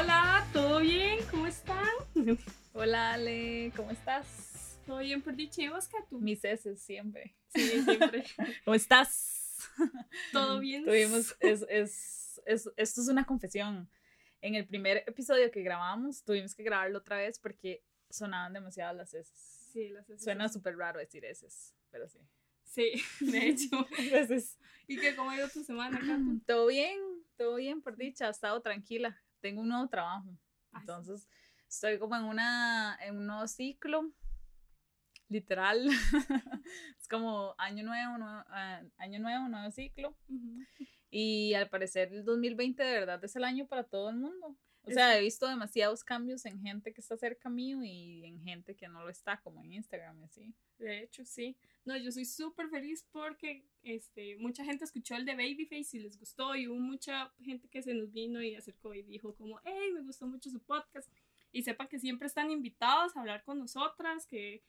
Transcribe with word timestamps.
Hola, 0.00 0.46
¿todo 0.52 0.78
bien? 0.78 1.18
¿Cómo 1.28 1.48
están? 1.48 1.84
Hola 2.72 3.14
Ale, 3.14 3.72
¿cómo 3.74 3.90
estás? 3.90 4.78
¿Todo 4.86 4.98
bien 4.98 5.20
por 5.20 5.34
dicha 5.34 5.60
y 5.62 5.68
vos, 5.68 5.88
tú? 6.08 6.20
Mis 6.20 6.44
heces 6.44 6.80
siempre. 6.80 7.34
Sí, 7.48 7.82
siempre. 7.82 8.22
¿Cómo 8.64 8.76
estás? 8.76 9.58
¿Todo 10.32 10.60
bien? 10.60 10.84
Tuvimos, 10.84 11.36
es, 11.40 11.66
es, 11.68 12.40
es, 12.46 12.70
esto 12.76 13.00
es 13.00 13.08
una 13.08 13.24
confesión. 13.24 13.90
En 14.40 14.54
el 14.54 14.68
primer 14.68 14.98
episodio 15.04 15.50
que 15.50 15.62
grabamos, 15.62 16.22
tuvimos 16.22 16.54
que 16.54 16.62
grabarlo 16.62 16.98
otra 16.98 17.16
vez 17.16 17.40
porque 17.40 17.82
sonaban 18.08 18.52
demasiado 18.52 18.94
las 18.94 19.12
heces. 19.12 19.36
Sí, 19.72 19.88
las 19.88 20.08
heces. 20.08 20.22
Suena 20.22 20.48
súper 20.48 20.76
raro 20.76 21.00
decir 21.00 21.24
heces, 21.24 21.74
pero 21.90 22.08
sí. 22.08 22.20
Sí, 22.62 23.02
de 23.18 23.38
hecho. 23.48 23.84
Heces. 23.98 24.58
¿Y 24.86 24.96
qué, 25.00 25.16
cómo 25.16 25.30
ha 25.30 25.36
ido 25.36 25.48
tu 25.48 25.64
semana, 25.64 25.98
Kato? 25.98 26.22
Todo 26.46 26.68
bien, 26.68 27.00
todo 27.36 27.56
bien, 27.56 27.82
por 27.82 27.96
dicha, 27.96 28.28
he 28.28 28.30
estado 28.30 28.60
tranquila. 28.62 29.20
Tengo 29.40 29.62
un 29.62 29.68
nuevo 29.68 29.88
trabajo. 29.88 30.28
Ah, 30.72 30.78
sí. 30.78 30.80
Entonces, 30.80 31.28
estoy 31.68 31.98
como 31.98 32.16
en, 32.16 32.24
una, 32.24 32.98
en 33.02 33.16
un 33.16 33.26
nuevo 33.26 33.46
ciclo, 33.46 34.10
literal. 35.28 35.86
es 37.00 37.08
como 37.08 37.54
año 37.58 37.84
nuevo, 37.84 38.18
nuevo 38.18 38.44
ah, 38.48 38.82
año 38.98 39.20
nuevo, 39.20 39.48
nuevo 39.48 39.70
ciclo. 39.70 40.16
Y 41.10 41.54
al 41.54 41.68
parecer 41.68 42.12
el 42.12 42.24
2020 42.24 42.82
de 42.82 42.92
verdad 42.92 43.24
es 43.24 43.34
el 43.36 43.44
año 43.44 43.66
para 43.66 43.84
todo 43.84 44.10
el 44.10 44.16
mundo. 44.16 44.56
O 44.88 44.94
sea, 44.94 45.18
he 45.18 45.20
visto 45.20 45.46
demasiados 45.46 46.02
cambios 46.02 46.44
en 46.46 46.60
gente 46.60 46.92
que 46.92 47.00
está 47.00 47.16
cerca 47.16 47.48
mío 47.48 47.82
y 47.82 48.24
en 48.24 48.42
gente 48.42 48.74
que 48.74 48.88
no 48.88 49.02
lo 49.02 49.10
está, 49.10 49.40
como 49.40 49.62
en 49.62 49.72
Instagram 49.72 50.20
y 50.20 50.24
así. 50.24 50.54
De 50.78 51.02
hecho, 51.02 51.24
sí. 51.24 51.56
No, 51.84 51.96
yo 51.96 52.10
soy 52.10 52.24
súper 52.24 52.68
feliz 52.68 53.06
porque 53.12 53.64
este, 53.82 54.36
mucha 54.38 54.64
gente 54.64 54.84
escuchó 54.84 55.14
el 55.16 55.24
de 55.24 55.34
Babyface 55.34 55.96
y 55.96 56.00
les 56.00 56.18
gustó 56.18 56.54
y 56.56 56.68
hubo 56.68 56.78
mucha 56.78 57.32
gente 57.42 57.68
que 57.68 57.82
se 57.82 57.94
nos 57.94 58.12
vino 58.12 58.42
y 58.42 58.54
acercó 58.54 58.94
y 58.94 59.02
dijo 59.02 59.34
como, 59.34 59.60
hey, 59.64 59.92
me 59.92 60.02
gustó 60.02 60.26
mucho 60.26 60.50
su 60.50 60.60
podcast. 60.60 61.10
Y 61.52 61.62
sepa 61.62 61.88
que 61.88 61.98
siempre 61.98 62.26
están 62.26 62.50
invitados 62.50 63.16
a 63.16 63.20
hablar 63.20 63.42
con 63.42 63.58
nosotras, 63.58 64.26
que 64.26 64.62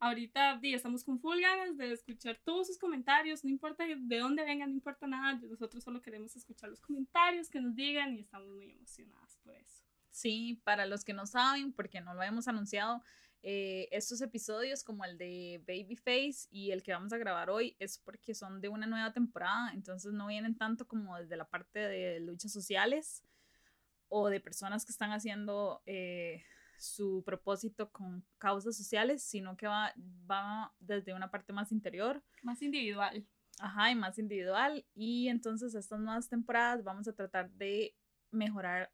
ahorita 0.00 0.60
estamos 0.62 1.04
con 1.04 1.18
full 1.18 1.38
de 1.76 1.92
escuchar 1.92 2.38
todos 2.44 2.66
sus 2.66 2.78
comentarios, 2.78 3.44
no 3.44 3.50
importa 3.50 3.84
de 3.86 4.18
dónde 4.18 4.44
vengan, 4.44 4.70
no 4.70 4.74
importa 4.74 5.06
nada, 5.06 5.40
nosotros 5.42 5.82
solo 5.82 6.02
queremos 6.02 6.36
escuchar 6.36 6.70
los 6.70 6.80
comentarios 6.80 7.48
que 7.48 7.60
nos 7.60 7.74
digan 7.74 8.14
y 8.14 8.20
estamos 8.20 8.48
muy 8.48 8.70
emocionadas 8.70 9.38
por 9.42 9.54
eso. 9.54 9.82
Sí, 10.10 10.60
para 10.64 10.86
los 10.86 11.04
que 11.04 11.12
no 11.12 11.26
saben, 11.26 11.72
porque 11.72 12.00
no 12.00 12.14
lo 12.14 12.22
hemos 12.22 12.46
anunciado, 12.46 13.02
eh, 13.46 13.88
estos 13.92 14.22
episodios 14.22 14.82
como 14.82 15.04
el 15.04 15.18
de 15.18 15.62
Babyface 15.66 16.48
y 16.50 16.70
el 16.70 16.82
que 16.82 16.92
vamos 16.92 17.12
a 17.12 17.18
grabar 17.18 17.50
hoy 17.50 17.76
es 17.78 17.98
porque 17.98 18.34
son 18.34 18.62
de 18.62 18.70
una 18.70 18.86
nueva 18.86 19.12
temporada, 19.12 19.70
entonces 19.74 20.14
no 20.14 20.28
vienen 20.28 20.56
tanto 20.56 20.88
como 20.88 21.18
desde 21.18 21.36
la 21.36 21.44
parte 21.44 21.78
de 21.78 22.20
luchas 22.20 22.52
sociales 22.52 23.22
o 24.08 24.30
de 24.30 24.40
personas 24.40 24.86
que 24.86 24.92
están 24.92 25.12
haciendo 25.12 25.82
eh, 25.84 26.42
su 26.84 27.22
propósito 27.24 27.90
con 27.90 28.24
causas 28.38 28.76
sociales, 28.76 29.22
sino 29.22 29.56
que 29.56 29.66
va, 29.66 29.92
va 30.30 30.72
desde 30.78 31.14
una 31.14 31.30
parte 31.30 31.52
más 31.52 31.72
interior. 31.72 32.22
Más 32.42 32.62
individual. 32.62 33.26
Ajá, 33.58 33.90
y 33.90 33.94
más 33.94 34.18
individual. 34.18 34.84
Y 34.94 35.28
entonces 35.28 35.74
estas 35.74 36.00
nuevas 36.00 36.28
temporadas 36.28 36.82
vamos 36.84 37.08
a 37.08 37.14
tratar 37.14 37.50
de 37.50 37.94
mejorar 38.30 38.92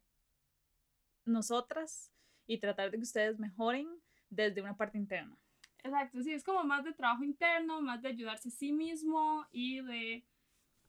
nosotras 1.25 2.11
y 2.47 2.59
tratar 2.59 2.91
de 2.91 2.97
que 2.97 3.03
ustedes 3.03 3.39
mejoren 3.39 3.87
desde 4.29 4.61
una 4.61 4.75
parte 4.75 4.97
interna. 4.97 5.37
Exacto, 5.83 6.21
sí, 6.21 6.31
es 6.31 6.43
como 6.43 6.63
más 6.63 6.83
de 6.83 6.93
trabajo 6.93 7.23
interno, 7.23 7.81
más 7.81 8.01
de 8.01 8.09
ayudarse 8.09 8.49
a 8.49 8.51
sí 8.51 8.71
mismo 8.71 9.47
y 9.51 9.81
de 9.81 10.23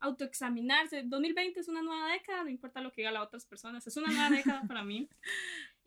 autoexaminarse. 0.00 1.02
2020 1.04 1.60
es 1.60 1.68
una 1.68 1.82
nueva 1.82 2.08
década, 2.12 2.44
no 2.44 2.50
importa 2.50 2.80
lo 2.80 2.92
que 2.92 3.00
digan 3.00 3.14
las 3.14 3.24
otras 3.24 3.46
personas, 3.46 3.86
es 3.86 3.96
una 3.96 4.08
nueva 4.08 4.30
década 4.30 4.62
para 4.66 4.84
mí. 4.84 5.08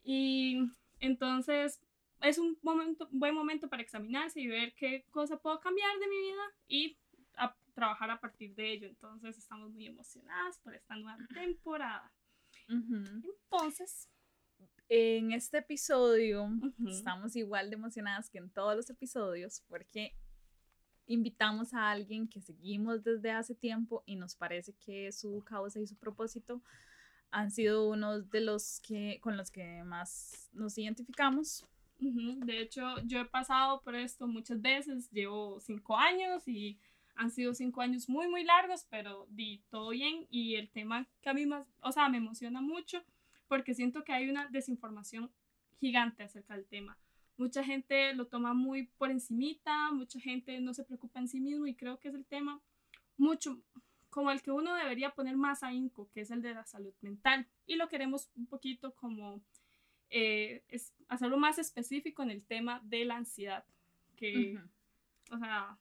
Y 0.07 0.59
entonces 0.99 1.81
es 2.21 2.37
un 2.37 2.57
momento, 2.61 3.07
buen 3.11 3.35
momento 3.35 3.69
para 3.69 3.81
examinarse 3.81 4.41
y 4.41 4.47
ver 4.47 4.73
qué 4.75 5.05
cosa 5.11 5.37
puedo 5.37 5.59
cambiar 5.59 5.97
de 5.99 6.07
mi 6.07 6.17
vida 6.17 6.43
y 6.67 6.97
a 7.37 7.55
trabajar 7.73 8.09
a 8.09 8.19
partir 8.19 8.55
de 8.55 8.71
ello. 8.71 8.87
Entonces 8.87 9.37
estamos 9.37 9.71
muy 9.71 9.85
emocionadas 9.85 10.57
por 10.59 10.73
esta 10.73 10.95
nueva 10.95 11.25
temporada. 11.33 12.11
Entonces, 12.67 14.09
En 14.87 15.31
este 15.31 15.57
episodio 15.57 16.47
estamos 16.87 17.35
igual 17.35 17.69
de 17.71 17.75
emocionadas 17.75 18.29
que 18.29 18.37
en 18.37 18.51
todos 18.51 18.75
los 18.75 18.89
episodios 18.89 19.63
porque 19.67 20.15
invitamos 21.07 21.73
a 21.73 21.89
alguien 21.89 22.27
que 22.27 22.39
seguimos 22.41 23.03
desde 23.03 23.31
hace 23.31 23.55
tiempo 23.55 24.03
y 24.05 24.15
nos 24.15 24.35
parece 24.35 24.73
que 24.73 25.11
su 25.11 25.43
causa 25.43 25.79
y 25.79 25.87
su 25.87 25.95
propósito 25.95 26.61
han 27.31 27.51
sido 27.51 27.89
unos 27.89 28.29
de 28.29 28.41
los 28.41 28.79
que 28.81 29.19
con 29.21 29.37
los 29.37 29.51
que 29.51 29.83
más 29.83 30.49
nos 30.53 30.77
identificamos. 30.77 31.65
Ujú, 31.99 32.45
De 32.45 32.61
hecho, 32.61 32.99
yo 33.05 33.19
he 33.19 33.25
pasado 33.25 33.81
por 33.81 33.95
esto 33.95 34.27
muchas 34.27 34.61
veces, 34.61 35.09
llevo 35.11 35.59
cinco 35.59 35.97
años 35.97 36.47
y 36.47 36.77
han 37.15 37.31
sido 37.31 37.53
cinco 37.53 37.81
años 37.81 38.09
muy, 38.09 38.27
muy 38.27 38.43
largos, 38.43 38.85
pero 38.89 39.27
di 39.29 39.63
todo 39.69 39.89
bien 39.89 40.27
y 40.29 40.55
el 40.55 40.69
tema 40.69 41.07
que 41.21 41.29
a 41.29 41.33
mí 41.33 41.45
más, 41.45 41.65
o 41.81 41.91
sea, 41.91 42.09
me 42.09 42.17
emociona 42.17 42.61
mucho 42.61 43.03
porque 43.47 43.73
siento 43.73 44.03
que 44.03 44.11
hay 44.11 44.29
una 44.29 44.47
desinformación 44.47 45.31
gigante 45.79 46.23
acerca 46.23 46.55
del 46.55 46.65
tema. 46.65 46.97
Mucha 47.37 47.63
gente 47.63 48.13
lo 48.13 48.27
toma 48.27 48.53
muy 48.53 48.87
por 48.97 49.11
encimita, 49.11 49.91
mucha 49.91 50.19
gente 50.19 50.59
no 50.59 50.73
se 50.73 50.83
preocupa 50.83 51.19
en 51.19 51.27
sí 51.27 51.39
mismo 51.39 51.67
y 51.67 51.75
creo 51.75 51.99
que 51.99 52.09
es 52.09 52.15
el 52.15 52.25
tema 52.25 52.61
mucho 53.17 53.61
como 54.15 54.31
el 54.31 54.41
que 54.41 54.49
uno 54.49 54.73
debería 54.75 55.13
poner 55.13 55.35
más 55.35 55.61
ahínco, 55.61 56.09
que 56.13 56.21
es 56.21 56.31
el 56.31 56.41
de 56.41 56.53
la 56.53 56.65
salud 56.65 56.93
mental. 57.01 57.45
Y 57.67 57.75
lo 57.75 57.89
queremos 57.89 58.29
un 58.37 58.45
poquito 58.45 58.95
como 58.95 59.41
eh, 60.09 60.63
es 60.69 60.93
hacerlo 61.09 61.37
más 61.37 61.59
específico 61.59 62.23
en 62.23 62.31
el 62.31 62.41
tema 62.45 62.79
de 62.85 63.03
la 63.03 63.17
ansiedad, 63.17 63.65
que, 64.15 64.57
o 65.33 65.37
sea, 65.37 65.77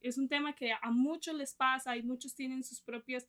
es 0.00 0.16
un 0.16 0.30
tema 0.30 0.54
que 0.54 0.72
a 0.72 0.90
muchos 0.90 1.34
les 1.34 1.52
pasa 1.52 1.94
y 1.94 2.02
muchos 2.02 2.34
tienen 2.34 2.64
sus 2.64 2.80
propios 2.80 3.26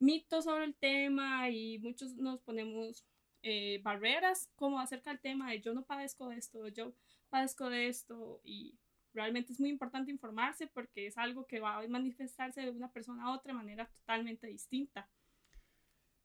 mitos 0.00 0.46
sobre 0.46 0.64
el 0.64 0.74
tema 0.74 1.48
y 1.50 1.78
muchos 1.78 2.16
nos 2.16 2.40
ponemos 2.40 3.04
eh, 3.44 3.78
barreras 3.84 4.50
como 4.56 4.80
acerca 4.80 5.10
del 5.10 5.20
tema 5.20 5.52
de 5.52 5.60
yo 5.60 5.74
no 5.74 5.84
padezco 5.84 6.28
de 6.28 6.38
esto, 6.38 6.66
yo 6.66 6.92
padezco 7.30 7.70
de 7.70 7.86
esto 7.86 8.40
y 8.42 8.74
realmente 9.14 9.52
es 9.52 9.60
muy 9.60 9.70
importante 9.70 10.10
informarse 10.10 10.66
porque 10.66 11.06
es 11.06 11.18
algo 11.18 11.46
que 11.46 11.60
va 11.60 11.78
a 11.78 11.88
manifestarse 11.88 12.62
de 12.62 12.70
una 12.70 12.90
persona 12.90 13.24
a 13.24 13.32
otra 13.32 13.52
de 13.52 13.58
manera 13.58 13.86
totalmente 13.86 14.46
distinta. 14.46 15.08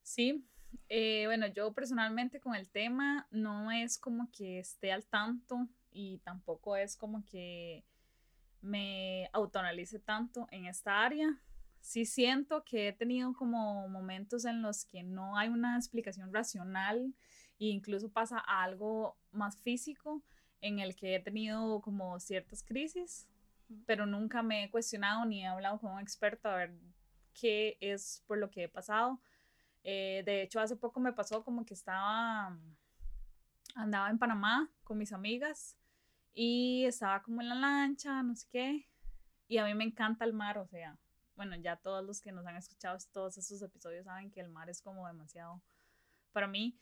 Sí, 0.01 0.47
eh, 0.89 1.23
bueno, 1.25 1.47
yo 1.47 1.73
personalmente 1.73 2.39
con 2.39 2.55
el 2.55 2.69
tema 2.69 3.27
no 3.31 3.71
es 3.71 3.97
como 3.97 4.31
que 4.31 4.59
esté 4.59 4.91
al 4.91 5.05
tanto 5.05 5.67
y 5.91 6.19
tampoco 6.19 6.75
es 6.75 6.95
como 6.95 7.25
que 7.25 7.85
me 8.61 9.29
autoanalice 9.33 9.99
tanto 9.99 10.47
en 10.51 10.65
esta 10.65 11.03
área. 11.03 11.41
Sí 11.81 12.05
siento 12.05 12.63
que 12.63 12.89
he 12.89 12.93
tenido 12.93 13.33
como 13.33 13.87
momentos 13.87 14.45
en 14.45 14.61
los 14.61 14.85
que 14.85 15.03
no 15.03 15.37
hay 15.37 15.49
una 15.49 15.77
explicación 15.77 16.33
racional 16.33 17.13
e 17.59 17.65
incluso 17.65 18.09
pasa 18.09 18.39
algo 18.39 19.17
más 19.31 19.57
físico 19.57 20.23
en 20.61 20.79
el 20.79 20.95
que 20.95 21.15
he 21.15 21.19
tenido 21.19 21.81
como 21.81 22.19
ciertas 22.19 22.63
crisis, 22.63 23.27
pero 23.85 24.05
nunca 24.05 24.41
me 24.41 24.63
he 24.63 24.71
cuestionado 24.71 25.25
ni 25.25 25.43
he 25.43 25.47
hablado 25.47 25.79
con 25.79 25.91
un 25.91 25.99
experto 25.99 26.49
a 26.49 26.55
ver 26.55 26.73
qué 27.33 27.77
es 27.81 28.23
por 28.27 28.37
lo 28.37 28.49
que 28.49 28.63
he 28.63 28.69
pasado. 28.69 29.19
Eh, 29.83 30.23
de 30.25 30.41
hecho, 30.41 30.59
hace 30.59 30.75
poco 30.75 30.99
me 30.99 31.13
pasó 31.13 31.43
como 31.43 31.65
que 31.65 31.73
estaba, 31.73 32.57
andaba 33.75 34.09
en 34.09 34.17
Panamá 34.17 34.69
con 34.83 34.97
mis 34.97 35.13
amigas 35.13 35.77
y 36.33 36.85
estaba 36.85 37.21
como 37.21 37.41
en 37.41 37.49
la 37.49 37.55
lancha, 37.55 38.21
no 38.23 38.35
sé 38.35 38.47
qué, 38.49 38.87
y 39.47 39.57
a 39.57 39.65
mí 39.65 39.73
me 39.73 39.85
encanta 39.85 40.25
el 40.25 40.33
mar, 40.33 40.57
o 40.57 40.67
sea, 40.67 40.97
bueno, 41.35 41.55
ya 41.55 41.77
todos 41.77 42.03
los 42.03 42.19
que 42.19 42.31
nos 42.31 42.45
han 42.45 42.57
escuchado 42.57 42.97
todos 43.13 43.37
estos 43.37 43.61
episodios 43.61 44.05
saben 44.05 44.31
que 44.31 44.41
el 44.41 44.49
mar 44.49 44.69
es 44.69 44.81
como 44.81 45.07
demasiado 45.07 45.61
para 46.33 46.47
mí. 46.47 46.77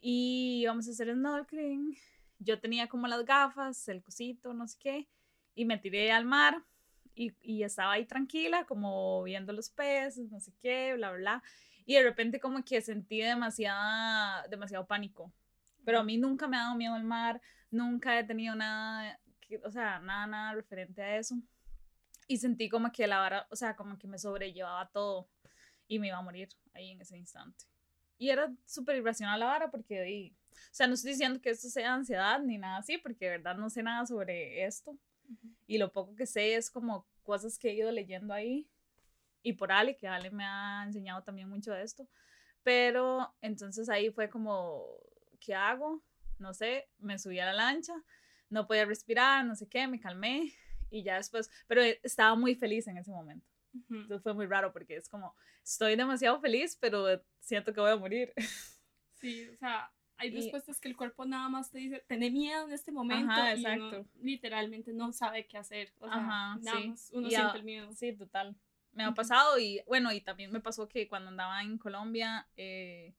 Y 0.00 0.60
íbamos 0.62 0.88
a 0.88 0.90
hacer 0.90 1.12
snorkeling, 1.14 1.96
yo 2.42 2.60
tenía 2.60 2.88
como 2.88 3.06
las 3.06 3.24
gafas, 3.24 3.88
el 3.88 4.02
cosito, 4.02 4.52
no 4.54 4.66
sé 4.66 4.78
qué, 4.78 5.08
y 5.54 5.64
me 5.64 5.78
tiré 5.78 6.12
al 6.12 6.24
mar 6.24 6.62
y, 7.14 7.32
y 7.40 7.62
estaba 7.62 7.92
ahí 7.92 8.04
tranquila, 8.06 8.64
como 8.64 9.22
viendo 9.22 9.52
los 9.52 9.70
peces, 9.70 10.30
no 10.30 10.40
sé 10.40 10.52
qué, 10.60 10.94
bla, 10.94 11.12
bla. 11.12 11.42
Y 11.84 11.94
de 11.94 12.02
repente 12.02 12.40
como 12.40 12.64
que 12.64 12.80
sentí 12.80 13.20
demasiada, 13.20 14.46
demasiado 14.48 14.86
pánico. 14.86 15.32
Pero 15.84 16.00
a 16.00 16.04
mí 16.04 16.16
nunca 16.16 16.46
me 16.46 16.56
ha 16.56 16.62
dado 16.62 16.76
miedo 16.76 16.96
el 16.96 17.04
mar, 17.04 17.40
nunca 17.70 18.18
he 18.18 18.24
tenido 18.24 18.54
nada, 18.54 19.18
que, 19.40 19.60
o 19.64 19.70
sea, 19.70 19.98
nada, 19.98 20.26
nada 20.26 20.54
referente 20.54 21.02
a 21.02 21.16
eso. 21.16 21.36
Y 22.28 22.38
sentí 22.38 22.68
como 22.68 22.92
que 22.92 23.06
la 23.06 23.18
vara, 23.18 23.46
o 23.50 23.56
sea, 23.56 23.74
como 23.74 23.98
que 23.98 24.06
me 24.06 24.18
sobrellevaba 24.18 24.88
todo 24.90 25.28
y 25.88 25.98
me 25.98 26.08
iba 26.08 26.18
a 26.18 26.22
morir 26.22 26.48
ahí 26.72 26.90
en 26.90 27.00
ese 27.00 27.18
instante. 27.18 27.66
Y 28.16 28.30
era 28.30 28.52
súper 28.64 28.96
irracional 28.96 29.40
la 29.40 29.46
vara 29.46 29.70
porque, 29.70 30.32
o 30.52 30.74
sea, 30.74 30.86
no 30.86 30.94
estoy 30.94 31.12
diciendo 31.12 31.40
que 31.40 31.50
esto 31.50 31.68
sea 31.68 31.94
ansiedad 31.94 32.40
ni 32.40 32.58
nada 32.58 32.78
así, 32.78 32.98
porque 32.98 33.26
de 33.26 33.30
verdad 33.32 33.56
no 33.56 33.70
sé 33.70 33.82
nada 33.82 34.06
sobre 34.06 34.64
esto. 34.64 34.96
Y 35.66 35.78
lo 35.78 35.92
poco 35.92 36.14
que 36.14 36.26
sé 36.26 36.54
es 36.54 36.70
como 36.70 37.06
cosas 37.22 37.58
que 37.58 37.70
he 37.70 37.74
ido 37.74 37.90
leyendo 37.90 38.34
ahí. 38.34 38.68
Y 39.42 39.54
por 39.54 39.72
Ale, 39.72 39.96
que 39.96 40.06
Ale 40.06 40.30
me 40.30 40.44
ha 40.44 40.84
enseñado 40.84 41.22
también 41.22 41.48
mucho 41.48 41.72
de 41.72 41.82
esto. 41.82 42.08
Pero 42.62 43.34
entonces 43.40 43.88
ahí 43.88 44.10
fue 44.10 44.28
como, 44.28 44.84
¿qué 45.40 45.54
hago? 45.54 46.02
No 46.38 46.54
sé, 46.54 46.88
me 46.98 47.18
subí 47.18 47.38
a 47.40 47.46
la 47.46 47.52
lancha, 47.52 47.94
no 48.48 48.66
podía 48.66 48.84
respirar, 48.84 49.44
no 49.44 49.56
sé 49.56 49.68
qué, 49.68 49.86
me 49.86 50.00
calmé 50.00 50.52
y 50.90 51.02
ya 51.02 51.16
después, 51.16 51.50
pero 51.66 51.82
estaba 51.82 52.34
muy 52.36 52.54
feliz 52.54 52.86
en 52.86 52.98
ese 52.98 53.10
momento. 53.10 53.46
Entonces 53.90 54.22
fue 54.22 54.34
muy 54.34 54.46
raro 54.46 54.72
porque 54.72 54.96
es 54.96 55.08
como, 55.08 55.34
estoy 55.64 55.96
demasiado 55.96 56.38
feliz, 56.40 56.76
pero 56.78 57.22
siento 57.40 57.72
que 57.72 57.80
voy 57.80 57.90
a 57.90 57.96
morir. 57.96 58.32
Sí, 59.22 59.48
o 59.50 59.56
sea, 59.56 59.88
hay 60.22 60.30
respuestas 60.30 60.80
que 60.80 60.88
el 60.88 60.96
cuerpo 60.96 61.24
nada 61.24 61.48
más 61.48 61.70
te 61.70 61.78
dice, 61.78 62.04
tiene 62.06 62.30
miedo 62.30 62.66
en 62.66 62.72
este 62.72 62.92
momento 62.92 63.32
y 63.56 63.66
uno 63.66 64.06
literalmente 64.20 64.92
no 64.92 65.12
sabe 65.12 65.46
qué 65.46 65.58
hacer. 65.58 65.92
O 65.98 66.08
sea, 66.08 66.16
nada 66.20 66.56
más 66.56 67.10
uno 67.12 67.28
siente 67.28 67.58
el 67.58 67.64
miedo. 67.64 67.92
Sí, 67.94 68.12
total. 68.12 68.54
Me 68.92 69.04
ha 69.04 69.12
pasado 69.12 69.58
y 69.58 69.82
bueno, 69.86 70.12
y 70.12 70.20
también 70.20 70.52
me 70.52 70.60
pasó 70.60 70.88
que 70.88 71.08
cuando 71.08 71.30
andaba 71.30 71.60
en 71.62 71.78
Colombia, 71.78 72.46
eh, 72.56 73.14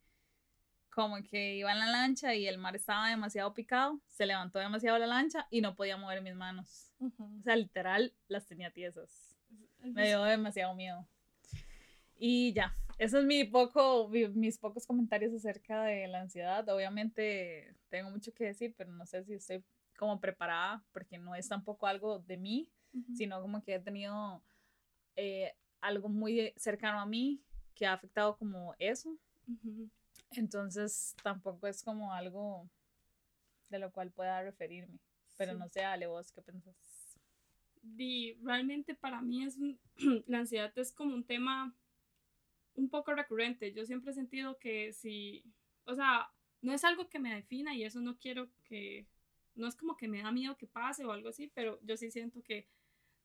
como 0.90 1.22
que 1.24 1.56
iba 1.56 1.72
en 1.72 1.80
la 1.80 1.88
lancha 1.88 2.36
y 2.36 2.48
el 2.48 2.58
mar 2.58 2.76
estaba 2.76 3.10
demasiado 3.10 3.54
picado, 3.54 4.00
se 4.08 4.26
levantó 4.26 4.60
demasiado 4.60 4.98
la 5.00 5.08
lancha 5.08 5.48
y 5.50 5.62
no 5.62 5.76
podía 5.76 5.98
mover 5.98 6.22
mis 6.22 6.36
manos. 6.36 6.94
O 7.00 7.44
sea, 7.44 7.56
literal, 7.56 8.14
las 8.28 8.46
tenía 8.46 8.72
tiesas. 8.72 9.36
Me 9.82 10.08
dio 10.08 10.24
demasiado 10.24 10.74
miedo. 10.76 11.06
Y 12.25 12.54
ya, 12.54 12.74
eso 13.00 13.20
es 13.20 13.25
mi 13.25 13.44
poco, 13.44 14.08
mis 14.08 14.58
pocos 14.58 14.88
comentarios 14.88 15.34
acerca 15.34 15.84
de 15.84 16.08
la 16.08 16.22
ansiedad. 16.22 16.70
Obviamente 16.70 17.75
tengo 17.90 18.12
mucho 18.12 18.34
que 18.34 18.46
decir, 18.46 18.74
pero 18.78 18.94
no 18.94 19.06
sé 19.06 19.25
si 19.25 19.34
estoy 19.34 19.62
como 19.98 20.22
preparada 20.22 20.81
porque 20.94 21.18
no 21.18 21.36
es 21.36 21.50
tampoco 21.50 21.86
algo 21.86 22.20
de 22.20 22.38
mí, 22.38 22.72
sino 23.14 23.42
como 23.42 23.62
que 23.62 23.75
he 23.75 23.80
tenido 23.81 24.42
eh, 25.18 25.54
algo 25.81 26.08
muy 26.08 26.54
cercano 26.56 27.02
a 27.02 27.06
mí 27.06 27.42
que 27.75 27.88
ha 27.88 27.92
afectado 27.92 28.38
como 28.38 28.74
eso. 28.80 29.18
Entonces 30.31 31.18
tampoco 31.22 31.68
es 31.68 31.84
como 31.84 32.14
algo 32.14 32.69
de 33.68 33.80
lo 33.80 33.92
cual 33.92 34.12
pueda 34.12 34.42
referirme. 34.42 34.98
Pero 35.36 35.56
no 35.56 35.68
sé, 35.68 35.84
Ale, 35.84 36.08
vos 36.08 36.31
qué 36.31 36.42
pensás. 36.42 37.18
realmente 38.44 38.96
para 38.96 39.22
mí 39.22 39.44
es 39.44 39.58
la 40.28 40.38
ansiedad 40.38 40.72
es 40.78 40.94
como 40.94 41.14
un 41.14 41.26
tema 41.26 41.76
un 42.75 42.90
poco 42.90 43.14
recurrente. 43.14 43.74
Yo 43.74 43.86
siempre 43.86 44.12
he 44.12 44.16
sentido 44.16 44.58
que 44.58 44.94
si, 44.94 45.44
o 45.86 45.96
sea, 45.96 46.31
no 46.62 46.74
es 46.74 46.84
algo 46.84 47.10
que 47.10 47.20
me 47.20 47.36
defina 47.36 47.75
y 47.75 47.84
eso 47.84 48.00
no 48.02 48.18
quiero 48.18 48.50
que, 48.64 49.08
no 49.56 49.68
es 49.68 49.75
como 49.75 49.98
que 49.98 50.08
me 50.08 50.22
da 50.22 50.31
miedo 50.31 50.58
que 50.58 50.68
pase 50.68 51.06
o 51.06 51.12
algo 51.12 51.30
así, 51.30 51.52
pero 51.54 51.80
yo 51.84 51.98
sí 51.98 52.10
siento 52.10 52.42
que 52.42 52.68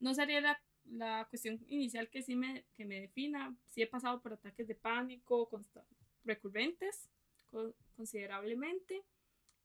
no 0.00 0.14
sería 0.14 0.40
la, 0.40 0.62
la 0.84 1.26
cuestión 1.28 1.64
inicial 1.68 2.08
que 2.10 2.22
sí 2.22 2.36
me, 2.36 2.64
que 2.74 2.84
me 2.84 3.00
defina. 3.00 3.56
Sí 3.66 3.82
he 3.82 3.86
pasado 3.86 4.20
por 4.20 4.32
ataques 4.32 4.66
de 4.66 4.74
pánico 4.74 5.48
recurrentes 6.24 7.08
considerablemente 7.96 9.02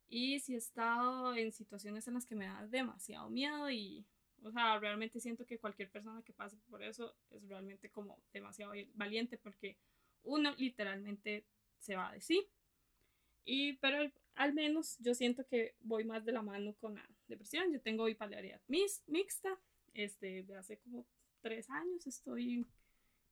y 0.08 0.40
sí 0.40 0.54
he 0.54 0.58
estado 0.58 1.36
en 1.36 1.52
situaciones 1.52 2.08
en 2.08 2.14
las 2.14 2.26
que 2.26 2.36
me 2.36 2.46
da 2.46 2.66
demasiado 2.68 3.30
miedo 3.30 3.70
y 3.70 4.06
o 4.44 4.52
sea, 4.52 4.80
realmente 4.80 5.20
siento 5.20 5.46
que 5.46 5.58
cualquier 5.58 5.90
persona 5.90 6.22
que 6.24 6.34
pase 6.34 6.58
por 6.70 6.84
eso 6.84 7.16
es 7.32 7.48
realmente 7.48 7.90
como 7.90 8.20
demasiado 8.34 8.74
valiente 8.94 9.38
porque 9.38 9.78
uno 10.24 10.54
literalmente 10.58 11.46
se 11.80 11.96
va 11.96 12.12
de 12.12 12.22
sí. 12.22 12.48
Y, 13.46 13.74
pero 13.74 14.10
al 14.36 14.54
menos 14.54 14.98
yo 15.00 15.14
siento 15.14 15.46
que 15.46 15.76
voy 15.82 16.06
más 16.06 16.26
de 16.26 16.32
la 16.32 16.42
mano 16.42 16.74
con 16.76 16.96
la 16.96 17.08
depresión. 17.28 17.72
Yo 17.72 17.82
tengo 17.82 18.06
bipolaridad 18.06 18.62
mixta. 18.68 19.58
Este, 19.94 20.42
de 20.44 20.56
hace 20.58 20.78
como 20.80 21.06
tres 21.42 21.70
años 21.70 22.08
estoy 22.08 22.66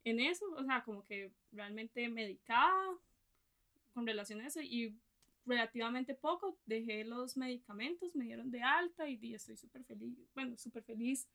en 0.03 0.19
eso. 0.19 0.45
O 0.55 0.63
sea, 0.63 0.83
como 0.83 1.05
que 1.05 1.31
realmente 1.51 2.07
medicada 2.09 2.97
con 3.93 4.05
relación 4.05 4.41
a 4.41 4.47
eso. 4.47 4.61
Y 4.61 4.97
relativamente 5.45 6.13
poco, 6.15 6.57
dejé 6.65 7.03
los 7.03 7.37
medicamentos, 7.37 8.15
me 8.15 8.25
dieron 8.25 8.51
de 8.51 8.61
alta 8.61 9.07
y, 9.07 9.33
estoy 9.33 9.57
súper 9.57 9.83
feliz, 9.85 10.17
bueno, 10.33 10.57
súper 10.57 10.83
feliz. 10.83 11.27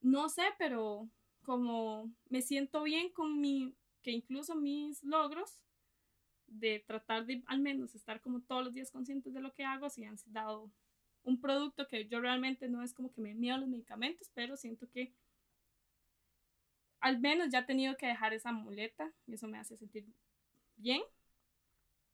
No 0.00 0.28
sé, 0.28 0.42
pero 0.58 1.08
como 1.42 2.12
me 2.28 2.42
siento 2.42 2.82
bien 2.82 3.10
con 3.10 3.40
mi, 3.40 3.74
que 4.02 4.10
incluso 4.10 4.54
mis 4.54 5.02
logros 5.02 5.60
de 6.46 6.80
tratar 6.86 7.24
de 7.24 7.42
al 7.46 7.60
menos 7.60 7.94
estar 7.94 8.20
como 8.20 8.42
todos 8.42 8.64
los 8.64 8.74
días 8.74 8.90
conscientes 8.90 9.32
de 9.32 9.40
lo 9.40 9.54
que 9.54 9.64
hago, 9.64 9.88
si 9.88 10.04
han 10.04 10.16
dado 10.26 10.70
un 11.24 11.40
producto 11.40 11.88
que 11.88 12.06
yo 12.08 12.20
realmente 12.20 12.68
no 12.68 12.82
es 12.82 12.92
como 12.92 13.12
que 13.12 13.20
me 13.20 13.34
miedo 13.34 13.56
los 13.58 13.68
medicamentos, 13.68 14.30
pero 14.34 14.56
siento 14.56 14.90
que 14.90 15.14
al 17.00 17.20
menos 17.20 17.48
ya 17.50 17.60
he 17.60 17.64
tenido 17.64 17.96
que 17.96 18.06
dejar 18.06 18.32
esa 18.32 18.52
muleta 18.52 19.12
y 19.26 19.34
eso 19.34 19.48
me 19.48 19.58
hace 19.58 19.76
sentir 19.76 20.06
bien 20.76 21.02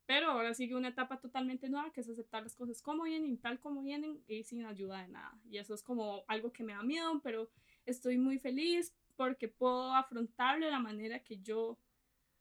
pero 0.09 0.31
ahora 0.31 0.55
sigue 0.55 0.73
una 0.73 0.87
etapa 0.87 1.19
totalmente 1.19 1.69
nueva 1.69 1.93
que 1.93 2.01
es 2.01 2.09
aceptar 2.09 2.41
las 2.41 2.55
cosas 2.55 2.81
como 2.81 3.03
vienen, 3.03 3.37
tal 3.37 3.59
como 3.59 3.83
vienen 3.83 4.23
y 4.27 4.43
sin 4.43 4.65
ayuda 4.65 5.03
de 5.03 5.09
nada. 5.09 5.39
Y 5.47 5.59
eso 5.59 5.75
es 5.75 5.83
como 5.83 6.23
algo 6.27 6.51
que 6.51 6.63
me 6.63 6.73
da 6.73 6.81
miedo, 6.81 7.21
pero 7.23 7.47
estoy 7.85 8.17
muy 8.17 8.39
feliz 8.39 8.91
porque 9.15 9.47
puedo 9.47 9.93
afrontarlo 9.93 10.65
de 10.65 10.71
la 10.71 10.79
manera 10.79 11.19
que 11.19 11.37
yo 11.37 11.77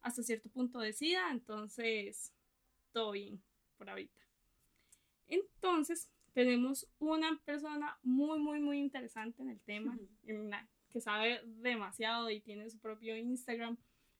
hasta 0.00 0.22
cierto 0.22 0.48
punto 0.48 0.78
decida. 0.78 1.30
Entonces, 1.30 2.32
todo 2.90 3.10
bien 3.10 3.38
por 3.76 3.90
ahorita. 3.90 4.22
Entonces, 5.26 6.08
tenemos 6.32 6.88
una 6.98 7.38
persona 7.44 7.98
muy, 8.02 8.38
muy, 8.38 8.60
muy 8.60 8.78
interesante 8.78 9.42
en 9.42 9.50
el 9.50 9.60
tema, 9.60 9.98
que 10.88 11.02
sabe 11.02 11.42
demasiado 11.44 12.30
y 12.30 12.40
tiene 12.40 12.70
su 12.70 12.78
propio 12.78 13.14
Instagram 13.14 13.76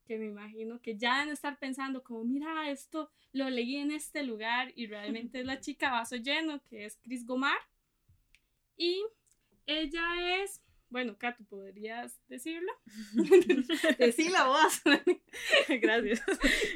que 0.08 0.19
me 0.19 0.25
imagino 0.25 0.81
que 0.81 0.96
ya 0.96 1.10
van 1.10 1.28
a 1.28 1.34
estar 1.34 1.58
pensando 1.58 2.02
como, 2.02 2.25
mira, 2.25 2.70
esto 2.70 3.10
lo 3.32 3.50
leí 3.50 3.76
en 3.76 3.90
este 3.93 4.22
lugar 4.22 4.72
y 4.75 4.87
realmente 4.87 5.40
es 5.40 5.46
la 5.46 5.60
chica 5.60 5.90
vaso 5.90 6.16
lleno, 6.16 6.62
que 6.64 6.87
es 6.87 6.96
Chris 7.02 7.26
Gomar. 7.26 7.58
Y 8.78 9.05
ella 9.66 10.43
es, 10.43 10.62
bueno, 10.88 11.19
Kato, 11.19 11.44
¿podrías 11.44 12.19
decirlo? 12.26 12.72
Decila 13.99 14.46
vos. 14.46 14.82
Gracias. 15.69 16.22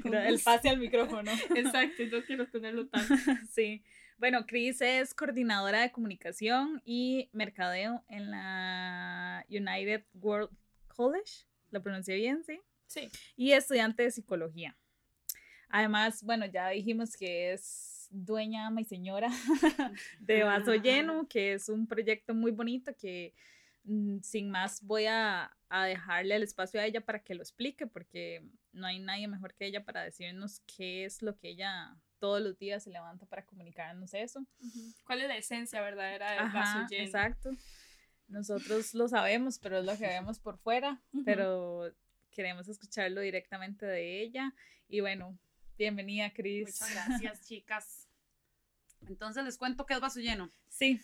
El 0.04 0.38
pase 0.40 0.68
al 0.68 0.78
micrófono. 0.78 1.30
Exacto, 1.56 2.02
yo 2.02 2.24
quiero 2.26 2.46
tenerlo 2.48 2.86
tan. 2.88 3.02
Sí. 3.50 3.82
Bueno, 4.18 4.46
Chris 4.46 4.82
es 4.82 5.14
coordinadora 5.14 5.80
de 5.80 5.90
comunicación 5.90 6.82
y 6.84 7.30
mercadeo 7.32 8.04
en 8.08 8.30
la 8.30 9.46
United 9.48 10.04
World 10.20 10.50
College. 10.88 11.46
¿Lo 11.70 11.82
pronuncié 11.82 12.16
bien? 12.16 12.44
Sí. 12.44 12.60
Sí. 12.92 13.08
Y 13.36 13.52
estudiante 13.52 14.02
de 14.02 14.10
psicología. 14.10 14.76
Además, 15.68 16.22
bueno, 16.22 16.44
ya 16.44 16.68
dijimos 16.68 17.16
que 17.16 17.52
es 17.52 18.08
dueña, 18.10 18.70
mi 18.70 18.84
señora, 18.84 19.30
de 20.20 20.42
Vaso 20.42 20.74
Lleno, 20.74 21.26
que 21.26 21.54
es 21.54 21.70
un 21.70 21.86
proyecto 21.86 22.34
muy 22.34 22.50
bonito 22.50 22.94
que 22.94 23.32
mm, 23.84 24.18
sin 24.20 24.50
más 24.50 24.82
voy 24.82 25.06
a, 25.06 25.56
a, 25.70 25.86
dejarle 25.86 26.36
el 26.36 26.42
espacio 26.42 26.78
a 26.78 26.84
ella 26.84 27.00
para 27.00 27.20
que 27.20 27.34
lo 27.34 27.40
explique, 27.40 27.86
porque 27.86 28.46
no 28.72 28.86
hay 28.86 28.98
nadie 28.98 29.26
mejor 29.28 29.54
que 29.54 29.64
ella 29.64 29.82
para 29.82 30.02
decirnos 30.02 30.60
qué 30.76 31.06
es 31.06 31.22
lo 31.22 31.38
que 31.38 31.48
ella 31.48 31.96
todos 32.18 32.42
los 32.42 32.58
días 32.58 32.84
se 32.84 32.90
levanta 32.90 33.24
para 33.24 33.46
comunicarnos 33.46 34.12
eso. 34.12 34.46
¿Cuál 35.06 35.22
es 35.22 35.28
la 35.28 35.36
esencia 35.38 35.80
verdadera 35.80 36.32
del 36.32 36.52
Vaso 36.52 36.86
Lleno? 36.90 37.04
Exacto. 37.04 37.50
Nosotros 38.28 38.94
lo 38.94 39.08
sabemos, 39.08 39.58
pero 39.58 39.78
es 39.78 39.86
lo 39.86 39.96
que 39.96 40.06
vemos 40.06 40.38
por 40.38 40.58
fuera, 40.58 41.02
pero 41.24 41.92
queremos 42.32 42.66
escucharlo 42.68 43.20
directamente 43.20 43.86
de 43.86 44.22
ella. 44.22 44.54
Y 44.88 45.00
bueno, 45.00 45.38
bienvenida, 45.78 46.32
Cris. 46.32 46.80
Muchas 46.80 46.90
gracias, 46.90 47.40
chicas. 47.46 48.08
Entonces 49.06 49.44
les 49.44 49.58
cuento 49.58 49.86
qué 49.86 49.94
es 49.94 50.00
Vaso 50.00 50.20
Lleno. 50.20 50.50
Sí. 50.68 51.00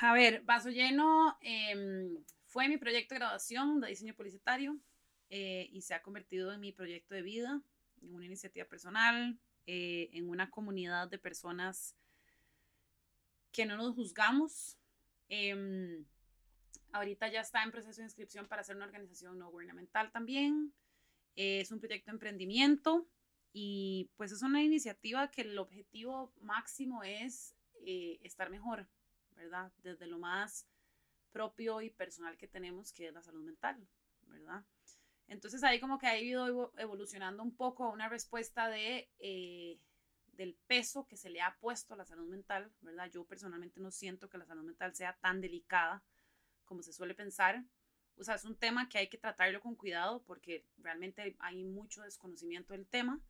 A 0.00 0.12
ver, 0.14 0.42
Vaso 0.42 0.70
Lleno 0.70 1.36
em, 1.40 2.16
fue 2.46 2.68
mi 2.68 2.76
proyecto 2.76 3.14
de 3.14 3.18
graduación 3.18 3.80
de 3.80 3.88
diseño 3.88 4.14
publicitario 4.14 4.78
eh, 5.30 5.68
y 5.72 5.82
se 5.82 5.94
ha 5.94 6.02
convertido 6.02 6.52
en 6.52 6.60
mi 6.60 6.72
proyecto 6.72 7.14
de 7.14 7.22
vida, 7.22 7.60
en 8.00 8.14
una 8.14 8.26
iniciativa 8.26 8.66
personal, 8.66 9.38
eh, 9.66 10.10
en 10.12 10.28
una 10.28 10.50
comunidad 10.50 11.08
de 11.08 11.18
personas 11.18 11.96
que 13.50 13.66
no 13.66 13.76
nos 13.76 13.94
juzgamos. 13.94 14.76
Ahorita 16.92 17.28
ya 17.28 17.40
está 17.40 17.62
en 17.62 17.70
proceso 17.70 18.00
de 18.00 18.06
inscripción 18.06 18.46
para 18.46 18.62
ser 18.62 18.76
una 18.76 18.84
organización 18.84 19.38
no 19.38 19.50
gubernamental 19.50 20.12
también. 20.12 20.72
es 21.34 21.72
un 21.72 21.80
proyecto 21.80 22.10
de 22.10 22.16
emprendimiento 22.16 23.08
y 23.54 24.10
pues 24.16 24.32
es 24.32 24.42
una 24.42 24.62
iniciativa 24.62 25.30
que 25.30 25.42
el 25.42 25.58
objetivo 25.58 26.32
máximo 26.40 27.02
es 27.02 27.54
eh, 27.86 28.18
estar 28.22 28.50
mejor, 28.50 28.86
¿verdad? 29.34 29.72
Desde 29.78 30.06
lo 30.06 30.18
más 30.18 30.66
propio 31.32 31.80
y 31.80 31.88
personal 31.88 32.36
que 32.36 32.48
tenemos, 32.48 32.92
que 32.92 33.08
es 33.08 33.14
la 33.14 33.22
salud 33.22 33.42
mental, 33.42 33.88
¿verdad? 34.26 34.62
Entonces 35.28 35.64
ahí 35.64 35.80
como 35.80 35.98
que 35.98 36.06
ha 36.06 36.18
ido 36.18 36.72
evolucionando 36.76 37.42
un 37.42 37.56
poco 37.56 37.90
una 37.90 38.10
respuesta 38.10 38.68
de, 38.68 39.10
eh, 39.18 39.78
del 40.34 40.54
peso 40.66 41.06
que 41.06 41.16
se 41.16 41.30
le 41.30 41.40
ha 41.40 41.56
puesto 41.58 41.94
a 41.94 41.96
la 41.96 42.04
salud 42.04 42.28
mental, 42.28 42.70
¿verdad? 42.82 43.10
Yo 43.10 43.24
personalmente 43.24 43.80
no 43.80 43.90
siento 43.90 44.28
que 44.28 44.36
la 44.36 44.44
salud 44.44 44.64
mental 44.64 44.94
sea 44.94 45.16
tan 45.20 45.40
delicada 45.40 46.02
como 46.72 46.82
se 46.82 46.94
suele 46.94 47.14
pensar. 47.14 47.62
O 48.16 48.24
sea, 48.24 48.36
es 48.36 48.46
un 48.46 48.56
tema 48.56 48.88
que 48.88 48.96
hay 48.96 49.08
que 49.08 49.18
tratarlo 49.18 49.60
con 49.60 49.74
cuidado 49.74 50.22
porque 50.24 50.64
realmente 50.78 51.36
hay 51.38 51.64
mucho 51.64 52.00
desconocimiento 52.00 52.72
del 52.72 52.86
tema, 52.86 53.20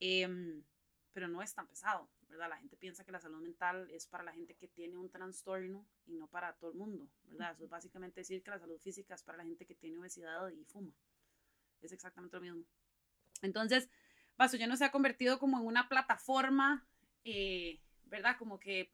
em, 0.00 0.62
pero 1.14 1.26
no 1.28 1.40
es 1.40 1.54
tan 1.54 1.66
pesado, 1.66 2.10
¿verdad? 2.28 2.50
La 2.50 2.58
gente 2.58 2.76
piensa 2.76 3.04
que 3.04 3.12
la 3.12 3.20
salud 3.20 3.40
mental 3.40 3.88
es 3.90 4.06
para 4.06 4.22
la 4.22 4.32
gente 4.32 4.54
que 4.54 4.68
tiene 4.68 4.98
un 4.98 5.08
trastorno 5.08 5.86
y 6.04 6.12
no 6.14 6.26
para 6.26 6.52
todo 6.56 6.72
el 6.72 6.76
mundo, 6.76 7.08
¿verdad? 7.24 7.52
Eso 7.52 7.64
es 7.64 7.70
básicamente 7.70 8.20
decir 8.20 8.42
que 8.42 8.50
la 8.50 8.58
salud 8.58 8.78
física 8.80 9.14
es 9.14 9.22
para 9.22 9.38
la 9.38 9.44
gente 9.44 9.64
que 9.64 9.74
tiene 9.74 9.98
obesidad 9.98 10.46
y 10.50 10.62
fuma. 10.64 10.92
Es 11.80 11.92
exactamente 11.92 12.36
lo 12.36 12.42
mismo. 12.42 12.64
Entonces, 13.40 13.88
Paso 14.36 14.58
no 14.66 14.76
se 14.76 14.84
ha 14.84 14.90
convertido 14.90 15.38
como 15.38 15.58
en 15.58 15.66
una 15.66 15.88
plataforma, 15.88 16.84
eh, 17.24 17.80
¿verdad? 18.06 18.36
Como 18.36 18.58
que, 18.58 18.92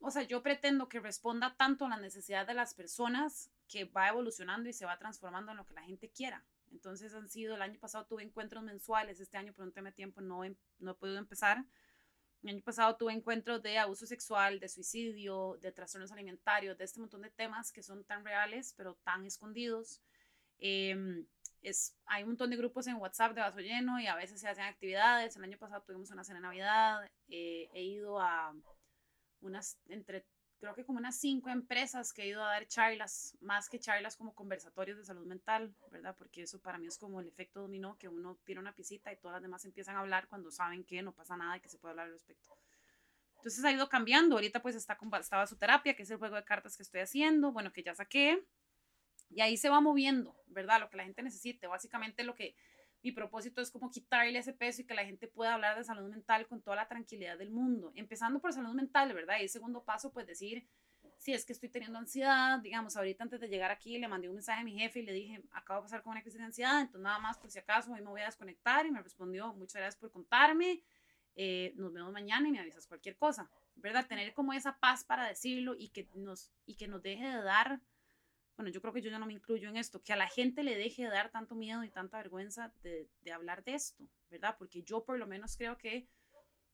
o 0.00 0.10
sea, 0.10 0.22
yo 0.22 0.42
pretendo 0.42 0.88
que 0.88 1.00
responda 1.00 1.56
tanto 1.56 1.86
a 1.86 1.88
la 1.88 1.96
necesidad 1.96 2.46
de 2.46 2.54
las 2.54 2.74
personas 2.74 3.50
que 3.68 3.84
va 3.84 4.08
evolucionando 4.08 4.68
y 4.68 4.72
se 4.72 4.86
va 4.86 4.98
transformando 4.98 5.50
en 5.52 5.58
lo 5.58 5.66
que 5.66 5.74
la 5.74 5.82
gente 5.82 6.10
quiera. 6.10 6.44
Entonces 6.70 7.14
han 7.14 7.28
sido, 7.28 7.54
el 7.54 7.62
año 7.62 7.78
pasado 7.80 8.06
tuve 8.06 8.22
encuentros 8.22 8.62
mensuales, 8.62 9.20
este 9.20 9.38
año 9.38 9.52
por 9.52 9.64
un 9.64 9.72
tema 9.72 9.90
de 9.90 9.96
tiempo 9.96 10.20
no 10.20 10.44
he, 10.44 10.56
no 10.78 10.92
he 10.92 10.94
podido 10.94 11.18
empezar. 11.18 11.64
El 12.42 12.50
año 12.50 12.62
pasado 12.62 12.96
tuve 12.96 13.12
encuentros 13.12 13.62
de 13.62 13.78
abuso 13.78 14.06
sexual, 14.06 14.60
de 14.60 14.68
suicidio, 14.68 15.58
de 15.60 15.72
trastornos 15.72 16.12
alimentarios, 16.12 16.78
de 16.78 16.84
este 16.84 17.00
montón 17.00 17.22
de 17.22 17.30
temas 17.30 17.72
que 17.72 17.82
son 17.82 18.04
tan 18.04 18.24
reales, 18.24 18.74
pero 18.76 18.94
tan 19.04 19.26
escondidos. 19.26 20.00
Em, 20.58 21.26
es, 21.62 21.96
hay 22.04 22.22
un 22.22 22.30
montón 22.30 22.50
de 22.50 22.56
grupos 22.56 22.86
en 22.86 22.96
WhatsApp 22.96 23.34
de 23.34 23.40
vaso 23.40 23.58
lleno 23.58 23.98
y 23.98 24.06
a 24.06 24.14
veces 24.14 24.40
se 24.40 24.48
hacen 24.48 24.64
actividades. 24.64 25.34
El 25.36 25.44
año 25.44 25.58
pasado 25.58 25.82
tuvimos 25.82 26.10
una 26.10 26.22
cena 26.22 26.38
de 26.38 26.42
Navidad. 26.42 27.10
Eh, 27.28 27.68
he 27.72 27.82
ido 27.82 28.20
a 28.20 28.54
unas, 29.40 29.78
entre 29.88 30.24
creo 30.58 30.74
que 30.74 30.84
como 30.84 30.98
unas 30.98 31.16
cinco 31.16 31.50
empresas 31.50 32.12
que 32.12 32.22
he 32.22 32.28
ido 32.28 32.42
a 32.42 32.48
dar 32.48 32.66
charlas, 32.66 33.36
más 33.40 33.68
que 33.68 33.78
charlas 33.78 34.16
como 34.16 34.34
conversatorios 34.34 34.98
de 34.98 35.04
salud 35.04 35.26
mental, 35.26 35.74
¿verdad? 35.90 36.16
Porque 36.16 36.42
eso 36.42 36.60
para 36.60 36.78
mí 36.78 36.86
es 36.86 36.98
como 36.98 37.20
el 37.20 37.28
efecto 37.28 37.60
dominó, 37.60 37.98
que 37.98 38.08
uno 38.08 38.36
tira 38.44 38.60
una 38.60 38.74
pisita 38.74 39.12
y 39.12 39.16
todas 39.16 39.34
las 39.34 39.42
demás 39.42 39.64
empiezan 39.64 39.96
a 39.96 40.00
hablar 40.00 40.28
cuando 40.28 40.50
saben 40.50 40.84
que 40.84 41.02
no 41.02 41.12
pasa 41.12 41.36
nada 41.36 41.56
y 41.56 41.60
que 41.60 41.68
se 41.68 41.78
puede 41.78 41.92
hablar 41.92 42.06
al 42.06 42.12
respecto. 42.12 42.56
Entonces 43.36 43.64
ha 43.64 43.70
ido 43.70 43.88
cambiando, 43.88 44.36
ahorita 44.36 44.60
pues 44.60 44.74
está 44.74 44.96
con, 44.96 45.12
estaba 45.14 45.46
su 45.46 45.56
terapia, 45.56 45.94
que 45.94 46.02
es 46.02 46.10
el 46.10 46.16
juego 46.16 46.36
de 46.36 46.44
cartas 46.44 46.76
que 46.76 46.82
estoy 46.82 47.00
haciendo, 47.00 47.52
bueno, 47.52 47.72
que 47.72 47.82
ya 47.82 47.94
saqué, 47.94 48.44
y 49.30 49.40
ahí 49.40 49.56
se 49.56 49.68
va 49.68 49.80
moviendo, 49.80 50.36
¿verdad? 50.46 50.80
Lo 50.80 50.88
que 50.88 50.96
la 50.96 51.04
gente 51.04 51.22
necesite, 51.22 51.66
básicamente 51.66 52.24
lo 52.24 52.34
que 52.34 52.56
mi 53.06 53.12
propósito 53.12 53.60
es 53.60 53.70
como 53.70 53.88
quitarle 53.88 54.36
ese 54.36 54.52
peso 54.52 54.82
y 54.82 54.84
que 54.84 54.92
la 54.92 55.04
gente 55.04 55.28
pueda 55.28 55.54
hablar 55.54 55.78
de 55.78 55.84
salud 55.84 56.10
mental 56.10 56.44
con 56.48 56.60
toda 56.60 56.74
la 56.74 56.88
tranquilidad 56.88 57.38
del 57.38 57.50
mundo, 57.52 57.92
empezando 57.94 58.40
por 58.40 58.52
salud 58.52 58.74
mental, 58.74 59.12
¿verdad? 59.14 59.36
Y 59.38 59.42
el 59.42 59.48
segundo 59.48 59.84
paso, 59.84 60.12
pues 60.12 60.26
decir, 60.26 60.66
si 61.16 61.32
es 61.32 61.44
que 61.46 61.52
estoy 61.52 61.68
teniendo 61.68 62.00
ansiedad, 62.00 62.58
digamos, 62.58 62.96
ahorita 62.96 63.22
antes 63.22 63.38
de 63.38 63.46
llegar 63.46 63.70
aquí 63.70 63.96
le 63.98 64.08
mandé 64.08 64.28
un 64.28 64.34
mensaje 64.34 64.62
a 64.62 64.64
mi 64.64 64.76
jefe 64.76 64.98
y 64.98 65.02
le 65.04 65.12
dije, 65.12 65.40
acabo 65.52 65.82
de 65.82 65.84
pasar 65.84 66.02
con 66.02 66.10
una 66.10 66.22
crisis 66.22 66.40
de 66.40 66.46
ansiedad, 66.46 66.80
entonces 66.80 67.00
nada 67.00 67.20
más 67.20 67.38
por 67.38 67.48
si 67.48 67.60
acaso 67.60 67.92
hoy 67.92 68.00
me 68.00 68.10
voy 68.10 68.22
a 68.22 68.24
desconectar 68.24 68.84
y 68.86 68.90
me 68.90 69.00
respondió, 69.00 69.54
muchas 69.54 69.76
gracias 69.76 70.00
por 70.00 70.10
contarme, 70.10 70.82
eh, 71.36 71.74
nos 71.76 71.92
vemos 71.92 72.12
mañana 72.12 72.48
y 72.48 72.50
me 72.50 72.58
avisas 72.58 72.88
cualquier 72.88 73.16
cosa, 73.16 73.48
¿verdad? 73.76 74.04
Tener 74.08 74.34
como 74.34 74.52
esa 74.52 74.80
paz 74.80 75.04
para 75.04 75.28
decirlo 75.28 75.76
y 75.78 75.90
que 75.90 76.08
nos, 76.16 76.50
y 76.64 76.74
que 76.74 76.88
nos 76.88 77.00
deje 77.02 77.24
de 77.24 77.42
dar 77.44 77.80
bueno, 78.56 78.70
yo 78.70 78.80
creo 78.80 78.92
que 78.92 79.02
yo 79.02 79.10
ya 79.10 79.18
no 79.18 79.26
me 79.26 79.34
incluyo 79.34 79.68
en 79.68 79.76
esto, 79.76 80.02
que 80.02 80.12
a 80.12 80.16
la 80.16 80.28
gente 80.28 80.62
le 80.62 80.76
deje 80.76 81.04
de 81.04 81.10
dar 81.10 81.30
tanto 81.30 81.54
miedo 81.54 81.84
y 81.84 81.90
tanta 81.90 82.16
vergüenza 82.16 82.72
de, 82.82 83.08
de 83.22 83.32
hablar 83.32 83.62
de 83.64 83.74
esto, 83.74 84.08
¿verdad? 84.30 84.56
Porque 84.58 84.82
yo 84.82 85.04
por 85.04 85.18
lo 85.18 85.26
menos 85.26 85.56
creo 85.56 85.76
que, 85.76 86.08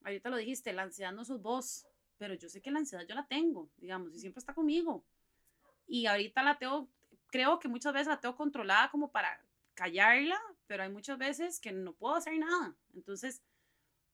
ahorita 0.04 0.30
lo 0.30 0.36
dijiste, 0.36 0.72
la 0.72 0.82
ansiedad 0.82 1.12
no 1.12 1.24
sos 1.24 1.42
vos, 1.42 1.86
pero 2.18 2.34
yo 2.34 2.48
sé 2.48 2.62
que 2.62 2.70
la 2.70 2.78
ansiedad 2.78 3.04
yo 3.04 3.16
la 3.16 3.26
tengo, 3.26 3.68
digamos, 3.78 4.14
y 4.14 4.20
siempre 4.20 4.38
está 4.38 4.54
conmigo. 4.54 5.04
Y 5.88 6.06
ahorita 6.06 6.44
la 6.44 6.56
tengo, 6.56 6.88
creo 7.26 7.58
que 7.58 7.66
muchas 7.66 7.92
veces 7.92 8.06
la 8.06 8.20
tengo 8.20 8.36
controlada 8.36 8.90
como 8.90 9.10
para 9.10 9.44
callarla, 9.74 10.40
pero 10.68 10.84
hay 10.84 10.90
muchas 10.90 11.18
veces 11.18 11.58
que 11.58 11.72
no 11.72 11.94
puedo 11.94 12.14
hacer 12.14 12.38
nada. 12.38 12.76
Entonces, 12.94 13.42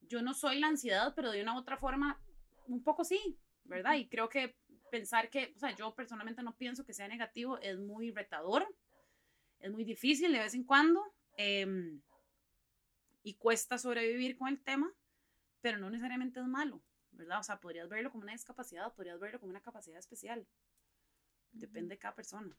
yo 0.01 0.23
no 0.23 0.33
soy 0.33 0.59
la 0.59 0.67
ansiedad, 0.67 1.13
pero 1.15 1.29
de 1.29 1.43
una 1.43 1.53
u 1.53 1.59
otra 1.59 1.77
forma, 1.77 2.19
un 2.67 2.83
poco 2.83 3.03
sí, 3.03 3.37
¿verdad? 3.63 3.95
Y 3.95 4.07
creo 4.07 4.27
que 4.27 4.55
pensar 4.89 5.29
que, 5.29 5.53
o 5.55 5.59
sea, 5.59 5.75
yo 5.75 5.93
personalmente 5.95 6.43
no 6.43 6.55
pienso 6.55 6.85
que 6.85 6.93
sea 6.93 7.07
negativo, 7.07 7.57
es 7.59 7.77
muy 7.77 8.11
retador, 8.11 8.67
es 9.59 9.71
muy 9.71 9.83
difícil 9.83 10.31
de 10.31 10.39
vez 10.39 10.53
en 10.53 10.63
cuando 10.63 11.03
em, 11.37 12.01
y 13.23 13.35
cuesta 13.35 13.77
sobrevivir 13.77 14.37
con 14.37 14.47
el 14.47 14.61
tema, 14.61 14.93
pero 15.61 15.77
no 15.77 15.89
necesariamente 15.89 16.39
es 16.39 16.45
malo, 16.45 16.81
¿verdad? 17.11 17.39
O 17.39 17.43
sea, 17.43 17.59
podrías 17.59 17.89
verlo 17.89 18.11
como 18.11 18.23
una 18.23 18.33
discapacidad, 18.33 18.93
podrías 18.93 19.19
verlo 19.19 19.39
como 19.39 19.49
una 19.49 19.61
capacidad 19.61 19.99
especial. 19.99 20.47
Depende 21.51 21.95
de 21.95 21.99
cada 21.99 22.15
persona. 22.15 22.55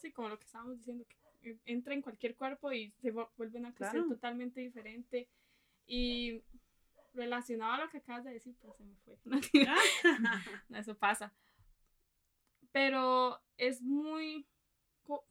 Sí, 0.00 0.12
como 0.12 0.28
lo 0.28 0.38
que 0.38 0.44
estábamos 0.44 0.78
diciendo, 0.78 1.06
que 1.06 1.58
entra 1.64 1.94
en 1.94 2.02
cualquier 2.02 2.34
cuerpo 2.34 2.72
y 2.72 2.90
se 3.00 3.10
vuelve 3.10 3.58
una 3.58 3.74
cuestión 3.74 4.08
totalmente 4.08 4.60
diferente. 4.60 5.28
Y 5.86 6.42
relacionado 7.14 7.72
a 7.72 7.84
lo 7.84 7.90
que 7.90 7.98
acabas 7.98 8.24
de 8.24 8.32
decir, 8.32 8.56
pues 8.60 8.76
se 8.76 8.84
me 8.84 8.96
fue. 8.96 9.18
Eso 10.78 10.96
pasa. 10.96 11.32
Pero 12.72 13.40
es 13.56 13.82
muy 13.82 14.46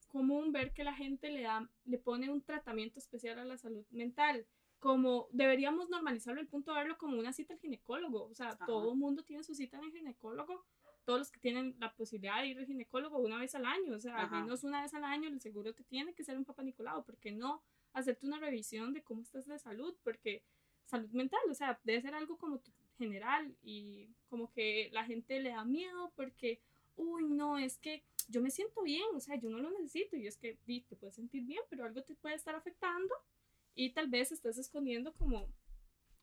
común 0.07 0.51
ver 0.51 0.73
que 0.73 0.83
la 0.83 0.93
gente 0.93 1.29
le, 1.29 1.41
da, 1.41 1.69
le 1.85 1.97
pone 1.97 2.29
un 2.29 2.41
tratamiento 2.41 2.99
especial 2.99 3.39
a 3.39 3.45
la 3.45 3.57
salud 3.57 3.85
mental. 3.91 4.45
Como 4.79 5.27
deberíamos 5.31 5.89
normalizarlo 5.89 6.41
el 6.41 6.47
punto 6.47 6.71
de 6.71 6.79
verlo 6.79 6.97
como 6.97 7.17
una 7.17 7.33
cita 7.33 7.53
al 7.53 7.59
ginecólogo. 7.59 8.25
O 8.25 8.35
sea, 8.35 8.57
todo 8.65 8.91
el 8.91 8.97
mundo 8.97 9.23
tiene 9.23 9.43
su 9.43 9.55
cita 9.55 9.77
en 9.77 9.85
el 9.85 9.91
ginecólogo. 9.91 10.65
Todos 11.05 11.19
los 11.19 11.31
que 11.31 11.39
tienen 11.39 11.75
la 11.79 11.93
posibilidad 11.93 12.41
de 12.41 12.47
ir 12.47 12.59
al 12.59 12.65
ginecólogo 12.65 13.17
una 13.17 13.37
vez 13.37 13.55
al 13.55 13.65
año. 13.65 13.95
O 13.95 13.99
sea, 13.99 14.17
al 14.17 14.43
menos 14.43 14.63
una 14.63 14.81
vez 14.83 14.93
al 14.93 15.03
año, 15.03 15.29
el 15.29 15.41
seguro 15.41 15.73
te 15.73 15.83
tiene 15.83 16.13
que 16.13 16.23
ser 16.23 16.37
un 16.37 16.45
papá 16.45 16.63
Nicolau. 16.63 17.03
porque 17.03 17.31
no 17.31 17.63
hacerte 17.93 18.25
una 18.25 18.39
revisión 18.39 18.93
de 18.93 19.03
cómo 19.03 19.21
estás 19.21 19.47
de 19.47 19.57
salud? 19.57 19.95
Porque 20.03 20.43
salud 20.85 21.09
mental, 21.11 21.41
o 21.49 21.53
sea, 21.53 21.79
debe 21.83 22.01
ser 22.01 22.13
algo 22.13 22.37
como 22.37 22.61
general 22.97 23.55
y 23.63 24.09
como 24.29 24.51
que 24.51 24.89
la 24.91 25.05
gente 25.05 25.39
le 25.39 25.49
da 25.49 25.65
miedo 25.65 26.11
porque, 26.15 26.61
uy, 26.95 27.23
no, 27.29 27.57
es 27.57 27.77
que 27.77 28.03
yo 28.29 28.41
me 28.41 28.51
siento 28.51 28.81
bien, 28.83 29.05
o 29.15 29.19
sea, 29.19 29.35
yo 29.35 29.49
no 29.49 29.59
lo 29.59 29.71
necesito 29.71 30.15
y 30.15 30.27
es 30.27 30.37
que 30.37 30.57
te 30.65 30.95
puedes 30.95 31.15
sentir 31.15 31.43
bien, 31.43 31.61
pero 31.69 31.85
algo 31.85 32.03
te 32.03 32.15
puede 32.15 32.35
estar 32.35 32.55
afectando 32.55 33.13
y 33.75 33.91
tal 33.91 34.07
vez 34.07 34.31
estás 34.31 34.57
escondiendo 34.57 35.13
como 35.13 35.47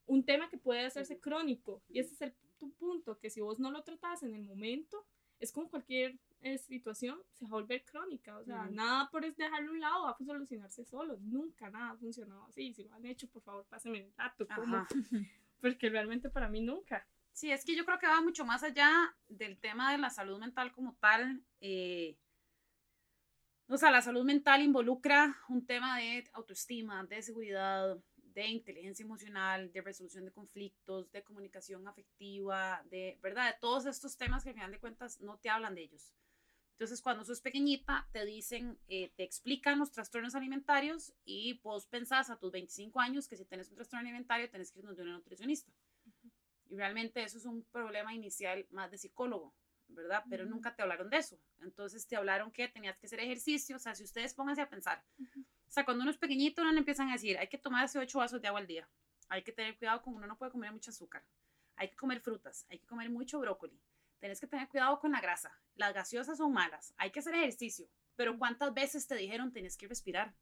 un 0.06 0.24
tema 0.24 0.48
que 0.48 0.58
puede 0.58 0.86
hacerse 0.86 1.18
crónico 1.18 1.82
y 1.88 1.98
ese 1.98 2.14
es 2.14 2.22
el 2.22 2.34
tu 2.58 2.70
punto, 2.72 3.18
que 3.18 3.30
si 3.30 3.40
vos 3.40 3.58
no 3.58 3.70
lo 3.70 3.82
tratas 3.82 4.22
en 4.22 4.34
el 4.34 4.42
momento, 4.42 5.06
es 5.40 5.50
como 5.50 5.70
cualquier 5.70 6.18
eh, 6.42 6.58
situación, 6.58 7.18
se 7.38 7.44
va 7.44 7.50
a 7.50 7.60
volver 7.60 7.84
crónica. 7.84 8.38
O 8.38 8.44
sea, 8.44 8.66
nada 8.66 9.10
por 9.10 9.22
dejarlo 9.34 9.70
a 9.70 9.72
un 9.72 9.80
lado 9.80 10.04
va 10.04 10.10
a 10.10 10.24
solucionarse 10.24 10.84
solo. 10.84 11.18
Nunca 11.20 11.70
nada 11.70 11.90
ha 11.90 11.96
funcionado 11.96 12.44
así. 12.44 12.72
Si 12.72 12.84
lo 12.84 12.94
han 12.94 13.04
hecho, 13.06 13.28
por 13.28 13.42
favor, 13.42 13.66
pásenme 13.68 13.98
el 13.98 14.14
dato. 14.14 14.46
Porque 15.60 15.90
realmente 15.90 16.30
para 16.30 16.48
mí 16.48 16.62
nunca. 16.62 17.06
Sí, 17.32 17.52
es 17.52 17.64
que 17.64 17.76
yo 17.76 17.84
creo 17.84 17.98
que 17.98 18.06
va 18.06 18.20
mucho 18.20 18.44
más 18.44 18.62
allá 18.62 19.14
del 19.28 19.58
tema 19.58 19.92
de 19.92 19.98
la 19.98 20.10
salud 20.10 20.38
mental 20.38 20.72
como 20.72 20.94
tal. 20.94 21.42
Eh, 21.60 22.16
o 23.68 23.76
sea, 23.76 23.90
la 23.90 24.02
salud 24.02 24.24
mental 24.24 24.62
involucra 24.62 25.36
un 25.48 25.64
tema 25.64 25.98
de 25.98 26.28
autoestima, 26.32 27.04
de 27.04 27.22
seguridad, 27.22 27.96
de 28.16 28.46
inteligencia 28.46 29.04
emocional, 29.04 29.72
de 29.72 29.80
resolución 29.80 30.24
de 30.24 30.32
conflictos, 30.32 31.10
de 31.12 31.22
comunicación 31.22 31.86
afectiva, 31.86 32.82
de, 32.90 33.18
¿verdad? 33.22 33.52
De 33.52 33.58
todos 33.60 33.86
estos 33.86 34.16
temas 34.16 34.42
que 34.42 34.50
al 34.50 34.54
final 34.54 34.70
de 34.70 34.80
cuentas 34.80 35.20
no 35.20 35.38
te 35.38 35.50
hablan 35.50 35.74
de 35.74 35.82
ellos. 35.82 36.12
Entonces, 36.80 37.02
cuando 37.02 37.26
sos 37.26 37.42
pequeñita, 37.42 38.08
te 38.10 38.24
dicen, 38.24 38.78
eh, 38.88 39.12
te 39.14 39.22
explican 39.22 39.78
los 39.78 39.92
trastornos 39.92 40.34
alimentarios 40.34 41.12
y 41.26 41.60
vos 41.62 41.84
pensás 41.84 42.30
a 42.30 42.38
tus 42.38 42.50
25 42.50 42.98
años 43.00 43.28
que 43.28 43.36
si 43.36 43.44
tenés 43.44 43.68
un 43.68 43.74
trastorno 43.74 44.00
alimentario 44.00 44.48
tenés 44.48 44.72
que 44.72 44.78
ir 44.78 44.86
donde 44.86 45.02
una 45.02 45.12
nutricionista. 45.12 45.70
Y 46.70 46.76
realmente 46.76 47.22
eso 47.22 47.36
es 47.36 47.44
un 47.44 47.64
problema 47.64 48.14
inicial 48.14 48.66
más 48.70 48.90
de 48.90 48.96
psicólogo, 48.96 49.54
¿verdad? 49.88 50.24
Pero 50.30 50.46
nunca 50.46 50.74
te 50.74 50.80
hablaron 50.80 51.10
de 51.10 51.18
eso. 51.18 51.38
Entonces 51.58 52.06
te 52.06 52.16
hablaron 52.16 52.50
que 52.50 52.66
tenías 52.68 52.96
que 52.96 53.08
hacer 53.08 53.20
ejercicio. 53.20 53.76
O 53.76 53.78
sea, 53.78 53.94
si 53.94 54.04
ustedes 54.04 54.32
pónganse 54.32 54.62
a 54.62 54.70
pensar, 54.70 55.04
o 55.18 55.70
sea, 55.70 55.84
cuando 55.84 56.00
uno 56.00 56.10
es 56.10 56.16
pequeñito, 56.16 56.62
uno 56.62 56.72
le 56.72 56.78
empiezan 56.78 57.10
a 57.10 57.12
decir, 57.12 57.36
hay 57.36 57.48
que 57.48 57.58
tomarse 57.58 57.98
8 57.98 58.18
vasos 58.20 58.40
de 58.40 58.48
agua 58.48 58.60
al 58.60 58.66
día. 58.66 58.88
Hay 59.28 59.42
que 59.42 59.52
tener 59.52 59.76
cuidado 59.76 60.00
con 60.00 60.14
uno 60.14 60.26
no 60.26 60.38
puede 60.38 60.50
comer 60.50 60.72
mucho 60.72 60.92
azúcar. 60.92 61.22
Hay 61.76 61.90
que 61.90 61.96
comer 61.96 62.22
frutas. 62.22 62.64
Hay 62.70 62.78
que 62.78 62.86
comer 62.86 63.10
mucho 63.10 63.38
brócoli. 63.38 63.78
Tienes 64.20 64.38
que 64.38 64.46
tener 64.46 64.68
cuidado 64.68 65.00
con 65.00 65.12
la 65.12 65.20
grasa. 65.20 65.50
Las 65.74 65.94
gaseosas 65.94 66.38
son 66.38 66.52
malas. 66.52 66.94
Hay 66.98 67.10
que 67.10 67.20
hacer 67.20 67.34
ejercicio. 67.34 67.88
Pero 68.16 68.38
¿cuántas 68.38 68.72
veces 68.72 69.06
te 69.06 69.16
dijeron 69.16 69.52
tenés 69.52 69.76
que 69.76 69.88
respirar? 69.88 70.34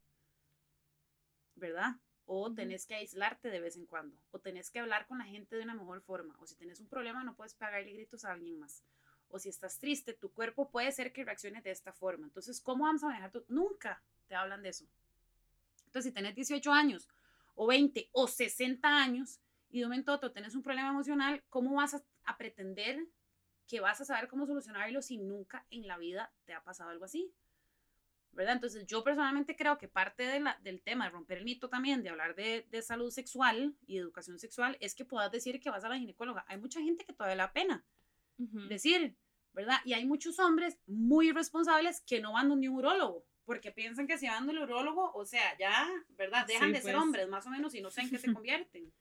¿Verdad? 1.55 1.95
O 2.25 2.53
tenés 2.53 2.85
que 2.85 2.95
aislarte 2.95 3.49
de 3.49 3.59
vez 3.59 3.77
en 3.77 3.85
cuando. 3.85 4.17
O 4.31 4.39
tenés 4.39 4.69
que 4.69 4.79
hablar 4.79 5.07
con 5.07 5.17
la 5.17 5.25
gente 5.25 5.55
de 5.55 5.63
una 5.63 5.73
mejor 5.73 6.01
forma. 6.01 6.35
O 6.39 6.45
si 6.45 6.55
tenés 6.55 6.79
un 6.79 6.87
problema, 6.87 7.23
no 7.23 7.35
puedes 7.35 7.55
pegarle 7.55 7.93
gritos 7.93 8.25
a 8.25 8.33
alguien 8.33 8.59
más. 8.59 8.83
O 9.29 9.39
si 9.39 9.49
estás 9.49 9.79
triste, 9.79 10.13
tu 10.13 10.31
cuerpo 10.31 10.69
puede 10.69 10.91
ser 10.91 11.13
que 11.13 11.23
reaccione 11.23 11.61
de 11.61 11.71
esta 11.71 11.93
forma. 11.93 12.25
Entonces, 12.25 12.59
¿cómo 12.59 12.83
vamos 12.83 13.03
a 13.03 13.07
manejar 13.07 13.31
tu? 13.31 13.45
Nunca 13.47 14.01
te 14.27 14.35
hablan 14.35 14.61
de 14.61 14.69
eso. 14.69 14.85
Entonces, 15.85 16.09
si 16.09 16.13
tenés 16.13 16.35
18 16.35 16.71
años 16.71 17.07
o 17.55 17.67
20 17.67 18.09
o 18.11 18.27
60 18.27 18.87
años 18.87 19.39
y 19.69 19.79
de 19.79 19.85
un 19.85 19.91
momento 19.91 20.11
a 20.11 20.15
otro 20.15 20.31
tenés 20.31 20.55
un 20.55 20.63
problema 20.63 20.89
emocional, 20.89 21.43
¿cómo 21.49 21.75
vas 21.75 21.95
a, 21.95 22.37
pretender 22.37 23.07
que 23.69 23.79
vas 23.79 24.01
a 24.01 24.05
saber 24.05 24.27
cómo 24.27 24.45
solucionarlo 24.45 25.01
si 25.01 25.17
nunca 25.17 25.65
en 25.69 25.87
la 25.87 25.97
vida 25.97 26.33
te 26.43 26.53
ha 26.53 26.63
pasado 26.63 26.89
algo 26.89 27.05
así? 27.05 27.33
¿verdad? 28.31 28.55
Entonces 28.55 28.85
yo 28.85 29.03
personalmente 29.03 29.55
creo 29.55 29.77
que 29.77 29.87
parte 29.87 30.23
de 30.23 30.39
la, 30.39 30.59
del 30.63 30.81
tema 30.81 31.05
de 31.05 31.11
romper 31.11 31.39
el 31.39 31.45
mito 31.45 31.69
también, 31.69 32.03
de 32.03 32.09
hablar 32.09 32.35
de, 32.35 32.65
de, 32.69 32.81
salud 32.81 33.11
sexual 33.11 33.75
y 33.85 33.97
educación 33.97 34.39
sexual, 34.39 34.77
es 34.79 34.95
que 34.95 35.05
puedas 35.05 35.31
decir 35.31 35.59
que 35.59 35.69
vas 35.69 35.83
a 35.83 35.89
la 35.89 35.97
ginecóloga. 35.97 36.45
Hay 36.47 36.57
mucha 36.57 36.81
gente 36.81 37.05
que 37.05 37.13
todavía 37.13 37.35
la 37.35 37.53
pena 37.53 37.83
uh 38.37 38.43
-huh. 38.43 38.67
decir, 38.67 39.17
¿verdad? 39.53 39.79
Y 39.83 39.93
hay 39.93 40.05
muchos 40.05 40.39
hombres 40.39 40.77
muy 40.87 41.29
irresponsables 41.29 42.01
que 42.01 42.21
no 42.21 42.33
van 42.33 42.49
donde 42.49 42.69
un 42.69 42.75
urólogo, 42.75 43.25
porque 43.45 43.71
piensan 43.71 44.07
que 44.07 44.17
si 44.17 44.27
van 44.27 44.45
donde 44.45 44.61
el 44.61 44.69
urólogo, 44.69 45.11
o 45.13 45.25
sea, 45.25 45.57
ya, 45.57 45.89
¿verdad? 46.09 46.45
Dejan 46.45 46.69
sí, 46.69 46.73
de 46.75 46.81
ser 46.81 46.93
pues. 46.93 47.03
hombres, 47.03 47.27
más 47.27 47.45
o 47.47 47.49
menos, 47.49 47.73
y 47.73 47.81
no 47.81 47.89
sé 47.89 48.01
en 48.01 48.09
qué 48.09 48.19
se 48.19 48.33
convierten. 48.33 48.91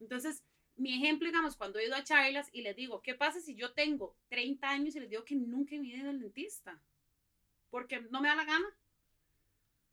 Entonces, 0.00 0.42
mi 0.76 0.94
ejemplo, 0.94 1.26
digamos, 1.26 1.56
cuando 1.56 1.78
he 1.78 1.86
ido 1.86 1.94
a 1.94 2.02
charlas 2.02 2.48
y 2.52 2.62
les 2.62 2.74
digo, 2.74 3.00
¿qué 3.00 3.14
pasa 3.14 3.40
si 3.40 3.54
yo 3.54 3.72
tengo 3.72 4.16
30 4.28 4.68
años 4.68 4.96
y 4.96 5.00
les 5.00 5.08
digo 5.08 5.24
que 5.24 5.36
nunca 5.36 5.74
he 5.74 5.78
ido 5.78 6.10
al 6.10 6.20
dentista? 6.20 6.80
Porque 7.70 8.00
no 8.10 8.20
me 8.20 8.28
da 8.28 8.34
la 8.34 8.44
gana. 8.44 8.66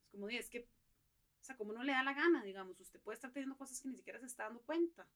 Es 0.02 0.10
como, 0.10 0.30
es 0.30 0.50
que, 0.50 0.60
o 0.60 1.44
sea, 1.44 1.56
como 1.56 1.74
no 1.74 1.84
le 1.84 1.92
da 1.92 2.04
la 2.04 2.14
gana, 2.14 2.44
digamos, 2.44 2.80
usted 2.80 3.00
puede 3.00 3.16
estar 3.16 3.32
teniendo 3.32 3.58
cosas 3.58 3.82
que 3.82 3.90
ni 3.90 3.96
siquiera 3.96 4.20
se 4.20 4.26
está 4.26 4.44
dando 4.46 4.62
cuenta, 4.62 5.08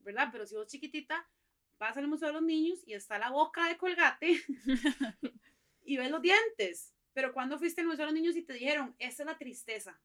¿verdad? 0.00 0.28
Pero 0.32 0.46
si 0.46 0.54
vos 0.54 0.66
chiquitita 0.66 1.28
vas 1.78 1.96
al 1.96 2.08
Museo 2.08 2.28
de 2.28 2.34
los 2.34 2.42
Niños 2.42 2.82
y 2.86 2.94
está 2.94 3.18
la 3.18 3.30
boca 3.30 3.68
de 3.68 3.76
colgate 3.76 4.42
y 5.84 5.96
ves 5.96 6.10
los 6.10 6.22
dientes, 6.22 6.94
pero 7.12 7.32
cuando 7.32 7.58
fuiste 7.58 7.82
al 7.82 7.86
Museo 7.86 8.06
de 8.06 8.12
los 8.12 8.20
Niños 8.20 8.36
y 8.36 8.42
te 8.42 8.54
dijeron, 8.54 8.94
esta 8.98 9.22
es 9.22 9.26
la 9.26 9.38
tristeza, 9.38 10.00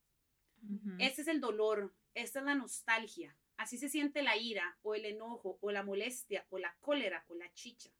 uh 0.63 0.67
-huh. 0.67 0.95
este 0.99 1.21
es 1.21 1.27
el 1.29 1.39
dolor, 1.39 1.93
esta 2.13 2.39
es 2.39 2.45
la 2.45 2.55
nostalgia, 2.55 3.35
Así 3.61 3.77
se 3.77 3.89
siente 3.89 4.23
la 4.23 4.37
ira 4.37 4.75
o 4.81 4.95
el 4.95 5.05
enojo 5.05 5.59
o 5.61 5.71
la 5.71 5.83
molestia 5.83 6.47
o 6.49 6.57
la 6.57 6.75
cólera 6.79 7.23
o 7.27 7.35
la 7.35 7.53
chicha. 7.53 7.91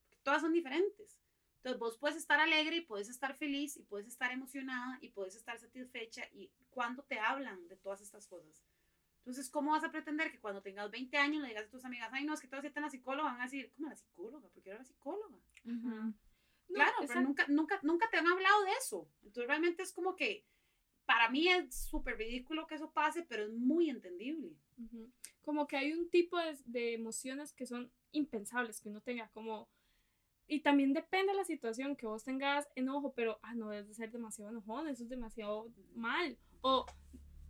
Porque 0.00 0.16
todas 0.24 0.42
son 0.42 0.52
diferentes. 0.52 1.20
Entonces 1.58 1.78
vos 1.78 1.98
puedes 1.98 2.16
estar 2.16 2.40
alegre 2.40 2.78
y 2.78 2.80
puedes 2.80 3.08
estar 3.08 3.36
feliz 3.36 3.76
y 3.76 3.84
puedes 3.84 4.08
estar 4.08 4.32
emocionada 4.32 4.98
y 5.00 5.10
puedes 5.10 5.36
estar 5.36 5.56
satisfecha 5.56 6.28
y 6.32 6.50
cuando 6.68 7.04
te 7.04 7.20
hablan 7.20 7.68
de 7.68 7.76
todas 7.76 8.00
estas 8.00 8.26
cosas. 8.26 8.64
Entonces, 9.18 9.48
¿cómo 9.48 9.70
vas 9.70 9.84
a 9.84 9.92
pretender 9.92 10.32
que 10.32 10.40
cuando 10.40 10.62
tengas 10.62 10.90
20 10.90 11.16
años 11.16 11.42
le 11.42 11.48
digas 11.48 11.66
a 11.66 11.70
tus 11.70 11.84
amigas, 11.84 12.10
ay, 12.12 12.24
no, 12.24 12.34
es 12.34 12.40
que 12.40 12.48
ir 12.48 12.72
a 12.76 12.80
la 12.80 12.90
psicóloga? 12.90 13.30
Van 13.30 13.40
a 13.40 13.44
decir, 13.44 13.72
¿cómo 13.76 13.88
la 13.88 13.96
psicóloga? 13.96 14.48
Porque 14.48 14.70
era 14.70 14.80
la 14.80 14.84
psicóloga. 14.84 15.36
Uh 15.64 15.70
-huh. 15.70 16.14
Claro, 16.66 16.92
no, 17.00 17.06
pero 17.06 17.20
nunca, 17.22 17.46
nunca, 17.48 17.80
nunca 17.82 18.10
te 18.10 18.18
han 18.18 18.26
hablado 18.26 18.64
de 18.64 18.72
eso. 18.72 19.08
Entonces, 19.22 19.46
realmente 19.46 19.82
es 19.84 19.92
como 19.92 20.16
que 20.16 20.44
para 21.06 21.28
mí 21.30 21.48
es 21.48 21.74
súper 21.74 22.16
ridículo 22.16 22.66
que 22.66 22.76
eso 22.76 22.92
pase, 22.92 23.22
pero 23.22 23.44
es 23.44 23.52
muy 23.52 23.90
entendible. 23.90 24.56
Como 25.42 25.66
que 25.66 25.76
hay 25.76 25.92
un 25.92 26.08
tipo 26.08 26.38
de, 26.38 26.56
de, 26.64 26.94
emociones 26.94 27.52
que 27.52 27.66
son 27.66 27.92
impensables 28.12 28.80
que 28.80 28.88
uno 28.88 29.00
tenga, 29.00 29.28
como... 29.28 29.68
Y 30.46 30.60
también 30.60 30.92
depende 30.92 31.32
de 31.32 31.38
la 31.38 31.44
situación, 31.44 31.96
que 31.96 32.06
vos 32.06 32.22
tengas 32.22 32.68
enojo, 32.74 33.14
pero, 33.14 33.38
ah, 33.42 33.54
no 33.54 33.70
debes 33.70 33.88
de 33.88 33.94
ser 33.94 34.10
demasiado 34.10 34.50
enojón, 34.50 34.88
eso 34.88 35.04
es 35.04 35.08
demasiado 35.08 35.72
mal. 35.94 36.38
O 36.60 36.84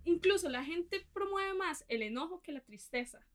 incluso 0.04 0.48
la 0.48 0.64
gente 0.64 1.04
promueve 1.12 1.54
más 1.54 1.84
el 1.88 2.02
enojo 2.02 2.40
que 2.40 2.52
la 2.52 2.60
tristeza. 2.60 3.26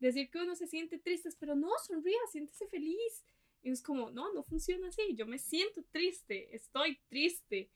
Decir 0.00 0.30
que 0.30 0.38
uno 0.38 0.54
se 0.54 0.66
siente 0.66 0.98
triste, 0.98 1.30
pero 1.38 1.54
no, 1.54 1.70
sonría, 1.86 2.18
siéntese 2.30 2.66
feliz. 2.68 3.24
Y 3.62 3.70
es 3.70 3.82
como, 3.82 4.10
no, 4.10 4.32
no 4.32 4.42
funciona 4.42 4.88
así, 4.88 5.14
yo 5.14 5.26
me 5.26 5.38
siento 5.38 5.82
triste, 5.90 6.54
estoy 6.54 6.98
triste 7.08 7.70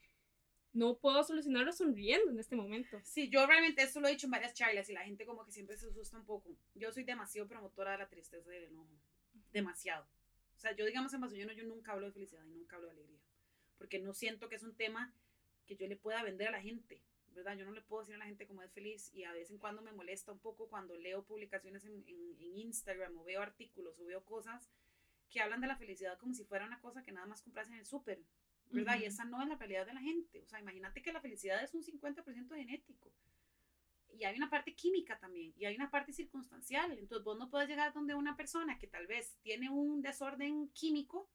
no 0.74 0.98
puedo 0.98 1.22
solucionarlo 1.22 1.72
sonriendo 1.72 2.32
en 2.32 2.38
este 2.40 2.56
momento. 2.56 3.00
Sí, 3.04 3.30
yo 3.30 3.46
realmente 3.46 3.82
esto 3.82 4.00
lo 4.00 4.08
he 4.08 4.10
dicho 4.10 4.26
en 4.26 4.32
varias 4.32 4.54
charlas 4.54 4.90
y 4.90 4.92
la 4.92 5.04
gente 5.04 5.24
como 5.24 5.44
que 5.44 5.52
siempre 5.52 5.76
se 5.76 5.86
asusta 5.86 6.18
un 6.18 6.26
poco. 6.26 6.58
Yo 6.74 6.92
soy 6.92 7.04
demasiado 7.04 7.48
promotora 7.48 7.92
de 7.92 7.98
la 7.98 8.08
tristeza 8.08 8.50
y 8.50 8.58
del 8.58 8.64
enojo. 8.70 9.00
Demasiado. 9.52 10.04
O 10.56 10.58
sea, 10.58 10.74
yo 10.74 10.84
digamos 10.84 11.14
en 11.14 11.20
Basolleno 11.20 11.52
yo 11.52 11.64
nunca 11.64 11.92
hablo 11.92 12.06
de 12.06 12.12
felicidad 12.12 12.44
y 12.44 12.50
nunca 12.50 12.74
hablo 12.74 12.88
de 12.88 12.94
alegría. 12.94 13.20
Porque 13.78 14.00
no 14.00 14.12
siento 14.12 14.48
que 14.48 14.56
es 14.56 14.64
un 14.64 14.74
tema 14.74 15.14
que 15.64 15.76
yo 15.76 15.86
le 15.86 15.96
pueda 15.96 16.22
vender 16.24 16.48
a 16.48 16.52
la 16.52 16.60
gente. 16.60 17.00
¿Verdad? 17.28 17.56
Yo 17.56 17.64
no 17.64 17.72
le 17.72 17.82
puedo 17.82 18.02
decir 18.02 18.14
a 18.14 18.18
la 18.18 18.26
gente 18.26 18.46
cómo 18.46 18.62
es 18.62 18.72
feliz 18.72 19.12
y 19.12 19.24
a 19.24 19.32
vez 19.32 19.50
en 19.50 19.58
cuando 19.58 19.82
me 19.82 19.92
molesta 19.92 20.30
un 20.30 20.38
poco 20.38 20.68
cuando 20.68 20.96
leo 20.96 21.24
publicaciones 21.24 21.84
en, 21.84 22.04
en, 22.06 22.36
en 22.38 22.56
Instagram 22.58 23.16
o 23.18 23.24
veo 23.24 23.42
artículos 23.42 23.98
o 23.98 24.04
veo 24.04 24.24
cosas 24.24 24.70
que 25.30 25.40
hablan 25.40 25.60
de 25.60 25.66
la 25.66 25.76
felicidad 25.76 26.16
como 26.16 26.32
si 26.32 26.44
fuera 26.44 26.64
una 26.64 26.80
cosa 26.80 27.02
que 27.02 27.10
nada 27.10 27.26
más 27.26 27.42
compras 27.42 27.66
en 27.66 27.74
el 27.74 27.86
súper 27.86 28.22
¿verdad? 28.70 28.94
Uh 28.94 28.98
-huh. 28.98 29.02
Y 29.02 29.06
esa 29.06 29.24
no 29.24 29.42
es 29.42 29.48
la 29.48 29.56
realidad 29.56 29.86
de 29.86 29.94
la 29.94 30.00
gente. 30.00 30.42
O 30.42 30.46
sea, 30.46 30.60
imagínate 30.60 31.02
que 31.02 31.12
la 31.12 31.20
felicidad 31.20 31.62
es 31.62 31.74
un 31.74 31.82
50% 31.82 32.54
genético. 32.54 33.12
Y 34.12 34.24
hay 34.24 34.36
una 34.36 34.48
parte 34.48 34.74
química 34.74 35.18
también, 35.18 35.52
y 35.56 35.64
hay 35.64 35.74
una 35.74 35.90
parte 35.90 36.12
circunstancial. 36.12 36.96
Entonces 36.98 37.24
vos 37.24 37.36
no 37.36 37.50
puedes 37.50 37.68
llegar 37.68 37.92
donde 37.92 38.14
una 38.14 38.36
persona 38.36 38.78
que 38.78 38.86
tal 38.86 39.06
vez 39.08 39.36
tiene 39.42 39.70
un 39.70 40.02
desorden 40.02 40.68
químico 40.68 41.28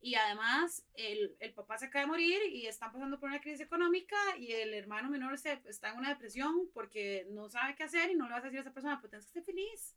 y 0.00 0.14
además 0.14 0.86
el, 0.94 1.36
el 1.40 1.52
papá 1.54 1.78
se 1.78 1.86
acaba 1.86 2.04
de 2.04 2.10
morir 2.10 2.38
y 2.52 2.66
están 2.66 2.92
pasando 2.92 3.18
por 3.18 3.28
una 3.28 3.40
crisis 3.40 3.60
económica 3.60 4.16
y 4.38 4.52
el 4.52 4.74
hermano 4.74 5.08
menor 5.08 5.38
se, 5.38 5.60
está 5.64 5.90
en 5.90 5.98
una 5.98 6.10
depresión 6.10 6.68
porque 6.74 7.26
no 7.30 7.48
sabe 7.48 7.74
qué 7.74 7.84
hacer 7.84 8.10
y 8.10 8.14
no 8.14 8.26
le 8.26 8.34
vas 8.34 8.42
a 8.42 8.46
decir 8.46 8.58
a 8.58 8.62
esa 8.62 8.72
persona, 8.72 9.00
pues 9.00 9.10
tienes 9.10 9.26
que 9.26 9.32
ser 9.32 9.44
feliz. 9.44 9.96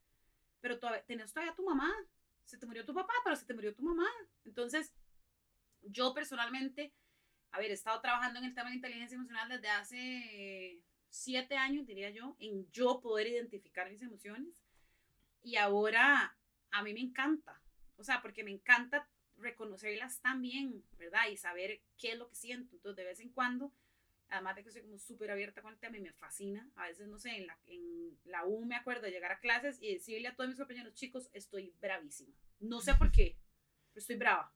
Pero 0.61 0.79
todavía, 0.79 1.03
tenés 1.05 1.31
todavía 1.31 1.51
a 1.51 1.55
tu 1.55 1.63
mamá. 1.63 1.93
Se 2.43 2.57
te 2.57 2.65
murió 2.65 2.85
tu 2.85 2.93
papá, 2.93 3.13
pero 3.23 3.35
se 3.35 3.45
te 3.45 3.53
murió 3.53 3.75
tu 3.75 3.83
mamá. 3.83 4.07
Entonces, 4.45 4.93
yo 5.83 6.13
personalmente, 6.13 6.93
a 7.51 7.59
ver, 7.59 7.71
he 7.71 7.73
estado 7.73 7.99
trabajando 8.01 8.39
en 8.39 8.45
el 8.45 8.53
tema 8.53 8.69
de 8.69 8.75
inteligencia 8.75 9.15
emocional 9.15 9.49
desde 9.49 9.69
hace 9.69 10.81
siete 11.09 11.55
años, 11.57 11.85
diría 11.85 12.09
yo, 12.09 12.35
en 12.39 12.69
yo 12.71 13.01
poder 13.01 13.27
identificar 13.27 13.89
mis 13.89 14.01
emociones. 14.01 14.63
Y 15.41 15.55
ahora 15.55 16.37
a 16.71 16.83
mí 16.83 16.93
me 16.93 16.99
encanta, 16.99 17.61
o 17.95 18.03
sea, 18.03 18.21
porque 18.21 18.43
me 18.43 18.51
encanta 18.51 19.07
reconocerlas 19.37 20.19
también, 20.21 20.83
¿verdad? 20.97 21.29
Y 21.31 21.37
saber 21.37 21.81
qué 21.97 22.11
es 22.11 22.17
lo 22.17 22.29
que 22.29 22.35
siento. 22.35 22.75
Entonces, 22.75 22.97
de 22.97 23.05
vez 23.05 23.19
en 23.19 23.29
cuando, 23.29 23.73
además 24.29 24.55
de 24.55 24.63
que 24.63 24.71
soy 24.71 24.81
como 24.81 24.99
súper 24.99 25.31
abierta 25.31 25.61
con 25.61 25.73
el 25.73 25.79
tema 25.79 25.97
y 25.97 26.01
me 26.01 26.13
fascina, 26.13 26.69
a 26.75 26.87
veces, 26.87 27.07
no 27.07 27.17
sé, 27.17 27.37
en 27.37 27.47
la, 27.47 27.57
en 27.67 28.19
la 28.25 28.45
U 28.45 28.65
me 28.65 28.75
acuerdo 28.75 29.03
de 29.03 29.11
llegar 29.11 29.31
a 29.31 29.39
clases 29.39 29.81
y 29.81 29.93
decirle 29.93 30.27
a 30.27 30.35
todos 30.35 30.49
mis 30.49 30.59
compañeros, 30.59 30.93
chicos, 30.93 31.29
estoy 31.33 31.73
bravísima. 31.79 32.35
No 32.59 32.81
sé 32.81 32.93
por 32.95 33.11
qué, 33.11 33.37
pero 33.93 34.01
estoy 34.01 34.17
brava. 34.17 34.53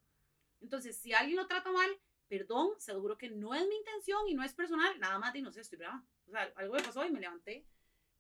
Entonces, 0.64 0.98
si 0.98 1.14
alguien 1.14 1.36
lo 1.38 1.46
trata 1.46 1.72
mal, 1.72 1.90
perdón, 2.28 2.70
seguro 2.80 3.18
que 3.18 3.30
no 3.30 3.54
es 3.54 3.68
mi 3.68 3.76
intención 3.76 4.28
y 4.28 4.34
no 4.34 4.44
es 4.44 4.54
personal, 4.54 4.98
nada 5.00 5.20
más 5.20 5.34
de 5.34 5.42
no 5.42 5.52
sé, 5.52 5.62
estoy 5.62 5.78
brava. 5.78 6.04
O 6.26 6.32
sea, 6.32 6.52
algo 6.56 6.74
me 6.74 6.82
pasó 6.82 7.06
y 7.06 7.12
me 7.12 7.20
levanté, 7.20 7.68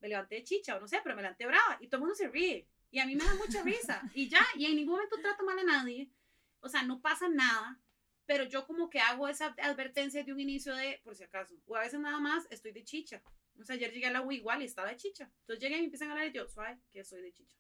me 0.01 0.09
levanté 0.09 0.35
de 0.35 0.43
chicha 0.43 0.75
o 0.75 0.79
no 0.79 0.87
sé, 0.87 0.99
pero 1.01 1.15
me 1.15 1.21
levanté 1.21 1.47
brava 1.47 1.77
y 1.79 1.87
todo 1.87 1.97
el 1.97 2.01
mundo 2.01 2.15
se 2.15 2.27
ríe. 2.27 2.67
Y 2.91 2.99
a 2.99 3.07
mí 3.07 3.15
me 3.15 3.23
da 3.23 3.33
mucha 3.35 3.63
risa. 3.63 4.03
Y 4.13 4.29
ya, 4.29 4.45
y 4.55 4.65
en 4.65 4.75
ningún 4.75 4.95
momento 4.95 5.19
trato 5.19 5.43
mal 5.43 5.57
a 5.57 5.63
nadie. 5.63 6.11
O 6.59 6.69
sea, 6.69 6.83
no 6.83 7.01
pasa 7.01 7.27
nada. 7.27 7.79
Pero 8.25 8.43
yo 8.43 8.67
como 8.67 8.89
que 8.89 8.99
hago 8.99 9.27
esa 9.27 9.55
advertencia 9.63 10.23
de 10.23 10.31
un 10.31 10.39
inicio 10.39 10.75
de, 10.75 11.01
por 11.03 11.15
si 11.15 11.23
acaso. 11.23 11.55
O 11.65 11.75
a 11.75 11.79
veces 11.79 11.99
nada 11.99 12.19
más 12.19 12.45
estoy 12.51 12.71
de 12.71 12.83
chicha. 12.83 13.23
O 13.59 13.63
sea, 13.63 13.75
ayer 13.75 13.91
llegué 13.91 14.05
a 14.05 14.11
la 14.11 14.21
U 14.21 14.31
igual 14.31 14.61
y 14.61 14.65
estaba 14.65 14.89
de 14.89 14.97
chicha. 14.97 15.31
Entonces 15.39 15.59
llegué 15.59 15.77
y 15.77 15.79
me 15.79 15.85
empiezan 15.85 16.09
a 16.09 16.11
hablar 16.11 16.27
y 16.27 16.33
yo, 16.33 16.47
suave, 16.47 16.79
que 16.91 17.03
soy 17.03 17.21
de 17.21 17.33
chicha. 17.33 17.57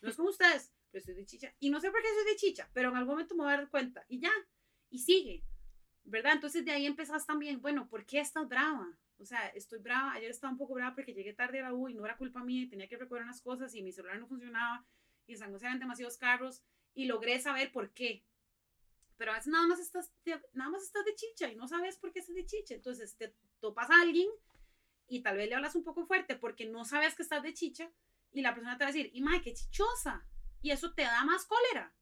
No 0.00 0.10
es 0.10 0.16
como 0.16 0.30
ustedes, 0.30 0.73
pero 0.94 1.00
estoy 1.00 1.14
de 1.16 1.26
chicha. 1.26 1.52
Y 1.58 1.70
no 1.70 1.80
sé 1.80 1.90
por 1.90 2.00
qué 2.00 2.08
soy 2.14 2.24
de 2.24 2.36
chicha, 2.36 2.70
pero 2.72 2.90
en 2.90 2.96
algún 2.96 3.14
momento 3.14 3.34
me 3.34 3.42
voy 3.42 3.52
a 3.52 3.56
dar 3.56 3.68
cuenta. 3.68 4.04
Y 4.06 4.20
ya, 4.20 4.30
y 4.90 5.00
sigue, 5.00 5.44
¿verdad? 6.04 6.34
Entonces 6.34 6.64
de 6.64 6.70
ahí 6.70 6.86
empezás 6.86 7.26
también, 7.26 7.60
bueno, 7.60 7.88
¿por 7.88 8.06
qué 8.06 8.20
estás 8.20 8.46
brava? 8.46 8.96
O 9.18 9.24
sea, 9.24 9.48
estoy 9.48 9.80
brava, 9.80 10.12
ayer 10.12 10.30
estaba 10.30 10.52
un 10.52 10.58
poco 10.58 10.74
brava 10.74 10.94
porque 10.94 11.12
llegué 11.12 11.34
tarde 11.34 11.58
a 11.58 11.64
la 11.64 11.74
U 11.74 11.88
y 11.88 11.94
no 11.94 12.04
era 12.04 12.16
culpa 12.16 12.44
mía 12.44 12.62
y 12.62 12.68
tenía 12.68 12.88
que 12.88 12.96
recordar 12.96 13.24
unas 13.24 13.40
cosas 13.40 13.74
y 13.74 13.82
mi 13.82 13.90
celular 13.90 14.20
no 14.20 14.28
funcionaba 14.28 14.86
y 15.26 15.32
en 15.32 15.38
San 15.38 15.50
José 15.50 15.66
eran 15.66 15.80
demasiados 15.80 16.16
carros 16.16 16.62
y 16.94 17.06
logré 17.06 17.40
saber 17.40 17.72
por 17.72 17.92
qué. 17.92 18.24
Pero 19.16 19.32
a 19.32 19.34
veces 19.34 19.48
nada 19.48 19.66
más 19.66 19.80
estás 19.80 20.12
de, 20.24 20.40
nada 20.52 20.70
más 20.70 20.84
estás 20.84 21.04
de 21.04 21.16
chicha 21.16 21.50
y 21.50 21.56
no 21.56 21.66
sabes 21.66 21.98
por 21.98 22.12
qué 22.12 22.20
estás 22.20 22.36
de 22.36 22.46
chicha. 22.46 22.74
Entonces 22.76 23.16
te 23.16 23.34
topas 23.58 23.90
a 23.90 24.00
alguien 24.00 24.28
y 25.08 25.22
tal 25.22 25.38
vez 25.38 25.48
le 25.48 25.56
hablas 25.56 25.74
un 25.74 25.82
poco 25.82 26.06
fuerte 26.06 26.36
porque 26.36 26.66
no 26.66 26.84
sabes 26.84 27.16
que 27.16 27.24
estás 27.24 27.42
de 27.42 27.52
chicha 27.52 27.90
y 28.30 28.42
la 28.42 28.54
persona 28.54 28.78
te 28.78 28.84
va 28.84 28.90
a 28.90 28.92
decir, 28.92 29.10
y 29.12 29.22
madre, 29.22 29.42
qué 29.42 29.54
chichosa. 29.54 30.24
Y 30.64 30.70
eso 30.70 30.92
te 30.94 31.02
da 31.02 31.24
más 31.24 31.44
cólera 31.46 31.94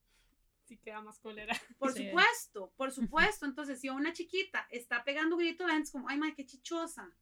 sí 0.72 0.79
queda 0.79 1.01
más 1.03 1.18
cólera. 1.18 1.55
Por 1.79 1.92
sí. 1.92 2.07
supuesto, 2.07 2.72
por 2.77 2.92
supuesto. 2.92 3.46
Entonces, 3.46 3.81
si 3.81 3.88
una 3.88 4.12
chiquita 4.12 4.66
está 4.70 5.05
pegando 5.05 5.37
gritos, 5.37 5.66
la 5.66 5.75
gente 5.75 5.87
es 5.87 5.92
como, 5.92 6.09
ay, 6.09 6.18
madre, 6.18 6.35
qué 6.35 6.46
chichosa. 6.46 7.12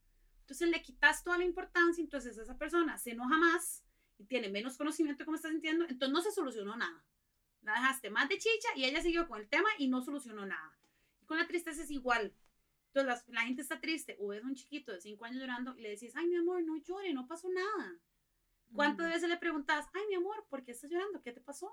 Entonces 0.41 0.69
le 0.69 0.81
quitas 0.81 1.23
toda 1.23 1.37
la 1.37 1.45
importancia, 1.45 2.01
entonces 2.01 2.37
esa 2.37 2.57
persona 2.57 2.97
se 2.97 3.11
enoja 3.11 3.37
más 3.37 3.83
y 4.17 4.25
tiene 4.25 4.49
menos 4.49 4.77
conocimiento 4.77 5.19
de 5.19 5.25
cómo 5.25 5.35
está 5.35 5.49
sintiendo, 5.49 5.85
entonces 5.87 6.11
no 6.11 6.21
se 6.21 6.31
solucionó 6.31 6.75
nada. 6.75 7.05
La 7.61 7.73
dejaste 7.73 8.09
más 8.09 8.27
de 8.27 8.37
chicha 8.37 8.67
y 8.75 8.83
ella 8.83 9.01
siguió 9.01 9.29
con 9.29 9.39
el 9.39 9.47
tema 9.47 9.69
y 9.77 9.87
no 9.87 10.01
solucionó 10.01 10.45
nada. 10.45 10.77
Y 11.21 11.25
con 11.25 11.37
la 11.37 11.47
tristeza 11.47 11.83
es 11.83 11.91
igual. 11.91 12.33
Entonces 12.87 13.25
la, 13.27 13.33
la 13.39 13.47
gente 13.47 13.61
está 13.61 13.79
triste 13.79 14.17
o 14.19 14.27
ves 14.29 14.43
a 14.43 14.47
un 14.47 14.55
chiquito 14.55 14.91
de 14.91 14.99
5 14.99 15.23
años 15.23 15.39
llorando 15.39 15.77
y 15.77 15.81
le 15.81 15.89
decís, 15.91 16.13
ay, 16.17 16.27
mi 16.27 16.35
amor, 16.35 16.61
no 16.63 16.75
llore, 16.77 17.13
no 17.13 17.27
pasó 17.27 17.47
nada. 17.49 17.97
¿Cuántas 18.73 19.05
uh 19.05 19.09
-huh. 19.09 19.13
veces 19.13 19.29
le 19.29 19.37
preguntas, 19.37 19.87
ay, 19.93 20.03
mi 20.09 20.15
amor, 20.15 20.45
¿por 20.49 20.63
qué 20.63 20.71
estás 20.71 20.89
llorando? 20.89 21.21
¿Qué 21.21 21.31
te 21.33 21.41
pasó? 21.41 21.67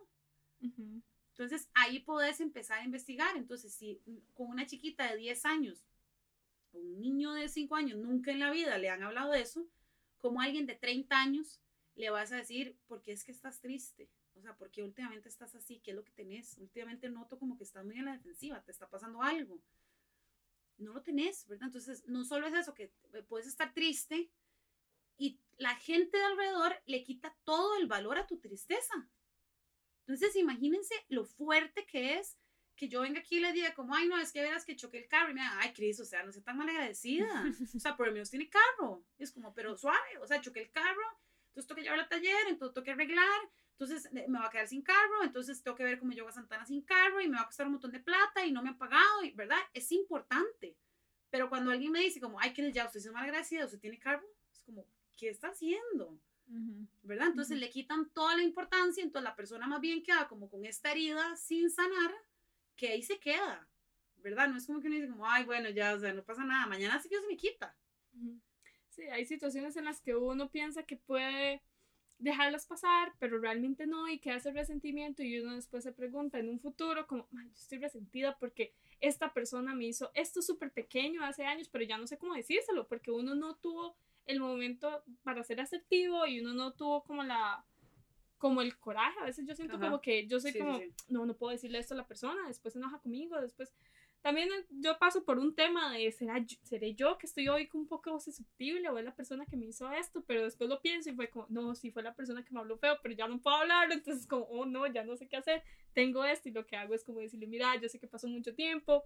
Uh 0.61 0.67
-huh. 0.67 1.03
Entonces 1.31 1.69
ahí 1.75 2.01
podés 2.01 2.41
empezar 2.41 2.81
a 2.81 2.85
investigar. 2.85 3.37
Entonces, 3.37 3.73
si 3.73 4.01
con 4.35 4.49
una 4.49 4.67
chiquita 4.67 5.09
de 5.11 5.17
10 5.17 5.45
años, 5.45 5.85
un 6.73 7.01
niño 7.01 7.33
de 7.33 7.49
5 7.49 7.77
años, 7.77 7.99
nunca 7.99 8.33
en 8.33 8.41
la 8.41 8.51
vida 8.51 8.77
le 8.79 8.91
han 8.91 9.03
hablado 9.03 9.33
de 9.33 9.41
eso, 9.43 9.69
como 10.19 10.41
alguien 10.41 10.67
de 10.67 10.75
30 10.75 11.17
años 11.21 11.61
le 11.95 12.11
vas 12.11 12.33
a 12.33 12.37
decir, 12.37 12.77
¿por 12.89 13.03
qué 13.03 13.13
es 13.13 13.25
que 13.25 13.33
estás 13.33 13.61
triste? 13.61 14.11
O 14.35 14.41
sea, 14.41 14.57
¿por 14.57 14.71
qué 14.71 14.83
últimamente 14.83 15.29
estás 15.29 15.55
así? 15.55 15.81
¿Qué 15.81 15.91
es 15.93 15.97
lo 15.97 16.05
que 16.05 16.13
tenés? 16.13 16.59
Últimamente 16.59 17.09
noto 17.09 17.39
como 17.39 17.57
que 17.57 17.65
estás 17.65 17.85
muy 17.85 17.99
en 17.99 18.05
la 18.07 18.13
defensiva, 18.13 18.63
te 18.63 18.73
está 18.73 18.89
pasando 18.89 19.23
algo. 19.23 19.61
no 20.79 20.93
lo 20.93 21.03
tenés, 21.03 21.47
¿verdad? 21.49 21.67
Entonces, 21.67 22.05
no 22.07 22.25
solo 22.25 22.47
es 22.47 22.55
eso, 22.55 22.73
que 22.75 22.93
puedes 23.29 23.49
estar 23.49 23.75
triste 23.75 24.31
y 25.19 25.41
la 25.59 25.75
gente 25.75 26.17
de 26.17 26.25
alrededor 26.25 26.81
le 26.87 27.03
quita 27.03 27.37
todo 27.45 27.77
el 27.77 27.87
valor 27.87 28.19
a 28.19 28.27
tu 28.27 28.39
tristeza. 28.39 29.11
Entonces, 30.07 30.37
imagínense 30.37 30.95
lo 31.09 31.25
fuerte 31.25 31.85
que 31.85 32.19
es 32.19 32.39
que 32.79 32.89
yo 32.89 33.01
venga 33.01 33.19
aquí 33.19 33.37
y 33.37 33.41
le 33.41 33.53
diga 33.53 33.75
como, 33.75 33.95
ay, 33.95 34.09
no, 34.09 34.19
es 34.19 34.33
que 34.33 34.41
verás 34.41 34.65
que 34.65 34.77
choqué 34.77 34.99
el 34.99 35.09
carro 35.09 35.31
y 35.31 35.35
me 35.35 35.41
digan, 35.41 35.59
ay, 35.61 35.73
Cris, 35.73 35.99
o 36.01 36.05
sea, 36.05 36.23
no 36.23 36.33
sé 36.33 36.41
tan 36.41 36.57
mal 36.57 36.69
agradecida. 36.69 37.29
O 37.77 37.81
sea, 37.81 37.97
por 37.97 38.07
lo 38.07 38.13
menos 38.13 38.31
tiene 38.31 38.49
carro. 38.49 39.05
es 39.19 39.33
como, 39.33 39.53
pero 39.53 39.77
suave, 39.77 40.19
o 40.23 40.27
sea, 40.27 40.41
choqué 40.41 40.63
el 40.63 40.71
carro, 40.71 41.03
entonces 41.49 41.67
tengo 41.67 41.77
que 41.77 41.83
llevarlo 41.83 42.05
al 42.05 42.09
taller, 42.09 42.47
entonces 42.49 42.75
tengo 42.75 42.85
que 42.85 42.93
arreglar, 42.93 43.41
entonces 43.73 44.09
me 44.13 44.39
va 44.39 44.47
a 44.47 44.51
quedar 44.51 44.69
sin 44.69 44.83
carro, 44.83 45.25
entonces 45.25 45.63
tengo 45.63 45.77
que 45.77 45.85
ver 45.85 45.99
cómo 45.99 46.13
llego 46.13 46.29
a 46.29 46.33
Santana 46.33 46.65
sin 46.65 46.83
carro 46.83 47.21
y 47.21 47.29
me 47.29 47.37
va 47.37 47.43
a 47.43 47.47
costar 47.47 47.67
un 47.67 47.73
montón 47.73 47.91
de 47.91 48.01
plata 48.01 48.47
y 48.47 48.53
no 48.53 48.63
me 48.63 48.71
han 48.71 48.79
pagado, 48.79 49.25
y, 49.25 49.33
¿verdad? 49.33 49.59
Es 49.75 49.91
importante. 49.91 50.77
Pero 51.31 51.49
cuando 51.49 51.73
alguien 51.73 51.91
me 51.91 52.01
dice 52.01 52.21
como, 52.21 52.39
ay, 52.41 52.55
Cris, 52.55 52.73
ya 52.73 52.87
usted 52.87 53.01
es 53.01 53.13
mal 53.13 53.25
agradecida, 53.25 53.65
usted 53.65 53.81
tiene 53.81 53.99
carro, 53.99 54.27
es 54.53 54.63
como, 54.63 54.87
¿qué 55.19 55.29
está 55.29 55.49
haciendo? 55.49 56.19
¿Verdad? 57.03 57.27
Entonces 57.27 57.59
le 57.59 57.69
quitan 57.69 58.09
toda 58.11 58.35
la 58.35 58.43
importancia, 58.43 59.03
entonces 59.03 59.25
la 59.25 59.37
persona 59.37 59.67
más 59.67 59.83
bien 59.83 60.03
queda 60.03 60.27
como 60.29 60.49
con 60.49 60.65
esta 60.65 60.93
herida 60.93 61.37
sin 61.37 61.71
sanar 61.71 62.11
que 62.75 62.89
ahí 62.89 63.03
se 63.03 63.19
queda, 63.19 63.69
¿verdad? 64.17 64.49
No 64.49 64.57
es 64.57 64.67
como 64.67 64.81
que 64.81 64.87
uno 64.87 64.97
dice 64.97 65.09
como, 65.09 65.27
ay, 65.27 65.45
bueno, 65.45 65.69
ya, 65.69 65.93
o 65.93 66.01
sea, 66.01 66.15
no 66.15 66.25
pasa 66.25 66.45
nada, 66.45 66.67
mañana 66.67 66.99
sí 67.03 67.11
que 67.11 67.21
se 67.21 67.27
me 67.27 67.37
quita. 67.37 67.77
Sí, 68.89 69.03
hay 69.03 69.27
situaciones 69.27 69.77
en 69.77 69.85
las 69.85 70.01
que 70.01 70.17
uno 70.17 70.51
piensa 70.51 70.85
que 70.85 70.97
puede 70.97 71.63
dejarlas 72.19 72.67
pasar, 72.67 73.13
pero 73.19 73.39
realmente 73.39 73.87
no, 73.87 74.09
y 74.09 74.19
queda 74.19 74.37
ese 74.37 74.53
resentimiento 74.53 75.23
y 75.23 75.39
uno 75.41 75.55
después 75.55 75.85
se 75.85 75.93
pregunta 75.93 76.39
en 76.39 76.49
un 76.49 76.61
futuro 76.61 77.07
como, 77.07 77.29
yo 77.31 77.53
estoy 77.53 77.79
resentida 77.79 78.39
porque 78.39 78.73
esta 79.01 79.35
persona 79.35 79.75
me 79.75 79.87
hizo 79.87 80.11
esto 80.15 80.41
súper 80.41 80.73
pequeño 80.73 81.23
hace 81.25 81.45
años, 81.45 81.69
pero 81.69 81.85
ya 81.85 81.99
no 81.99 82.07
sé 82.07 82.17
cómo 82.17 82.35
decírselo, 82.35 82.89
porque 82.89 83.11
uno 83.11 83.35
no 83.35 83.57
tuvo 83.57 83.97
el 84.29 84.39
momento 84.41 85.03
para 85.25 85.43
ser 85.43 85.61
asertivo 85.61 86.27
y 86.27 86.41
uno 86.41 86.55
no 86.55 86.75
tuvo 86.75 87.03
como 87.03 87.25
la 87.25 87.65
como 88.39 88.63
el 88.63 88.79
coraje. 88.79 89.19
A 89.21 89.25
veces 89.25 89.45
yo 89.47 89.55
siento 89.55 89.81
como 89.81 90.01
que 90.01 90.27
yo 90.27 90.39
soy 90.39 90.57
como, 90.57 90.81
no, 91.09 91.27
no 91.27 91.37
puedo 91.37 91.51
decirle 91.51 91.79
esto 91.79 91.95
a 91.95 91.97
la 91.97 92.07
persona, 92.07 92.47
después 92.47 92.73
se 92.73 92.79
enoja 92.79 93.01
conmigo, 93.01 93.41
después... 93.41 93.75
También 94.21 94.49
yo 94.71 94.99
paso 94.99 95.25
por 95.25 95.39
un 95.39 95.55
tema 95.55 95.93
de, 95.93 96.11
¿será, 96.11 96.45
¿seré 96.65 96.93
yo 96.95 97.19
que 97.19 97.27
estoy 97.27 97.47
hoy 97.47 97.69
un 97.73 97.87
poco 97.87 98.19
susceptible 98.19 98.89
o 98.89 98.99
es 98.99 99.05
la 99.05 99.15
persona 99.15 99.47
que 99.47 99.57
me 99.57 99.67
hizo 99.67 99.89
esto? 99.93 100.25
Pero 100.27 100.43
después 100.43 100.69
lo 100.69 100.81
pienso 100.81 101.09
y 101.09 101.15
fue 101.15 101.31
como, 101.31 101.47
no, 101.49 101.77
sí 101.77 101.93
fue 101.93 102.03
la 102.03 102.17
persona 102.17 102.45
que 102.45 102.53
me 102.53 102.59
habló 102.59 102.77
feo, 102.79 102.99
pero 103.01 103.15
ya 103.15 103.29
no 103.29 103.41
puedo 103.41 103.57
hablar, 103.57 103.93
entonces 103.93 104.27
como, 104.27 104.45
oh 104.47 104.67
no, 104.67 104.89
ya 104.89 105.05
no 105.05 105.17
sé 105.17 105.29
qué 105.29 105.37
hacer, 105.37 105.63
tengo 105.93 106.25
esto 106.25 106.49
y 106.49 106.53
lo 106.53 106.67
que 106.67 106.77
hago 106.77 106.95
es 106.95 107.05
como 107.05 107.21
decirle, 107.21 107.47
mira, 107.47 107.77
yo 107.81 107.89
sé 107.89 108.01
que 108.01 108.09
pasó 108.09 108.27
mucho 108.27 108.57
tiempo, 108.57 109.05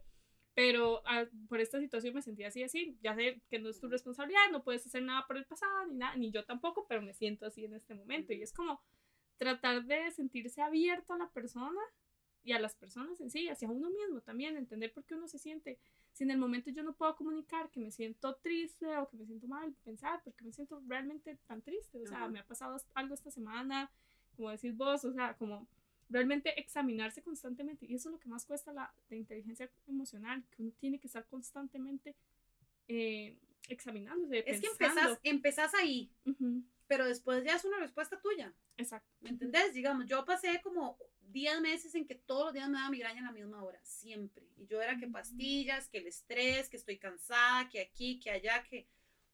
pero 0.54 1.02
ah, 1.06 1.24
por 1.48 1.60
esta 1.60 1.80
situación 1.80 2.14
me 2.14 2.22
sentí 2.22 2.44
así, 2.44 2.62
así, 2.62 2.98
ya 3.02 3.14
sé 3.14 3.40
que 3.48 3.58
no 3.58 3.70
es 3.70 3.80
tu 3.80 3.88
responsabilidad, 3.88 4.50
no 4.50 4.62
puedes 4.62 4.86
hacer 4.86 5.02
nada 5.02 5.26
por 5.26 5.36
el 5.36 5.46
pasado, 5.46 5.86
ni 5.86 5.96
nada, 5.96 6.16
ni 6.16 6.30
yo 6.30 6.44
tampoco, 6.44 6.86
pero 6.88 7.02
me 7.02 7.14
siento 7.14 7.46
así 7.46 7.64
en 7.64 7.74
este 7.74 7.94
momento 7.94 8.32
y 8.32 8.42
es 8.42 8.52
como 8.52 8.82
tratar 9.38 9.84
de 9.84 10.10
sentirse 10.10 10.60
abierto 10.60 11.14
a 11.14 11.18
la 11.18 11.30
persona 11.30 11.80
y 12.44 12.52
a 12.52 12.58
las 12.58 12.74
personas 12.74 13.20
en 13.20 13.30
sí, 13.30 13.48
hacia 13.48 13.70
uno 13.70 13.88
mismo 13.90 14.20
también, 14.20 14.56
entender 14.56 14.92
por 14.92 15.04
qué 15.04 15.14
uno 15.14 15.28
se 15.28 15.38
siente. 15.38 15.78
Si 16.12 16.24
en 16.24 16.30
el 16.30 16.38
momento 16.38 16.70
yo 16.70 16.82
no 16.82 16.94
puedo 16.94 17.14
comunicar 17.16 17.70
que 17.70 17.80
me 17.80 17.90
siento 17.90 18.36
triste 18.36 18.96
o 18.98 19.08
que 19.08 19.16
me 19.16 19.26
siento 19.26 19.46
mal, 19.46 19.74
pensar 19.84 20.22
por 20.22 20.34
qué 20.34 20.44
me 20.44 20.52
siento 20.52 20.82
realmente 20.86 21.38
tan 21.46 21.62
triste. 21.62 22.02
O 22.02 22.06
sea, 22.06 22.28
me 22.28 22.40
ha 22.40 22.46
pasado 22.46 22.76
algo 22.94 23.14
esta 23.14 23.30
semana, 23.30 23.90
como 24.36 24.50
decís 24.50 24.76
vos, 24.76 25.04
o 25.04 25.12
sea, 25.12 25.36
como 25.36 25.68
realmente 26.12 26.58
examinarse 26.60 27.22
constantemente. 27.22 27.86
Y 27.86 27.94
eso 27.94 28.08
es 28.08 28.12
lo 28.12 28.20
que 28.20 28.28
más 28.28 28.44
cuesta 28.44 28.72
la, 28.72 28.94
inteligencia 29.10 29.70
emocional, 29.86 30.44
que 30.50 30.62
uno 30.62 30.72
tiene 30.78 30.98
que 31.00 31.06
estar 31.06 31.26
constantemente 31.26 32.14
eh, 32.88 33.36
examinándose. 33.68 34.44
Es 34.46 34.60
que 34.60 34.68
empezás, 34.68 35.18
empezás 35.22 35.74
ahí 35.74 36.10
pero 36.92 37.06
después 37.06 37.42
ya 37.42 37.56
es 37.56 37.64
una 37.64 37.78
respuesta 37.78 38.20
tuya. 38.20 38.52
Exacto. 38.76 39.08
¿Me 39.20 39.30
entendés? 39.30 39.72
Digamos, 39.72 40.04
yo 40.04 40.26
pasé 40.26 40.60
como 40.62 40.98
10 41.22 41.62
meses 41.62 41.94
en 41.94 42.06
que 42.06 42.14
todos 42.14 42.44
los 42.44 42.52
días 42.52 42.68
me 42.68 42.76
daba 42.76 42.90
migraña 42.90 43.22
a 43.22 43.24
la 43.24 43.32
misma 43.32 43.64
hora, 43.64 43.80
siempre. 43.82 44.46
Y 44.58 44.66
yo 44.66 44.82
era 44.82 44.98
que 44.98 45.06
pastillas, 45.06 45.88
que 45.88 45.96
el 45.96 46.06
estrés, 46.06 46.68
que 46.68 46.76
estoy 46.76 46.98
cansada, 46.98 47.66
que 47.70 47.80
aquí, 47.80 48.20
que 48.20 48.30
allá, 48.30 48.62
que... 48.64 48.88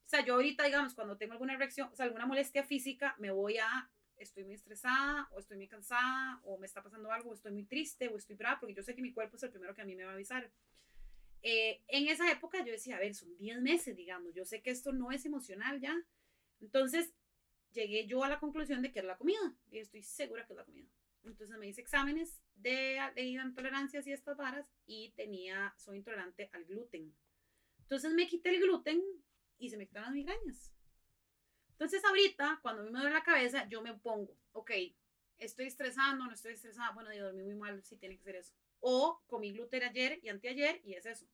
O 0.06 0.08
sea, 0.08 0.24
yo 0.24 0.34
ahorita, 0.34 0.62
digamos, 0.62 0.94
cuando 0.94 1.16
tengo 1.16 1.32
alguna 1.32 1.56
reacción, 1.56 1.90
o 1.92 1.96
sea, 1.96 2.04
alguna 2.06 2.26
molestia 2.26 2.62
física, 2.62 3.16
me 3.18 3.32
voy 3.32 3.58
a, 3.58 3.90
estoy 4.18 4.44
muy 4.44 4.54
estresada, 4.54 5.28
o 5.32 5.38
estoy 5.38 5.56
muy 5.56 5.68
cansada, 5.68 6.40
o 6.44 6.58
me 6.58 6.66
está 6.66 6.82
pasando 6.82 7.10
algo, 7.10 7.30
o 7.30 7.34
estoy 7.34 7.52
muy 7.52 7.64
triste, 7.64 8.08
o 8.08 8.16
estoy 8.16 8.36
brava, 8.36 8.60
porque 8.60 8.74
yo 8.74 8.82
sé 8.82 8.94
que 8.94 9.02
mi 9.02 9.12
cuerpo 9.12 9.36
es 9.36 9.42
el 9.42 9.50
primero 9.50 9.74
que 9.74 9.82
a 9.82 9.84
mí 9.84 9.94
me 9.94 10.04
va 10.04 10.10
a 10.10 10.14
avisar. 10.14 10.50
Eh, 11.42 11.82
en 11.88 12.08
esa 12.08 12.30
época 12.30 12.64
yo 12.64 12.72
decía, 12.72 12.96
a 12.96 13.00
ver, 13.00 13.14
son 13.14 13.36
10 13.38 13.60
meses, 13.60 13.96
digamos, 13.96 14.34
yo 14.34 14.44
sé 14.44 14.60
que 14.60 14.70
esto 14.70 14.92
no 14.92 15.12
es 15.12 15.24
emocional 15.24 15.80
ya. 15.80 15.96
Entonces, 16.60 17.12
llegué 17.72 18.06
yo 18.06 18.24
a 18.24 18.28
la 18.28 18.40
conclusión 18.40 18.82
de 18.82 18.92
que 18.92 19.00
era 19.00 19.08
la 19.08 19.16
comida. 19.16 19.56
Y 19.70 19.78
estoy 19.78 20.02
segura 20.02 20.46
que 20.46 20.52
es 20.52 20.56
la 20.56 20.64
comida. 20.64 20.88
Entonces 21.24 21.58
me 21.58 21.68
hice 21.68 21.80
exámenes 21.80 22.40
de, 22.54 22.98
de 23.14 23.22
intolerancias 23.22 24.06
y 24.06 24.12
estas 24.12 24.36
varas 24.36 24.66
y 24.86 25.10
tenía, 25.10 25.74
soy 25.76 25.98
intolerante 25.98 26.48
al 26.52 26.64
gluten. 26.64 27.14
Entonces 27.80 28.12
me 28.12 28.26
quité 28.26 28.50
el 28.50 28.60
gluten 28.62 29.02
y 29.58 29.68
se 29.70 29.76
me 29.76 29.86
quitaron 29.86 30.06
las 30.06 30.14
migrañas. 30.14 30.72
Entonces 31.78 32.04
ahorita, 32.04 32.58
cuando 32.60 32.82
a 32.82 32.84
mí 32.84 32.90
me 32.90 32.98
duele 32.98 33.14
la 33.14 33.22
cabeza, 33.22 33.68
yo 33.68 33.82
me 33.82 33.94
pongo, 33.94 34.36
ok, 34.52 34.72
estoy 35.38 35.66
estresando, 35.66 36.24
no 36.24 36.32
estoy 36.32 36.54
estresada, 36.54 36.90
bueno, 36.90 37.12
yo 37.14 37.26
dormí 37.26 37.44
muy 37.44 37.54
mal, 37.54 37.82
sí 37.84 37.96
tiene 37.96 38.16
que 38.16 38.24
ser 38.24 38.36
eso. 38.36 38.52
O 38.80 39.22
comí 39.28 39.52
gluten 39.52 39.84
ayer 39.84 40.18
y 40.22 40.28
anteayer 40.28 40.80
y 40.84 40.94
es 40.94 41.06
eso. 41.06 41.26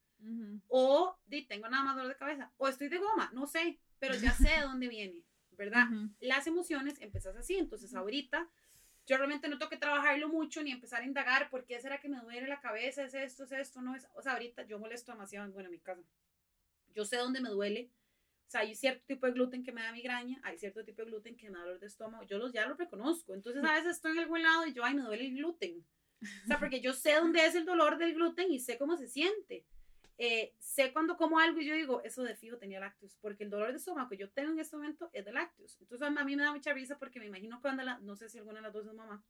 O 0.68 1.18
di, 1.26 1.46
tengo 1.46 1.68
nada 1.68 1.84
más 1.84 1.96
dolor 1.96 2.12
de 2.12 2.18
cabeza. 2.18 2.52
O 2.56 2.68
estoy 2.68 2.88
de 2.88 2.98
goma, 2.98 3.30
no 3.34 3.46
sé, 3.46 3.78
pero 3.98 4.14
ya 4.14 4.32
sé 4.32 4.48
de 4.48 4.60
dónde 4.62 4.88
viene. 4.88 5.24
¿verdad? 5.56 5.86
Las 6.20 6.46
emociones 6.46 7.00
empezás 7.00 7.36
así, 7.36 7.56
entonces 7.56 7.94
ahorita 7.94 8.48
yo 9.06 9.16
realmente 9.16 9.48
no 9.48 9.58
tengo 9.58 9.70
que 9.70 9.76
trabajarlo 9.76 10.28
mucho 10.28 10.62
ni 10.62 10.70
empezar 10.70 11.02
a 11.02 11.06
indagar 11.06 11.50
por 11.50 11.64
qué 11.64 11.80
será 11.80 12.00
que 12.00 12.08
me 12.08 12.20
duele 12.20 12.48
la 12.48 12.60
cabeza, 12.60 13.04
es 13.04 13.14
esto, 13.14 13.44
es 13.44 13.52
esto, 13.52 13.82
no 13.82 13.94
es, 13.94 14.06
o 14.14 14.22
sea, 14.22 14.32
ahorita 14.32 14.64
yo 14.64 14.78
molesto 14.78 15.12
demasiado, 15.12 15.50
bueno, 15.52 15.68
en 15.68 15.72
mi 15.72 15.80
casa. 15.80 16.02
Yo 16.94 17.04
sé 17.04 17.16
dónde 17.16 17.40
me 17.40 17.50
duele, 17.50 17.90
o 18.46 18.50
sea, 18.50 18.60
hay 18.60 18.74
cierto 18.74 19.04
tipo 19.06 19.26
de 19.26 19.32
gluten 19.32 19.64
que 19.64 19.72
me 19.72 19.82
da 19.82 19.92
migraña, 19.92 20.40
hay 20.42 20.58
cierto 20.58 20.84
tipo 20.84 21.02
de 21.02 21.10
gluten 21.10 21.36
que 21.36 21.50
me 21.50 21.58
da 21.58 21.64
dolor 21.64 21.80
de 21.80 21.86
estómago, 21.86 22.24
yo 22.24 22.38
los 22.38 22.52
ya 22.52 22.66
lo 22.66 22.74
reconozco, 22.74 23.34
entonces 23.34 23.64
a 23.64 23.74
veces 23.74 23.96
estoy 23.96 24.12
en 24.12 24.20
algún 24.20 24.42
lado 24.42 24.66
y 24.66 24.72
yo, 24.72 24.84
ay, 24.84 24.94
me 24.94 25.02
duele 25.02 25.26
el 25.26 25.34
gluten. 25.34 25.84
O 26.22 26.46
sea, 26.46 26.58
porque 26.58 26.80
yo 26.80 26.92
sé 26.92 27.14
dónde 27.20 27.44
es 27.44 27.54
el 27.54 27.64
dolor 27.64 27.98
del 27.98 28.14
gluten 28.14 28.50
y 28.52 28.60
sé 28.60 28.78
cómo 28.78 28.96
se 28.96 29.08
siente. 29.08 29.66
Eh, 30.16 30.54
sé 30.60 30.92
cuando 30.92 31.16
como 31.16 31.40
algo 31.40 31.60
y 31.60 31.66
yo 31.66 31.74
digo, 31.74 32.00
eso 32.04 32.22
de 32.22 32.36
fijo 32.36 32.56
tenía 32.56 32.78
lácteos, 32.78 33.16
porque 33.20 33.42
el 33.42 33.50
dolor 33.50 33.72
de 33.72 33.78
estómago 33.78 34.08
que 34.08 34.16
yo 34.16 34.30
tengo 34.30 34.52
en 34.52 34.60
este 34.60 34.76
momento 34.76 35.10
es 35.12 35.24
de 35.24 35.32
lácteos. 35.32 35.76
Entonces 35.80 36.06
a 36.06 36.24
mí 36.24 36.36
me 36.36 36.42
da 36.42 36.52
mucha 36.52 36.72
risa 36.72 36.98
porque 36.98 37.18
me 37.18 37.26
imagino 37.26 37.60
cuando 37.60 37.82
la, 37.82 37.98
no 37.98 38.14
sé 38.14 38.28
si 38.28 38.38
alguna 38.38 38.58
de 38.58 38.62
las 38.62 38.72
dos 38.72 38.86
es 38.86 38.94
mamá, 38.94 39.24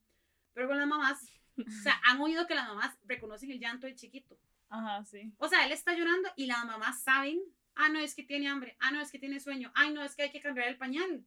pero 0.53 0.69
con 0.69 0.77
las 0.77 0.87
mamás, 0.87 1.25
o 1.57 1.83
sea, 1.83 2.01
han 2.05 2.21
oído 2.21 2.47
que 2.47 2.55
las 2.55 2.69
mamás 2.69 2.97
reconocen 3.05 3.51
el 3.51 3.61
llanto 3.61 3.87
del 3.87 3.97
chiquito. 3.97 4.39
Ajá, 4.69 5.05
sí. 5.05 5.33
O 5.39 5.49
sea, 5.49 5.65
él 5.65 5.73
está 5.73 5.95
llorando 5.95 6.29
y 6.37 6.47
las 6.47 6.65
mamás 6.67 7.03
saben, 7.03 7.41
ah, 7.77 7.89
no, 7.89 7.99
es 7.99 8.15
que 8.15 8.23
tiene 8.23 8.49
hambre, 8.49 8.77
ah, 8.81 8.91
no, 8.91 9.01
es 9.01 9.11
que 9.11 9.19
tiene 9.19 9.41
sueño, 9.41 9.73
ay, 9.75 9.93
no, 9.93 10.03
es 10.03 10.15
que 10.15 10.23
hay 10.23 10.31
que 10.31 10.41
cambiar 10.41 10.69
el 10.69 10.79
pañal, 10.79 11.25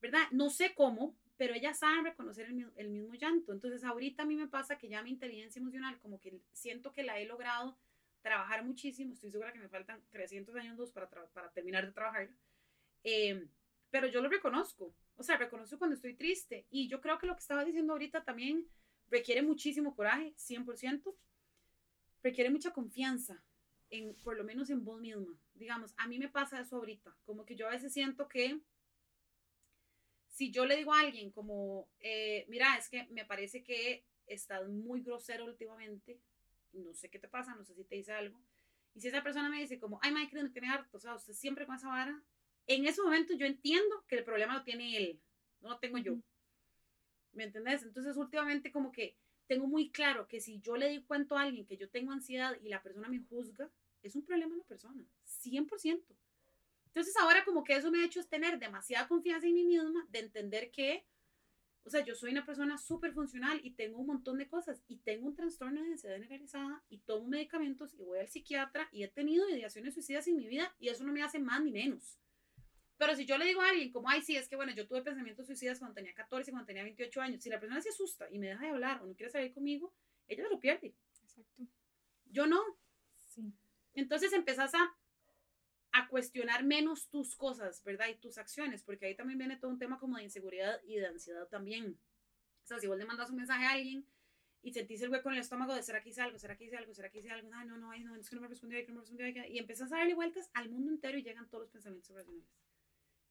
¿verdad? 0.00 0.22
No 0.30 0.50
sé 0.50 0.74
cómo, 0.74 1.16
pero 1.36 1.54
ellas 1.54 1.78
saben 1.78 2.04
reconocer 2.04 2.48
el, 2.76 2.90
mismo 2.90 3.14
llanto. 3.14 3.52
Entonces 3.52 3.82
ahorita 3.82 4.24
a 4.24 4.26
mí 4.26 4.36
me 4.36 4.48
pasa 4.48 4.76
que 4.76 4.88
ya 4.88 5.02
mi 5.02 5.10
inteligencia 5.10 5.58
emocional, 5.58 5.98
como 6.00 6.20
que 6.20 6.40
siento 6.52 6.92
que 6.92 7.02
la 7.02 7.18
he 7.18 7.26
logrado 7.26 7.78
trabajar 8.20 8.64
muchísimo, 8.64 9.14
estoy 9.14 9.30
segura 9.30 9.52
que 9.52 9.58
me 9.58 9.68
faltan 9.68 10.02
300 10.10 10.54
años 10.56 10.76
dos 10.76 10.90
para, 10.92 11.08
para 11.08 11.50
terminar 11.52 11.86
de 11.86 11.92
trabajar, 11.92 12.28
eh, 13.04 13.48
pero 13.90 14.06
yo 14.06 14.20
lo 14.20 14.28
reconozco, 14.28 14.94
o 15.16 15.22
sea, 15.22 15.36
reconozco 15.36 15.78
cuando 15.78 15.94
estoy 15.94 16.14
triste. 16.14 16.66
Y 16.70 16.88
yo 16.88 17.00
creo 17.00 17.18
que 17.18 17.26
lo 17.26 17.34
que 17.34 17.40
estaba 17.40 17.64
diciendo 17.64 17.92
ahorita 17.92 18.24
también 18.24 18.68
requiere 19.08 19.42
muchísimo 19.42 19.94
coraje, 19.96 20.34
100%, 20.36 21.14
requiere 22.22 22.50
mucha 22.50 22.72
confianza, 22.72 23.42
en, 23.90 24.14
por 24.22 24.36
lo 24.36 24.44
menos 24.44 24.70
en 24.70 24.84
vos 24.84 25.00
misma. 25.00 25.38
Digamos, 25.54 25.94
a 25.96 26.08
mí 26.08 26.18
me 26.18 26.28
pasa 26.28 26.60
eso 26.60 26.76
ahorita, 26.76 27.14
como 27.24 27.44
que 27.44 27.56
yo 27.56 27.66
a 27.66 27.70
veces 27.70 27.92
siento 27.92 28.28
que 28.28 28.60
si 30.28 30.50
yo 30.50 30.64
le 30.64 30.76
digo 30.76 30.94
a 30.94 31.00
alguien 31.00 31.30
como, 31.30 31.88
eh, 31.98 32.46
mira, 32.48 32.76
es 32.76 32.88
que 32.88 33.06
me 33.10 33.24
parece 33.24 33.62
que 33.62 34.04
estás 34.26 34.66
muy 34.68 35.02
grosero 35.02 35.44
últimamente, 35.44 36.18
no 36.72 36.94
sé 36.94 37.10
qué 37.10 37.18
te 37.18 37.28
pasa, 37.28 37.54
no 37.54 37.64
sé 37.64 37.74
si 37.74 37.84
te 37.84 37.96
dice 37.96 38.12
algo. 38.12 38.40
Y 38.94 39.00
si 39.00 39.08
esa 39.08 39.22
persona 39.22 39.48
me 39.48 39.60
dice 39.60 39.78
como, 39.78 39.98
ay, 40.02 40.12
Mike, 40.12 40.42
me 40.42 40.48
tiene 40.50 40.68
harto, 40.68 40.96
o 40.96 41.00
sea, 41.00 41.14
usted 41.14 41.34
siempre 41.34 41.66
con 41.66 41.76
esa 41.76 41.88
vara, 41.88 42.22
en 42.66 42.86
ese 42.86 43.02
momento 43.02 43.34
yo 43.34 43.46
entiendo 43.46 44.04
que 44.06 44.16
el 44.16 44.24
problema 44.24 44.54
lo 44.54 44.62
tiene 44.62 44.96
él, 44.96 45.20
no 45.60 45.70
lo 45.70 45.78
tengo 45.78 45.98
yo. 45.98 46.16
¿Me 47.32 47.44
entendés? 47.44 47.82
Entonces, 47.82 48.16
últimamente 48.16 48.72
como 48.72 48.90
que 48.92 49.16
tengo 49.46 49.66
muy 49.66 49.90
claro 49.90 50.26
que 50.28 50.40
si 50.40 50.60
yo 50.60 50.76
le 50.76 50.88
di 50.88 51.02
cuento 51.02 51.36
a 51.36 51.42
alguien 51.42 51.66
que 51.66 51.76
yo 51.76 51.88
tengo 51.90 52.12
ansiedad 52.12 52.56
y 52.62 52.68
la 52.68 52.82
persona 52.82 53.08
me 53.08 53.20
juzga, 53.20 53.70
es 54.02 54.16
un 54.16 54.24
problema 54.24 54.52
de 54.54 54.58
la 54.58 54.64
persona, 54.64 55.04
100%. 55.24 56.16
Entonces 56.86 57.16
ahora 57.16 57.44
como 57.44 57.62
que 57.64 57.74
eso 57.76 57.90
me 57.90 58.02
ha 58.02 58.06
hecho 58.06 58.22
tener 58.26 58.58
demasiada 58.58 59.08
confianza 59.08 59.46
en 59.46 59.54
mí 59.54 59.64
misma, 59.64 60.06
de 60.10 60.18
entender 60.20 60.70
que 60.70 61.06
O 61.84 61.90
sea, 61.90 62.04
yo 62.04 62.14
soy 62.14 62.30
una 62.32 62.44
persona 62.44 62.76
súper 62.78 63.12
funcional 63.12 63.60
y 63.64 63.72
tengo 63.72 63.98
un 63.98 64.06
montón 64.06 64.38
de 64.38 64.48
cosas 64.48 64.82
y 64.86 64.98
tengo 64.98 65.26
un 65.26 65.34
trastorno 65.34 65.82
de 65.82 65.92
ansiedad 65.92 66.16
generalizada 66.16 66.82
y 66.88 66.98
tomo 66.98 67.26
medicamentos 67.28 67.94
y 67.94 68.04
voy 68.04 68.18
al 68.18 68.28
psiquiatra 68.28 68.88
y 68.92 69.02
he 69.02 69.08
tenido 69.08 69.48
ideaciones 69.48 69.94
suicidas 69.94 70.26
en 70.28 70.36
mi 70.36 70.46
vida 70.46 70.74
y 70.78 70.88
eso 70.88 71.04
no 71.04 71.12
me 71.12 71.22
hace 71.22 71.38
más 71.38 71.62
ni 71.62 71.72
menos. 71.72 72.18
Pero 72.98 73.16
si 73.16 73.24
yo 73.24 73.38
le 73.38 73.46
digo 73.46 73.62
a 73.62 73.70
alguien 73.70 73.90
como, 73.92 74.10
ay, 74.10 74.20
sí, 74.22 74.36
es 74.36 74.48
que 74.48 74.56
bueno, 74.56 74.72
yo 74.74 74.86
tuve 74.86 75.02
pensamientos 75.02 75.46
suicidas 75.46 75.78
cuando 75.78 75.94
tenía 75.94 76.14
14, 76.14 76.50
cuando 76.50 76.66
tenía 76.66 76.82
28 76.82 77.20
años, 77.22 77.42
si 77.42 77.48
la 77.48 77.58
persona 77.58 77.80
se 77.80 77.88
asusta 77.88 78.28
y 78.30 78.38
me 78.38 78.48
deja 78.48 78.64
de 78.66 78.70
hablar 78.72 79.02
o 79.02 79.06
no 79.06 79.14
quiere 79.14 79.32
salir 79.32 79.52
conmigo, 79.54 79.94
ella 80.28 80.44
lo 80.50 80.60
pierde. 80.60 80.94
Exacto. 81.22 81.62
Yo 82.26 82.46
no. 82.46 82.60
Sí. 83.28 83.52
Entonces 84.00 84.32
empezás 84.32 84.74
a, 84.74 84.96
a 85.92 86.08
cuestionar 86.08 86.64
menos 86.64 87.08
tus 87.08 87.36
cosas, 87.36 87.82
¿verdad? 87.84 88.08
Y 88.08 88.14
tus 88.16 88.38
acciones, 88.38 88.82
porque 88.82 89.06
ahí 89.06 89.14
también 89.14 89.38
viene 89.38 89.56
todo 89.56 89.70
un 89.70 89.78
tema 89.78 89.98
como 89.98 90.16
de 90.16 90.24
inseguridad 90.24 90.80
y 90.84 90.96
de 90.96 91.06
ansiedad 91.06 91.46
también. 91.48 91.98
O 92.64 92.66
sea, 92.66 92.78
si 92.78 92.86
vos 92.86 92.98
le 92.98 93.04
mandas 93.04 93.30
un 93.30 93.36
mensaje 93.36 93.64
a 93.64 93.72
alguien 93.72 94.06
y 94.62 94.72
sentís 94.72 95.00
el 95.02 95.10
hueco 95.10 95.28
en 95.28 95.36
el 95.36 95.40
estómago 95.40 95.74
de 95.74 95.82
¿será 95.82 96.02
que 96.02 96.10
hice 96.10 96.20
algo? 96.20 96.38
¿será 96.38 96.56
que 96.56 96.64
hice 96.64 96.76
algo? 96.76 96.92
¿será 96.94 97.10
que 97.10 97.18
hice 97.18 97.30
algo? 97.30 97.48
no, 97.48 97.76
no, 97.76 97.90
ay, 97.90 98.04
no, 98.04 98.14
es 98.16 98.28
que 98.28 98.36
no 98.36 98.42
me 98.42 98.48
respondió, 98.48 98.78
que 98.84 98.92
no 98.92 98.94
me 98.94 99.00
respondió. 99.00 99.28
Y 99.48 99.58
empiezas 99.58 99.92
a 99.92 99.98
darle 99.98 100.14
vueltas 100.14 100.50
al 100.54 100.68
mundo 100.68 100.90
entero 100.90 101.18
y 101.18 101.22
llegan 101.22 101.48
todos 101.48 101.62
los 101.62 101.70
pensamientos 101.70 102.14
racionales 102.14 102.48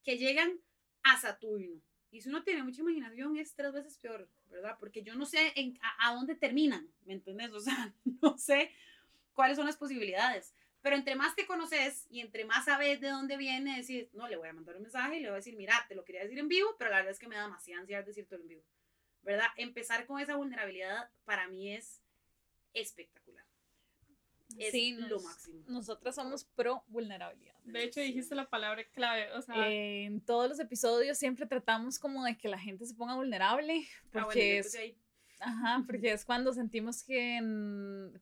que 0.04 0.18
llegan 0.18 0.60
a 1.04 1.18
Saturno. 1.18 1.82
Y 2.12 2.22
si 2.22 2.30
uno 2.30 2.44
tiene 2.44 2.64
mucha 2.64 2.82
imaginación 2.82 3.38
es 3.38 3.54
tres 3.54 3.72
veces 3.72 3.98
peor, 3.98 4.28
¿verdad? 4.50 4.78
Porque 4.80 5.04
yo 5.04 5.16
no 5.16 5.26
sé 5.26 5.54
en, 5.56 5.78
a, 6.00 6.14
dónde 6.16 6.36
terminan, 6.36 6.90
¿me 7.06 7.14
entiendes? 7.14 7.52
O 7.52 7.60
sea, 7.60 7.94
no 8.22 8.38
sé 8.38 8.72
cuáles 9.40 9.56
son 9.56 9.68
las 9.68 9.78
posibilidades. 9.78 10.54
Pero 10.82 10.98
entre 10.98 11.16
más 11.16 11.34
te 11.34 11.48
conoces 11.48 12.06
y 12.10 12.20
entre 12.20 12.44
más 12.44 12.66
sabes 12.66 13.00
de 13.00 13.08
dónde 13.08 13.38
viene, 13.38 13.78
decir, 13.78 14.10
no, 14.12 14.28
le 14.28 14.36
voy 14.36 14.50
a 14.50 14.54
mandar 14.54 14.76
un 14.76 14.82
mensaje 14.82 15.16
y 15.16 15.20
le 15.22 15.30
voy 15.30 15.36
a 15.36 15.38
decir, 15.38 15.56
mira, 15.56 15.86
te 15.88 15.96
lo 15.96 16.04
quería 16.04 16.24
decir 16.24 16.38
en 16.40 16.50
vivo, 16.50 16.76
pero 16.78 16.90
la 16.90 16.98
verdad 16.98 17.14
es 17.14 17.20
que 17.20 17.30
me 17.30 17.38
da 17.38 17.44
demasiada 17.44 17.80
ansiedad 17.80 18.04
decirte 18.04 18.36
en 18.36 18.50
vivo, 18.50 18.66
¿verdad? 19.22 19.48
Empezar 19.56 20.06
con 20.06 20.20
esa 20.20 20.36
vulnerabilidad 20.36 21.10
para 21.24 21.48
mí 21.48 21.74
es 21.74 22.02
espectacular 22.74 23.46
es 24.58 24.72
sí, 24.72 24.94
lo 24.94 25.20
máximo. 25.20 25.64
Nosotras 25.68 26.16
somos 26.16 26.44
pro 26.44 26.84
vulnerabilidad. 26.88 27.56
De 27.64 27.84
hecho, 27.84 28.00
dijiste 28.00 28.34
la 28.36 28.50
palabra 28.50 28.84
clave. 28.92 29.32
O 29.34 29.42
sea, 29.42 29.70
en 29.70 30.22
todos 30.22 30.50
los 30.50 30.60
episodios 30.60 31.18
siempre 31.18 31.46
tratamos 31.46 32.00
como 32.00 32.24
de 32.24 32.38
que 32.38 32.48
la 32.48 32.58
gente 32.58 32.86
se 32.86 32.96
ponga 32.96 33.16
vulnerable. 33.16 33.86
Ah, 34.14 34.24
porque 34.24 34.60
es. 34.60 34.78
Ajá, 35.40 35.84
porque 35.86 36.12
es 36.12 36.26
cuando 36.26 36.54
sentimos 36.54 37.04
que 37.04 37.40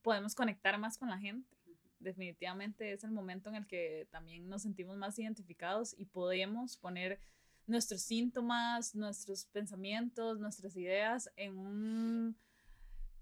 podemos 0.01 0.35
conectar 0.35 0.77
más 0.77 0.97
con 0.97 1.09
la 1.09 1.17
gente. 1.17 1.57
Definitivamente 1.99 2.93
es 2.93 3.03
el 3.03 3.11
momento 3.11 3.49
en 3.49 3.55
el 3.55 3.67
que 3.67 4.07
también 4.11 4.47
nos 4.47 4.61
sentimos 4.61 4.97
más 4.97 5.17
identificados 5.17 5.95
y 5.97 6.05
podemos 6.05 6.77
poner 6.77 7.19
nuestros 7.65 8.01
síntomas, 8.01 8.95
nuestros 8.95 9.45
pensamientos, 9.45 10.39
nuestras 10.39 10.75
ideas 10.75 11.29
en 11.35 11.57
un, 11.57 12.37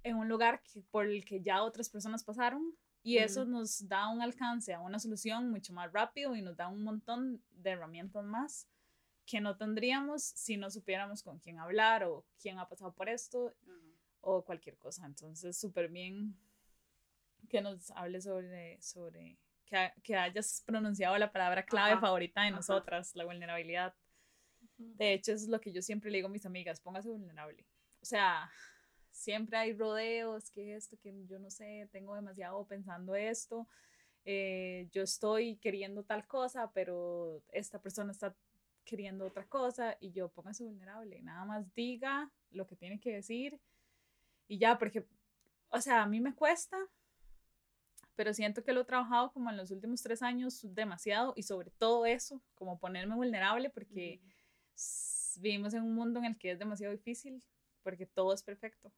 en 0.03 0.15
un 0.17 0.27
lugar 0.27 0.61
que, 0.61 0.81
por 0.91 1.05
el 1.05 1.23
que 1.23 1.41
ya 1.41 1.63
otras 1.63 1.89
personas 1.89 2.23
pasaron 2.23 2.75
y 3.01 3.17
eso 3.17 3.45
nos 3.45 3.87
da 3.87 4.09
un 4.09 4.21
alcance 4.21 4.73
a 4.73 4.79
una 4.79 4.99
solución 4.99 5.49
mucho 5.51 5.73
más 5.73 5.91
rápido 5.93 6.35
y 6.35 6.41
nos 6.41 6.57
da 6.57 6.67
un 6.67 6.83
montón 6.83 7.41
de 7.51 7.69
herramientas 7.69 8.25
más 8.25 8.67
que 9.25 9.41
no 9.41 9.57
tendríamos 9.57 10.23
si 10.23 10.57
no 10.57 10.69
supiéramos 10.69 11.23
con 11.23 11.39
quién 11.39 11.59
hablar 11.59 12.03
o 12.03 12.25
quién 12.39 12.59
ha 12.59 12.67
pasado 12.67 12.93
por 12.93 13.09
esto 13.09 13.53
o 14.21 14.43
cualquier 14.43 14.77
cosa. 14.77 15.05
Entonces, 15.05 15.57
súper 15.57 15.89
bien 15.89 16.37
que 17.49 17.61
nos 17.61 17.91
hable 17.91 18.21
sobre, 18.21 18.81
sobre 18.81 19.37
que, 19.65 19.91
que, 20.03 20.15
hayas 20.15 20.63
pronunciado 20.65 21.17
la 21.17 21.31
palabra 21.31 21.65
clave 21.65 21.99
favorita 21.99 22.43
de 22.43 22.51
nosotras, 22.51 23.15
la 23.15 23.25
vulnerabilidad. 23.25 23.95
De 24.77 25.13
hecho, 25.13 25.31
es 25.31 25.47
lo 25.47 25.61
que 25.61 25.71
yo 25.71 25.81
siempre 25.81 26.11
le 26.11 26.17
digo 26.17 26.27
a 26.27 26.31
mis 26.31 26.45
amigas, 26.45 26.79
póngase 26.79 27.09
vulnerable. 27.09 27.65
O 28.01 28.05
sea, 28.05 28.51
siempre 29.11 29.57
hay 29.57 29.73
rodeos, 29.73 30.51
que 30.51 30.75
esto, 30.75 30.97
que 30.99 31.25
yo 31.25 31.39
no 31.39 31.49
sé, 31.49 31.89
tengo 31.91 32.15
demasiado 32.15 32.65
pensando 32.67 33.15
esto, 33.15 33.67
eh, 34.25 34.89
yo 34.91 35.03
estoy 35.03 35.57
queriendo 35.57 36.03
tal 36.03 36.27
cosa, 36.27 36.71
pero 36.73 37.43
esta 37.51 37.79
persona 37.79 38.11
está 38.11 38.35
queriendo 38.85 39.25
otra 39.25 39.45
cosa 39.47 39.97
y 39.99 40.11
yo 40.11 40.29
póngase 40.29 40.63
vulnerable, 40.63 41.21
nada 41.21 41.43
más 41.45 41.73
diga 41.73 42.31
lo 42.51 42.65
que 42.67 42.75
tiene 42.75 42.99
que 42.99 43.13
decir 43.13 43.59
y 44.47 44.59
ya, 44.59 44.77
porque, 44.77 45.05
o 45.69 45.81
sea, 45.81 46.03
a 46.03 46.07
mí 46.07 46.21
me 46.21 46.35
cuesta, 46.35 46.77
pero 48.15 48.33
siento 48.33 48.63
que 48.63 48.73
lo 48.73 48.81
he 48.81 48.85
trabajado 48.85 49.31
como 49.33 49.49
en 49.49 49.57
los 49.57 49.71
últimos 49.71 50.01
tres 50.01 50.21
años 50.21 50.61
demasiado 50.63 51.33
y 51.35 51.43
sobre 51.43 51.71
todo 51.71 52.05
eso, 52.05 52.41
como 52.53 52.79
ponerme 52.79 53.15
vulnerable 53.15 53.69
porque 53.69 54.21
vivimos 55.37 55.73
en 55.73 55.83
un 55.83 55.93
mundo 55.93 56.19
en 56.19 56.25
el 56.25 56.37
que 56.37 56.51
es 56.51 56.59
demasiado 56.59 56.93
difícil 56.93 57.43
porque 57.83 58.05
todo 58.05 58.33
es 58.33 58.43
perfecto. 58.43 58.91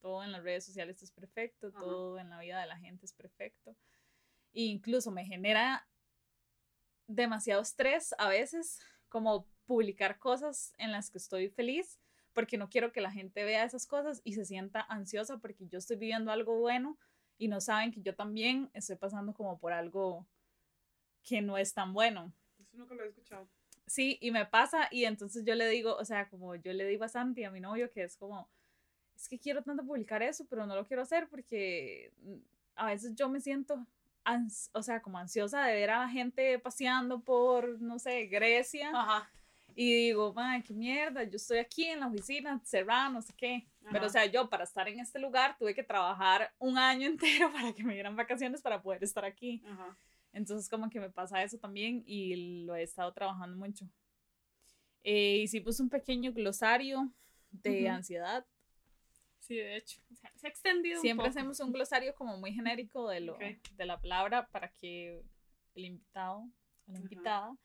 Todo 0.00 0.24
en 0.24 0.32
las 0.32 0.42
redes 0.42 0.64
sociales 0.64 1.02
es 1.02 1.10
perfecto, 1.10 1.70
todo 1.72 2.18
en 2.18 2.30
la 2.30 2.40
vida 2.40 2.60
de 2.60 2.66
la 2.66 2.78
gente 2.78 3.04
es 3.04 3.12
perfecto. 3.12 3.76
E 4.54 4.62
incluso 4.62 5.10
me 5.10 5.24
genera 5.24 5.86
demasiado 7.06 7.60
estrés 7.60 8.14
a 8.18 8.28
veces, 8.28 8.80
como 9.10 9.46
publicar 9.66 10.18
cosas 10.18 10.72
en 10.78 10.90
las 10.92 11.10
que 11.10 11.18
estoy 11.18 11.50
feliz, 11.50 12.00
porque 12.32 12.56
no 12.56 12.70
quiero 12.70 12.92
que 12.92 13.02
la 13.02 13.10
gente 13.10 13.44
vea 13.44 13.64
esas 13.64 13.86
cosas 13.86 14.22
y 14.24 14.32
se 14.32 14.46
sienta 14.46 14.80
ansiosa 14.88 15.38
porque 15.38 15.66
yo 15.66 15.78
estoy 15.78 15.96
viviendo 15.96 16.32
algo 16.32 16.58
bueno 16.58 16.98
y 17.36 17.48
no 17.48 17.60
saben 17.60 17.92
que 17.92 18.00
yo 18.00 18.14
también 18.14 18.70
estoy 18.72 18.96
pasando 18.96 19.34
como 19.34 19.58
por 19.58 19.72
algo 19.72 20.26
que 21.22 21.42
no 21.42 21.58
es 21.58 21.74
tan 21.74 21.92
bueno. 21.92 22.32
Eso 22.58 22.76
nunca 22.76 22.94
lo 22.94 23.04
he 23.04 23.08
escuchado. 23.08 23.48
Sí, 23.86 24.18
y 24.20 24.30
me 24.30 24.46
pasa 24.46 24.88
y 24.90 25.04
entonces 25.04 25.44
yo 25.44 25.54
le 25.54 25.68
digo, 25.68 25.96
o 25.96 26.04
sea, 26.04 26.28
como 26.28 26.54
yo 26.54 26.72
le 26.72 26.86
digo 26.86 27.04
a 27.04 27.08
Santi, 27.08 27.44
a 27.44 27.50
mi 27.50 27.60
novio, 27.60 27.90
que 27.90 28.04
es 28.04 28.16
como, 28.16 28.48
es 29.16 29.28
que 29.28 29.38
quiero 29.38 29.62
tanto 29.62 29.84
publicar 29.84 30.22
eso, 30.22 30.46
pero 30.48 30.66
no 30.66 30.76
lo 30.76 30.86
quiero 30.86 31.02
hacer 31.02 31.28
porque 31.28 32.12
mm, 32.22 32.36
a 32.76 32.86
veces 32.86 33.14
yo 33.14 33.28
me 33.28 33.40
siento, 33.40 33.86
o 34.72 34.82
sea, 34.82 35.00
como 35.00 35.18
ansiosa 35.18 35.64
de 35.64 35.74
ver 35.74 35.90
a 35.90 36.00
la 36.00 36.08
gente 36.08 36.58
paseando 36.58 37.20
por, 37.20 37.80
no 37.80 37.98
sé, 37.98 38.26
Grecia. 38.26 38.92
Y 39.76 39.94
digo, 39.94 40.32
madre, 40.34 40.62
qué 40.62 40.74
mierda, 40.74 41.22
yo 41.22 41.36
estoy 41.36 41.58
aquí 41.58 41.86
en 41.86 42.00
la 42.00 42.08
oficina, 42.08 42.60
cerrada, 42.64 43.08
no 43.08 43.22
sé 43.22 43.32
qué. 43.36 43.66
Pero, 43.90 44.06
o 44.06 44.08
sea, 44.08 44.26
yo 44.26 44.48
para 44.48 44.64
estar 44.64 44.88
en 44.88 45.00
este 45.00 45.18
lugar 45.18 45.56
tuve 45.58 45.74
que 45.74 45.82
trabajar 45.82 46.52
un 46.58 46.76
año 46.76 47.06
entero 47.08 47.52
para 47.52 47.72
que 47.72 47.82
me 47.82 47.94
dieran 47.94 48.16
vacaciones 48.16 48.60
para 48.60 48.82
poder 48.82 49.02
estar 49.02 49.24
aquí. 49.24 49.62
Entonces, 50.32 50.68
como 50.68 50.90
que 50.90 51.00
me 51.00 51.10
pasa 51.10 51.42
eso 51.42 51.58
también 51.58 52.02
y 52.06 52.64
lo 52.64 52.74
he 52.74 52.82
estado 52.82 53.12
trabajando 53.12 53.56
mucho. 53.56 53.88
Eh, 55.02 55.38
hicimos 55.42 55.80
un 55.80 55.88
pequeño 55.88 56.32
glosario 56.32 57.10
de 57.50 57.88
ansiedad 57.88 58.44
Sí, 59.50 59.56
de 59.56 59.78
hecho. 59.78 60.00
se 60.36 60.46
ha 60.46 60.50
extendido. 60.50 61.00
Siempre 61.00 61.26
hacemos 61.26 61.58
un 61.58 61.72
glosario 61.72 62.14
como 62.14 62.36
muy 62.36 62.52
genérico 62.52 63.08
de, 63.08 63.18
lo, 63.18 63.36
de 63.36 63.84
la 63.84 64.00
palabra 64.00 64.46
para 64.46 64.70
que 64.70 65.24
el 65.74 65.84
invitado 65.84 66.48
o 66.86 66.92
la 66.92 67.00
invitada 67.00 67.56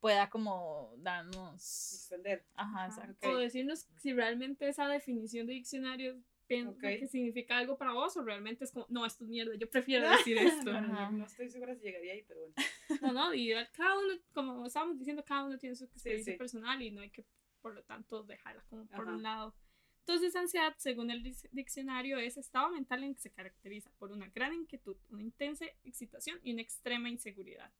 pueda 0.00 0.28
como 0.28 0.92
darnos... 0.96 1.54
Extender. 1.54 2.44
Ajá, 2.56 2.86
exacto. 2.86 3.30
O 3.30 3.36
decirnos 3.36 3.86
si 4.00 4.12
realmente 4.12 4.68
esa 4.68 4.88
definición 4.88 5.46
de 5.46 5.52
diccionario 5.52 6.20
que 6.48 7.06
significa 7.06 7.58
algo 7.58 7.78
para 7.78 7.92
vos 7.92 8.16
o 8.16 8.24
realmente 8.24 8.64
es 8.64 8.72
como, 8.72 8.86
no, 8.88 9.06
esto 9.06 9.22
es 9.22 9.30
mierda, 9.30 9.54
yo 9.54 9.70
prefiero 9.70 10.10
decir 10.34 10.36
esto. 10.36 10.80
no 10.80 11.24
estoy 11.26 11.48
segura 11.48 11.76
si 11.76 11.82
llegaría 11.82 12.14
ahí, 12.14 12.24
pero 12.26 12.40
bueno. 12.40 12.54
No, 13.02 13.12
no, 13.12 13.34
y 13.34 13.54
cada 13.70 13.96
uno, 14.00 14.14
como 14.34 14.66
estábamos 14.66 14.98
diciendo, 14.98 15.24
cada 15.24 15.44
uno 15.44 15.58
tiene 15.58 15.76
su 15.76 15.84
experiencia 15.84 16.36
personal 16.36 16.82
y 16.82 16.90
no 16.90 17.02
hay 17.02 17.10
que, 17.10 17.24
por 17.62 17.72
lo 17.72 17.84
tanto, 17.84 18.24
dejarla 18.24 18.64
como 18.68 18.84
por 18.88 19.06
un 19.06 19.22
lado. 19.22 19.54
Entonces, 20.00 20.34
ansiedad, 20.34 20.74
según 20.78 21.10
el 21.10 21.22
diccionario, 21.52 22.18
es 22.18 22.36
estado 22.36 22.70
mental 22.70 23.04
en 23.04 23.14
que 23.14 23.20
se 23.20 23.30
caracteriza 23.30 23.90
por 23.98 24.10
una 24.10 24.28
gran 24.28 24.52
inquietud, 24.52 24.96
una 25.10 25.22
intensa 25.22 25.66
excitación 25.84 26.40
y 26.42 26.52
una 26.52 26.62
extrema 26.62 27.08
inseguridad. 27.08 27.70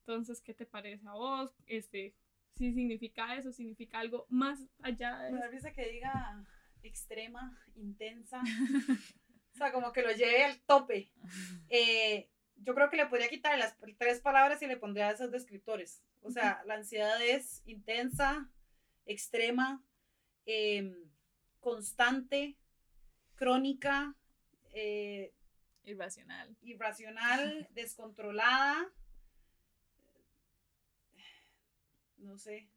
Entonces, 0.00 0.40
¿qué 0.40 0.54
te 0.54 0.64
parece 0.64 1.06
a 1.06 1.12
vos? 1.12 1.50
Este, 1.66 2.14
si 2.54 2.72
significa 2.72 3.36
eso, 3.36 3.52
significa 3.52 3.98
algo 3.98 4.26
más 4.30 4.60
allá 4.80 5.18
de... 5.18 5.32
Me 5.32 5.40
da 5.40 5.48
risa 5.48 5.72
que 5.72 5.88
diga 5.90 6.44
extrema, 6.82 7.60
intensa. 7.74 8.40
o 9.52 9.56
sea, 9.56 9.72
como 9.72 9.92
que 9.92 10.02
lo 10.02 10.12
lleve 10.12 10.44
al 10.44 10.58
tope. 10.60 11.10
Eh, 11.68 12.30
yo 12.56 12.74
creo 12.74 12.88
que 12.88 12.96
le 12.96 13.06
podría 13.06 13.28
quitar 13.28 13.58
las 13.58 13.76
tres 13.98 14.20
palabras 14.20 14.62
y 14.62 14.66
le 14.66 14.76
pondría 14.76 15.10
esos 15.10 15.30
descriptores. 15.30 16.02
O 16.22 16.30
sea, 16.30 16.62
la 16.66 16.74
ansiedad 16.74 17.20
es 17.20 17.62
intensa, 17.66 18.50
extrema, 19.04 19.84
eh, 20.46 20.92
constante, 21.66 22.56
crónica, 23.34 24.14
eh, 24.72 25.34
irracional. 25.82 26.56
Irracional, 26.62 27.68
descontrolada. 27.74 28.88
No 32.18 32.38
sé. 32.38 32.68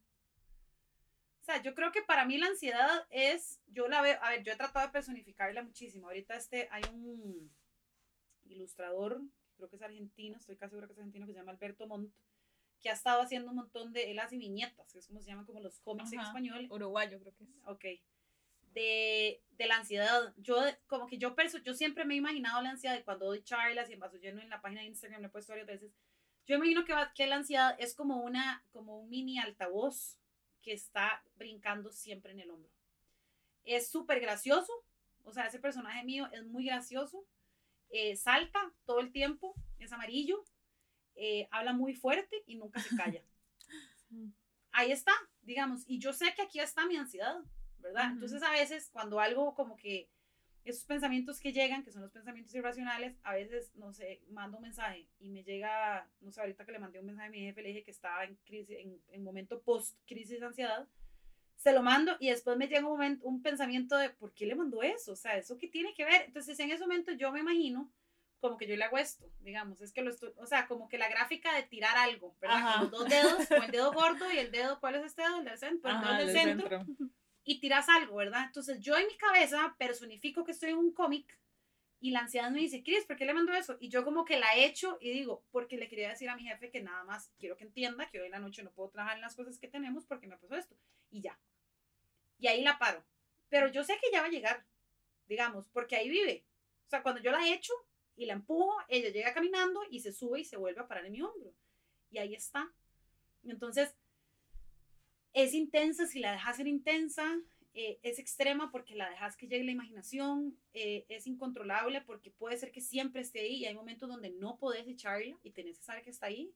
O 1.39 1.43
sea, 1.43 1.61
yo 1.61 1.75
creo 1.75 1.91
que 1.91 2.01
para 2.01 2.25
mí 2.25 2.39
la 2.39 2.47
ansiedad 2.47 3.05
es, 3.11 3.61
yo 3.67 3.87
la 3.87 4.01
veo, 4.01 4.17
a 4.23 4.31
ver, 4.31 4.41
yo 4.41 4.53
he 4.53 4.55
tratado 4.55 4.87
de 4.87 4.91
personificarla 4.91 5.61
muchísimo. 5.61 6.07
Ahorita 6.07 6.35
este, 6.35 6.67
hay 6.71 6.81
un 6.91 7.51
ilustrador, 8.45 9.21
creo 9.55 9.69
que 9.69 9.75
es 9.75 9.83
argentino, 9.83 10.37
estoy 10.37 10.57
casi 10.57 10.71
segura 10.71 10.87
que 10.87 10.93
es 10.93 10.97
argentino, 10.97 11.27
que 11.27 11.33
se 11.33 11.37
llama 11.37 11.51
Alberto 11.51 11.85
Montt, 11.85 12.11
que 12.79 12.89
ha 12.89 12.93
estado 12.93 13.21
haciendo 13.21 13.51
un 13.51 13.57
montón 13.57 13.93
de, 13.93 14.09
él 14.09 14.17
hace 14.17 14.39
viñetas, 14.39 14.91
que 14.91 14.97
es 14.97 15.05
como 15.05 15.21
se 15.21 15.27
llaman 15.27 15.45
como 15.45 15.59
los 15.59 15.79
cómics 15.81 16.11
en 16.11 16.21
español. 16.21 16.67
Uruguayo 16.71 17.19
creo 17.19 17.35
que 17.35 17.43
es. 17.43 17.49
Ok. 17.65 17.85
De, 18.73 19.41
de 19.51 19.67
la 19.67 19.77
ansiedad. 19.77 20.33
Yo, 20.37 20.57
como 20.87 21.07
que 21.07 21.17
yo, 21.17 21.35
perso- 21.35 21.61
yo 21.63 21.73
siempre 21.73 22.05
me 22.05 22.13
he 22.13 22.17
imaginado 22.17 22.61
la 22.61 22.69
ansiedad 22.71 22.95
de 22.95 23.03
cuando 23.03 23.25
doy 23.25 23.43
charlas 23.43 23.89
y 23.89 23.93
en 23.93 23.99
vaso 23.99 24.17
lleno 24.17 24.41
en 24.41 24.49
la 24.49 24.61
página 24.61 24.81
de 24.81 24.87
Instagram, 24.87 25.21
lo 25.21 25.27
he 25.27 25.31
puesto 25.31 25.51
varias 25.53 25.67
veces. 25.67 25.91
Yo 26.45 26.55
imagino 26.55 26.85
que, 26.85 26.93
que 27.15 27.27
la 27.27 27.35
ansiedad 27.37 27.75
es 27.79 27.95
como, 27.95 28.17
una, 28.23 28.63
como 28.71 28.99
un 28.99 29.09
mini 29.09 29.39
altavoz 29.39 30.17
que 30.61 30.73
está 30.73 31.23
brincando 31.35 31.91
siempre 31.91 32.31
en 32.31 32.39
el 32.39 32.51
hombro. 32.51 32.71
Es 33.63 33.89
súper 33.89 34.19
gracioso, 34.19 34.71
o 35.23 35.31
sea, 35.31 35.45
ese 35.47 35.59
personaje 35.59 36.03
mío 36.03 36.27
es 36.31 36.43
muy 36.45 36.65
gracioso, 36.65 37.25
eh, 37.89 38.15
salta 38.15 38.59
todo 38.85 38.99
el 38.99 39.11
tiempo, 39.11 39.53
es 39.79 39.91
amarillo, 39.91 40.43
eh, 41.15 41.47
habla 41.51 41.73
muy 41.73 41.93
fuerte 41.93 42.43
y 42.47 42.55
nunca 42.55 42.79
se 42.79 42.95
calla. 42.95 43.21
Ahí 44.71 44.91
está, 44.91 45.11
digamos, 45.41 45.83
y 45.87 45.99
yo 45.99 46.13
sé 46.13 46.33
que 46.35 46.41
aquí 46.43 46.59
está 46.59 46.85
mi 46.85 46.95
ansiedad, 46.95 47.39
¿verdad? 47.81 48.05
Ujú. 48.05 48.13
Entonces 48.15 48.43
a 48.43 48.51
veces 48.51 48.89
cuando 48.91 49.19
algo 49.19 49.53
como 49.55 49.75
que 49.75 50.09
esos 50.65 50.85
pensamientos 50.85 51.39
que 51.39 51.53
llegan, 51.53 51.83
que 51.83 51.91
son 51.91 52.01
los 52.01 52.11
pensamientos 52.11 52.53
irracionales, 52.53 53.17
a 53.23 53.33
veces, 53.33 53.71
no 53.75 53.93
sé, 53.93 54.21
mando 54.29 54.57
un 54.57 54.63
mensaje 54.63 55.07
y 55.19 55.29
me 55.29 55.43
llega, 55.43 56.07
no 56.21 56.31
sé, 56.31 56.41
ahorita 56.41 56.65
que 56.65 56.71
le 56.71 56.79
mandé 56.79 56.99
un 56.99 57.07
mensaje 57.07 57.27
a 57.27 57.31
mi 57.31 57.39
jefe, 57.39 57.61
le 57.61 57.69
dije 57.69 57.83
que 57.83 57.91
estaba 57.91 58.23
en 58.23 58.35
crisis, 58.45 58.77
en, 58.77 59.01
en 59.11 59.23
momento 59.23 59.61
post-crisis 59.61 60.39
de 60.39 60.45
ansiedad, 60.45 60.87
se 61.55 61.73
lo 61.73 61.81
mando 61.81 62.15
y 62.19 62.29
después 62.29 62.57
me 62.57 62.67
llega 62.67 62.81
un, 62.81 62.93
momento, 62.93 63.27
un 63.27 63.41
pensamiento 63.41 63.97
de, 63.97 64.09
¿por 64.09 64.33
qué 64.33 64.45
le 64.45 64.55
mandó 64.55 64.81
eso? 64.81 65.11
O 65.13 65.15
sea, 65.15 65.37
¿eso 65.37 65.57
qué 65.57 65.67
tiene 65.67 65.93
que 65.93 66.05
ver? 66.05 66.23
Entonces 66.25 66.57
en 66.59 66.71
ese 66.71 66.83
momento 66.83 67.11
yo 67.13 67.31
me 67.31 67.39
imagino 67.39 67.91
como 68.39 68.55
que 68.55 68.67
yo 68.67 68.77
le 68.77 68.85
hago 68.85 68.97
esto, 68.97 69.29
digamos, 69.41 69.81
es 69.81 69.91
que 69.91 70.01
lo 70.01 70.11
estoy, 70.11 70.31
o 70.37 70.45
sea, 70.45 70.67
como 70.67 70.87
que 70.87 70.97
la 70.97 71.09
gráfica 71.09 71.53
de 71.53 71.63
tirar 71.63 71.97
algo, 71.97 72.35
¿verdad? 72.39 72.73
Con 72.73 72.81
los 72.83 72.91
dos 72.91 73.09
dedos, 73.09 73.47
con 73.47 73.63
el 73.63 73.71
dedo 73.71 73.91
gordo 73.93 74.31
y 74.31 74.37
el 74.37 74.51
dedo, 74.51 74.79
¿cuál 74.79 74.95
es 74.95 75.03
este 75.03 75.23
dedo? 75.23 75.39
El 75.39 75.45
del 75.45 75.57
centro, 75.57 75.91
el 75.91 75.99
dedo 75.99 76.09
Ajá, 76.09 76.17
del 76.19 76.27
del 76.27 76.37
centro 76.37 76.69
centro. 76.69 77.09
Y 77.49 77.59
tiras 77.59 77.89
algo, 77.89 78.17
¿verdad? 78.17 78.43
Entonces 78.45 78.79
yo 78.79 78.95
en 78.95 79.07
mi 79.07 79.17
cabeza 79.17 79.75
personifico 79.79 80.43
que 80.43 80.51
estoy 80.51 80.69
en 80.69 80.77
un 80.77 80.93
cómic 80.93 81.35
y 81.99 82.11
la 82.11 82.19
ansiedad 82.19 82.51
me 82.51 82.59
dice, 82.59 82.83
Cris, 82.83 83.05
¿por 83.05 83.17
qué 83.17 83.25
le 83.25 83.33
mando 83.33 83.53
eso? 83.53 83.75
Y 83.79 83.89
yo 83.89 84.05
como 84.05 84.23
que 84.23 84.37
la 84.37 84.55
echo 84.55 84.99
y 85.01 85.09
digo, 85.09 85.43
porque 85.49 85.75
le 85.75 85.89
quería 85.89 86.09
decir 86.09 86.29
a 86.29 86.35
mi 86.35 86.43
jefe 86.43 86.69
que 86.69 86.83
nada 86.83 87.03
más 87.05 87.31
quiero 87.39 87.57
que 87.57 87.63
entienda 87.63 88.07
que 88.07 88.19
hoy 88.19 88.27
en 88.27 88.33
la 88.33 88.39
noche 88.39 88.61
no 88.61 88.71
puedo 88.71 88.91
trabajar 88.91 89.15
en 89.17 89.23
las 89.23 89.35
cosas 89.35 89.57
que 89.57 89.67
tenemos 89.67 90.05
porque 90.05 90.27
me 90.27 90.37
pasó 90.37 90.53
esto. 90.57 90.75
Y 91.09 91.21
ya. 91.21 91.39
Y 92.37 92.45
ahí 92.45 92.61
la 92.61 92.77
paro. 92.77 93.03
Pero 93.49 93.67
yo 93.67 93.83
sé 93.83 93.97
que 93.99 94.11
ya 94.11 94.21
va 94.21 94.27
a 94.27 94.31
llegar, 94.31 94.63
digamos, 95.27 95.67
porque 95.69 95.95
ahí 95.95 96.07
vive. 96.07 96.45
O 96.85 96.89
sea, 96.91 97.01
cuando 97.01 97.19
yo 97.19 97.31
la 97.31 97.47
echo 97.47 97.73
y 98.15 98.27
la 98.27 98.33
empujo, 98.33 98.77
ella 98.89 99.09
llega 99.09 99.33
caminando 99.33 99.81
y 99.89 100.01
se 100.01 100.13
sube 100.13 100.41
y 100.41 100.45
se 100.45 100.57
vuelve 100.57 100.81
a 100.81 100.87
parar 100.87 101.07
en 101.07 101.13
mi 101.13 101.23
hombro. 101.23 101.51
Y 102.11 102.19
ahí 102.19 102.35
está. 102.35 102.71
Entonces, 103.43 103.95
es 105.33 105.53
intensa 105.53 106.07
si 106.07 106.19
la 106.19 106.31
dejas 106.31 106.57
ser 106.57 106.67
intensa, 106.67 107.39
eh, 107.73 107.99
es 108.01 108.17
extrema 108.19 108.71
porque 108.71 108.95
la 108.95 109.09
dejas 109.09 109.37
que 109.37 109.47
llegue 109.47 109.63
la 109.63 109.71
imaginación, 109.71 110.57
eh, 110.73 111.05
es 111.07 111.27
incontrolable 111.27 112.01
porque 112.01 112.31
puede 112.31 112.57
ser 112.57 112.71
que 112.71 112.81
siempre 112.81 113.21
esté 113.21 113.41
ahí 113.41 113.57
y 113.57 113.65
hay 113.65 113.75
momentos 113.75 114.09
donde 114.09 114.31
no 114.31 114.57
podés 114.57 114.87
echarla 114.87 115.37
y 115.43 115.51
tenés 115.51 115.77
que 115.77 115.85
saber 115.85 116.03
que 116.03 116.09
está 116.09 116.27
ahí. 116.27 116.53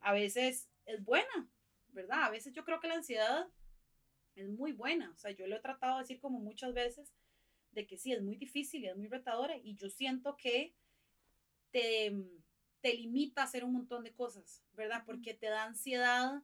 A 0.00 0.12
veces 0.12 0.68
es 0.86 1.04
buena, 1.04 1.50
¿verdad? 1.88 2.24
A 2.24 2.30
veces 2.30 2.52
yo 2.52 2.64
creo 2.64 2.80
que 2.80 2.88
la 2.88 2.94
ansiedad 2.94 3.48
es 4.34 4.48
muy 4.48 4.72
buena, 4.72 5.10
o 5.10 5.18
sea, 5.18 5.32
yo 5.32 5.46
lo 5.46 5.56
he 5.56 5.60
tratado 5.60 5.96
de 5.96 6.04
decir 6.04 6.20
como 6.20 6.38
muchas 6.38 6.72
veces, 6.72 7.12
de 7.72 7.86
que 7.86 7.98
sí, 7.98 8.12
es 8.12 8.22
muy 8.22 8.36
difícil 8.36 8.84
y 8.84 8.88
es 8.88 8.96
muy 8.96 9.08
retadora 9.08 9.56
y 9.56 9.74
yo 9.74 9.90
siento 9.90 10.36
que 10.36 10.74
te, 11.70 12.14
te 12.80 12.94
limita 12.94 13.42
a 13.42 13.44
hacer 13.44 13.64
un 13.64 13.72
montón 13.72 14.04
de 14.04 14.14
cosas, 14.14 14.62
¿verdad? 14.72 15.02
Porque 15.04 15.34
te 15.34 15.46
da 15.46 15.64
ansiedad 15.64 16.42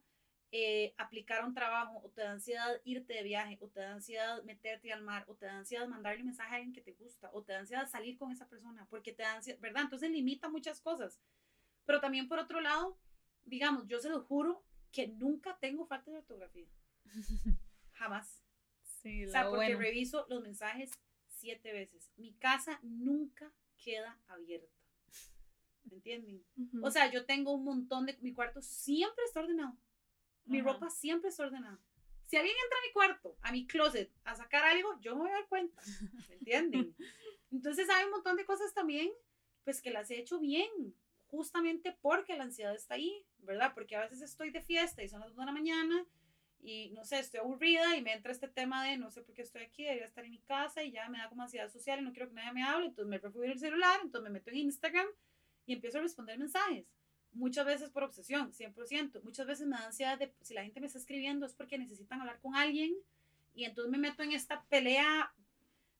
eh, 0.50 0.94
aplicar 0.96 1.44
un 1.44 1.54
trabajo, 1.54 2.00
o 2.02 2.08
te 2.10 2.22
da 2.22 2.32
ansiedad 2.32 2.80
irte 2.84 3.14
de 3.14 3.22
viaje, 3.22 3.58
o 3.60 3.68
te 3.68 3.80
da 3.80 3.92
ansiedad 3.92 4.42
meterte 4.44 4.92
al 4.92 5.02
mar, 5.02 5.24
o 5.28 5.34
te 5.34 5.46
da 5.46 5.58
ansiedad 5.58 5.86
mandarle 5.86 6.20
un 6.20 6.26
mensaje 6.26 6.54
a 6.54 6.56
alguien 6.56 6.72
que 6.72 6.80
te 6.80 6.92
gusta, 6.92 7.30
o 7.32 7.42
te 7.42 7.52
da 7.52 7.60
ansiedad 7.60 7.88
salir 7.88 8.16
con 8.16 8.32
esa 8.32 8.48
persona, 8.48 8.86
porque 8.88 9.12
te 9.12 9.22
da 9.22 9.34
ansiedad, 9.34 9.60
¿verdad? 9.60 9.82
Entonces 9.82 10.10
limita 10.10 10.48
muchas 10.48 10.80
cosas. 10.80 11.20
Pero 11.84 12.00
también 12.00 12.28
por 12.28 12.38
otro 12.38 12.60
lado, 12.60 12.98
digamos, 13.44 13.86
yo 13.86 14.00
se 14.00 14.08
lo 14.08 14.22
juro 14.22 14.64
que 14.92 15.08
nunca 15.08 15.58
tengo 15.58 15.86
falta 15.86 16.10
de 16.10 16.18
ortografía. 16.18 16.68
Jamás. 17.92 18.42
Sí, 19.02 19.26
O 19.26 19.30
sea, 19.30 19.48
porque 19.48 19.74
bueno. 19.74 19.80
reviso 19.80 20.26
los 20.28 20.42
mensajes 20.42 20.90
siete 21.28 21.72
veces. 21.72 22.10
Mi 22.16 22.32
casa 22.34 22.78
nunca 22.82 23.52
queda 23.76 24.18
abierta. 24.28 24.72
¿Me 25.84 25.96
entienden? 25.96 26.44
O 26.82 26.90
sea, 26.90 27.10
yo 27.10 27.24
tengo 27.24 27.52
un 27.52 27.64
montón 27.64 28.06
de... 28.06 28.18
Mi 28.20 28.32
cuarto 28.32 28.60
siempre 28.60 29.24
está 29.24 29.40
ordenado. 29.40 29.76
Mi 30.48 30.60
Ajá. 30.60 30.72
ropa 30.72 30.90
siempre 30.90 31.30
está 31.30 31.44
ordenada. 31.44 31.78
Si 32.26 32.36
alguien 32.36 32.56
entra 32.62 32.78
a 32.78 32.86
mi 32.86 32.92
cuarto, 32.92 33.36
a 33.40 33.52
mi 33.52 33.66
closet, 33.66 34.12
a 34.24 34.34
sacar 34.34 34.64
algo, 34.64 35.00
yo 35.00 35.14
me 35.14 35.22
voy 35.22 35.30
a 35.30 35.34
dar 35.34 35.48
cuenta. 35.48 35.82
¿Me 36.28 36.34
entienden? 36.34 36.94
Entonces 37.50 37.88
hay 37.88 38.04
un 38.04 38.10
montón 38.10 38.36
de 38.36 38.44
cosas 38.44 38.74
también, 38.74 39.10
pues 39.64 39.80
que 39.80 39.90
las 39.90 40.10
he 40.10 40.18
hecho 40.18 40.38
bien, 40.38 40.68
justamente 41.28 41.96
porque 42.02 42.36
la 42.36 42.44
ansiedad 42.44 42.74
está 42.74 42.94
ahí, 42.94 43.24
¿verdad? 43.38 43.72
Porque 43.74 43.96
a 43.96 44.00
veces 44.00 44.20
estoy 44.20 44.50
de 44.50 44.60
fiesta 44.60 45.02
y 45.02 45.08
son 45.08 45.20
las 45.20 45.30
2 45.30 45.38
de 45.38 45.46
la 45.46 45.52
mañana 45.52 46.06
y 46.60 46.90
no 46.90 47.04
sé, 47.04 47.18
estoy 47.18 47.40
aburrida 47.40 47.96
y 47.96 48.02
me 48.02 48.12
entra 48.12 48.32
este 48.32 48.48
tema 48.48 48.84
de 48.84 48.96
no 48.96 49.10
sé 49.10 49.22
por 49.22 49.34
qué 49.34 49.42
estoy 49.42 49.62
aquí, 49.62 49.84
debería 49.84 50.06
estar 50.06 50.24
en 50.24 50.32
mi 50.32 50.40
casa 50.40 50.82
y 50.82 50.90
ya 50.90 51.08
me 51.08 51.18
da 51.18 51.28
como 51.28 51.42
ansiedad 51.42 51.70
social 51.70 52.00
y 52.00 52.02
no 52.02 52.12
quiero 52.12 52.28
que 52.28 52.34
nadie 52.34 52.52
me 52.52 52.62
hable, 52.62 52.86
entonces 52.86 53.08
me 53.08 53.18
refugio 53.18 53.44
en 53.44 53.52
el 53.52 53.58
celular, 53.58 54.00
entonces 54.02 54.24
me 54.24 54.38
meto 54.38 54.50
en 54.50 54.56
Instagram 54.56 55.06
y 55.66 55.74
empiezo 55.74 55.98
a 55.98 56.02
responder 56.02 56.38
mensajes. 56.38 56.86
Muchas 57.32 57.66
veces 57.66 57.90
por 57.90 58.02
obsesión, 58.02 58.52
100%. 58.52 59.22
Muchas 59.22 59.46
veces 59.46 59.66
me 59.66 59.76
da 59.76 59.86
ansiedad 59.86 60.18
de 60.18 60.32
si 60.42 60.54
la 60.54 60.62
gente 60.64 60.80
me 60.80 60.86
está 60.86 60.98
escribiendo 60.98 61.46
es 61.46 61.54
porque 61.54 61.78
necesitan 61.78 62.20
hablar 62.20 62.40
con 62.40 62.56
alguien 62.56 62.94
y 63.54 63.64
entonces 63.64 63.90
me 63.90 63.98
meto 63.98 64.22
en 64.22 64.32
esta 64.32 64.64
pelea 64.64 65.32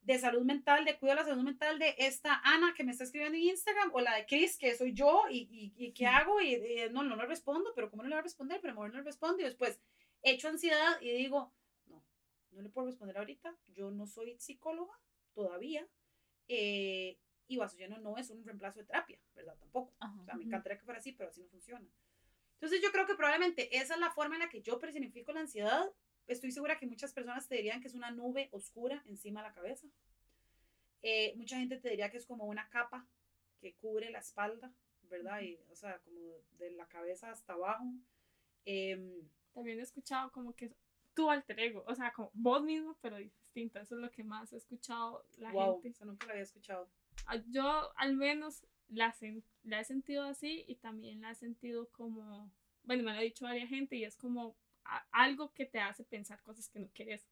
de 0.02 0.18
salud 0.18 0.42
mental, 0.42 0.84
de 0.84 0.98
cuidado 0.98 1.18
de 1.18 1.22
la 1.24 1.30
salud 1.30 1.44
mental 1.44 1.78
de 1.78 1.94
esta 1.98 2.40
Ana 2.42 2.72
que 2.74 2.82
me 2.82 2.92
está 2.92 3.04
escribiendo 3.04 3.36
en 3.36 3.44
Instagram 3.44 3.90
o 3.92 4.00
la 4.00 4.14
de 4.16 4.26
Chris 4.26 4.56
que 4.56 4.74
soy 4.74 4.94
yo 4.94 5.24
y, 5.30 5.48
y, 5.50 5.72
y 5.76 5.92
qué 5.92 6.06
hago 6.06 6.40
y, 6.40 6.54
y 6.54 6.90
no, 6.90 7.02
no 7.02 7.16
le 7.16 7.26
respondo, 7.26 7.72
pero 7.74 7.90
¿cómo 7.90 8.02
no 8.02 8.08
le 8.08 8.14
voy 8.14 8.20
a 8.20 8.22
responder? 8.22 8.60
Pero 8.62 8.74
mejor 8.74 8.90
no 8.90 8.98
le 8.98 9.04
respondo 9.04 9.40
y 9.40 9.44
después 9.44 9.78
echo 10.22 10.48
ansiedad 10.48 11.00
y 11.02 11.10
digo, 11.10 11.52
no, 11.86 12.02
no 12.52 12.62
le 12.62 12.70
puedo 12.70 12.86
responder 12.86 13.18
ahorita, 13.18 13.54
yo 13.74 13.90
no 13.90 14.06
soy 14.06 14.38
psicóloga 14.38 14.98
todavía 15.34 15.86
eh, 16.48 17.18
y 17.48 17.56
vaso 17.56 17.76
lleno 17.76 17.98
no 17.98 18.16
es 18.16 18.30
un 18.30 18.44
reemplazo 18.44 18.78
de 18.78 18.84
terapia, 18.86 19.18
¿verdad? 19.34 19.56
Tampoco. 19.58 19.94
Ajá. 19.98 20.20
O 20.20 20.24
sea, 20.24 20.34
me 20.34 20.44
encantaría 20.44 20.78
que 20.78 20.84
fuera 20.84 21.00
así, 21.00 21.12
pero 21.12 21.30
así 21.30 21.40
no 21.42 21.48
funciona. 21.48 21.88
Entonces 22.54 22.80
yo 22.82 22.92
creo 22.92 23.06
que 23.06 23.14
probablemente 23.14 23.76
esa 23.76 23.94
es 23.94 24.00
la 24.00 24.10
forma 24.10 24.34
en 24.36 24.40
la 24.40 24.48
que 24.48 24.62
yo 24.62 24.78
personifico 24.78 25.32
la 25.32 25.40
ansiedad. 25.40 25.90
Estoy 26.26 26.52
segura 26.52 26.78
que 26.78 26.86
muchas 26.86 27.12
personas 27.12 27.48
te 27.48 27.56
dirían 27.56 27.80
que 27.80 27.88
es 27.88 27.94
una 27.94 28.10
nube 28.10 28.48
oscura 28.52 29.02
encima 29.06 29.40
de 29.42 29.48
la 29.48 29.54
cabeza. 29.54 29.88
Eh, 31.02 31.34
mucha 31.36 31.56
gente 31.56 31.78
te 31.78 31.88
diría 31.88 32.10
que 32.10 32.18
es 32.18 32.26
como 32.26 32.44
una 32.44 32.68
capa 32.68 33.06
que 33.60 33.74
cubre 33.74 34.10
la 34.10 34.18
espalda, 34.18 34.72
¿verdad? 35.04 35.40
Y, 35.40 35.58
o 35.70 35.74
sea, 35.74 35.98
como 36.00 36.20
de 36.58 36.72
la 36.72 36.86
cabeza 36.86 37.30
hasta 37.30 37.54
abajo. 37.54 37.84
Em, 38.64 39.22
También 39.54 39.78
he 39.78 39.82
escuchado 39.82 40.30
como 40.32 40.54
que 40.54 40.70
tu 41.14 41.30
alter 41.30 41.58
ego, 41.60 41.84
o 41.86 41.94
sea, 41.94 42.12
como 42.12 42.30
vos 42.34 42.62
mismo, 42.62 42.98
pero 43.00 43.16
distinto. 43.16 43.78
Eso 43.80 43.94
es 43.94 44.00
lo 44.00 44.10
que 44.10 44.22
más 44.22 44.52
he 44.52 44.56
escuchado 44.56 45.24
la 45.38 45.50
wow, 45.52 45.80
gente. 45.80 45.88
eso 45.96 46.04
nunca 46.04 46.26
lo 46.26 46.32
había 46.32 46.42
escuchado. 46.42 46.88
Yo 47.48 47.92
al 47.96 48.16
menos 48.16 48.64
la, 48.88 49.14
la 49.64 49.80
he 49.80 49.84
sentido 49.84 50.24
así 50.24 50.64
y 50.66 50.76
también 50.76 51.20
la 51.20 51.30
he 51.32 51.34
sentido 51.34 51.88
como, 51.90 52.50
bueno, 52.84 53.02
me 53.02 53.12
lo 53.12 53.18
ha 53.18 53.22
dicho 53.22 53.44
varias 53.44 53.68
gente 53.68 53.96
y 53.96 54.04
es 54.04 54.16
como 54.16 54.56
a- 54.84 55.06
algo 55.12 55.52
que 55.52 55.66
te 55.66 55.80
hace 55.80 56.04
pensar 56.04 56.42
cosas 56.42 56.68
que 56.68 56.78
no 56.80 56.88
quieres. 56.94 57.26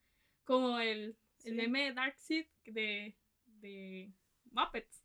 Como 0.44 0.79
el, 0.79 1.16
Sí. 1.38 1.49
el 1.51 1.57
meme 1.57 1.85
de 1.85 1.92
Darkseid 1.92 2.46
de, 2.64 3.16
de 3.46 4.12
Muppets. 4.53 5.02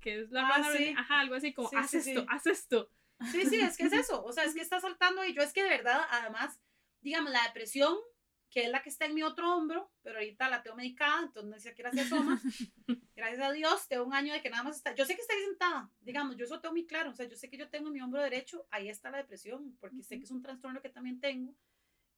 Que 0.00 0.20
es 0.22 0.30
la 0.30 0.46
Ah, 0.46 0.50
rana 0.58 0.70
sí. 0.76 0.94
Ajá, 0.96 1.20
algo 1.20 1.34
así 1.36 1.52
como, 1.52 1.68
Sí, 1.68 1.76
haz 1.76 1.94
esto, 1.94 2.24
haz 2.28 2.46
esto. 2.46 2.90
Sí, 3.30 3.46
sí, 3.46 3.60
es 3.60 3.76
que 3.76 3.84
es 3.84 3.92
eso. 3.92 4.24
O 4.24 4.32
sea, 4.32 4.44
es 4.44 4.54
que 4.54 4.60
está 4.60 4.80
saltando 4.80 5.24
y 5.24 5.32
yo 5.34 5.42
es 5.42 5.52
que 5.52 5.62
de 5.62 5.68
verdad, 5.70 6.00
además, 6.10 6.60
digamos, 7.02 7.30
la 7.30 7.42
depresión, 7.44 7.96
que 8.52 8.64
es 8.64 8.70
la 8.70 8.82
que 8.82 8.90
está 8.90 9.06
en 9.06 9.14
mi 9.14 9.22
otro 9.22 9.56
hombro, 9.56 9.90
pero 10.02 10.18
ahorita 10.18 10.50
la 10.50 10.62
tengo 10.62 10.76
medicada, 10.76 11.22
entonces 11.22 11.50
no 11.50 11.58
sé 11.58 11.74
qué 11.74 11.90
se 11.90 12.00
asoma. 12.02 12.38
Gracias 13.16 13.40
a 13.40 13.50
Dios, 13.50 13.88
tengo 13.88 14.04
un 14.04 14.12
año 14.12 14.34
de 14.34 14.42
que 14.42 14.50
nada 14.50 14.62
más 14.62 14.76
está. 14.76 14.94
Yo 14.94 15.06
sé 15.06 15.14
que 15.14 15.22
está 15.22 15.32
ahí 15.32 15.42
sentada, 15.42 15.90
digamos, 16.00 16.36
yo 16.36 16.44
eso 16.44 16.60
tengo 16.60 16.74
muy 16.74 16.86
claro. 16.86 17.10
O 17.10 17.14
sea, 17.14 17.26
yo 17.26 17.34
sé 17.34 17.48
que 17.48 17.56
yo 17.56 17.70
tengo 17.70 17.86
en 17.86 17.94
mi 17.94 18.02
hombro 18.02 18.22
derecho, 18.22 18.66
ahí 18.70 18.90
está 18.90 19.10
la 19.10 19.16
depresión, 19.16 19.74
porque 19.80 20.02
sé 20.02 20.18
que 20.18 20.24
es 20.24 20.30
un 20.30 20.42
trastorno 20.42 20.82
que 20.82 20.90
también 20.90 21.18
tengo. 21.18 21.56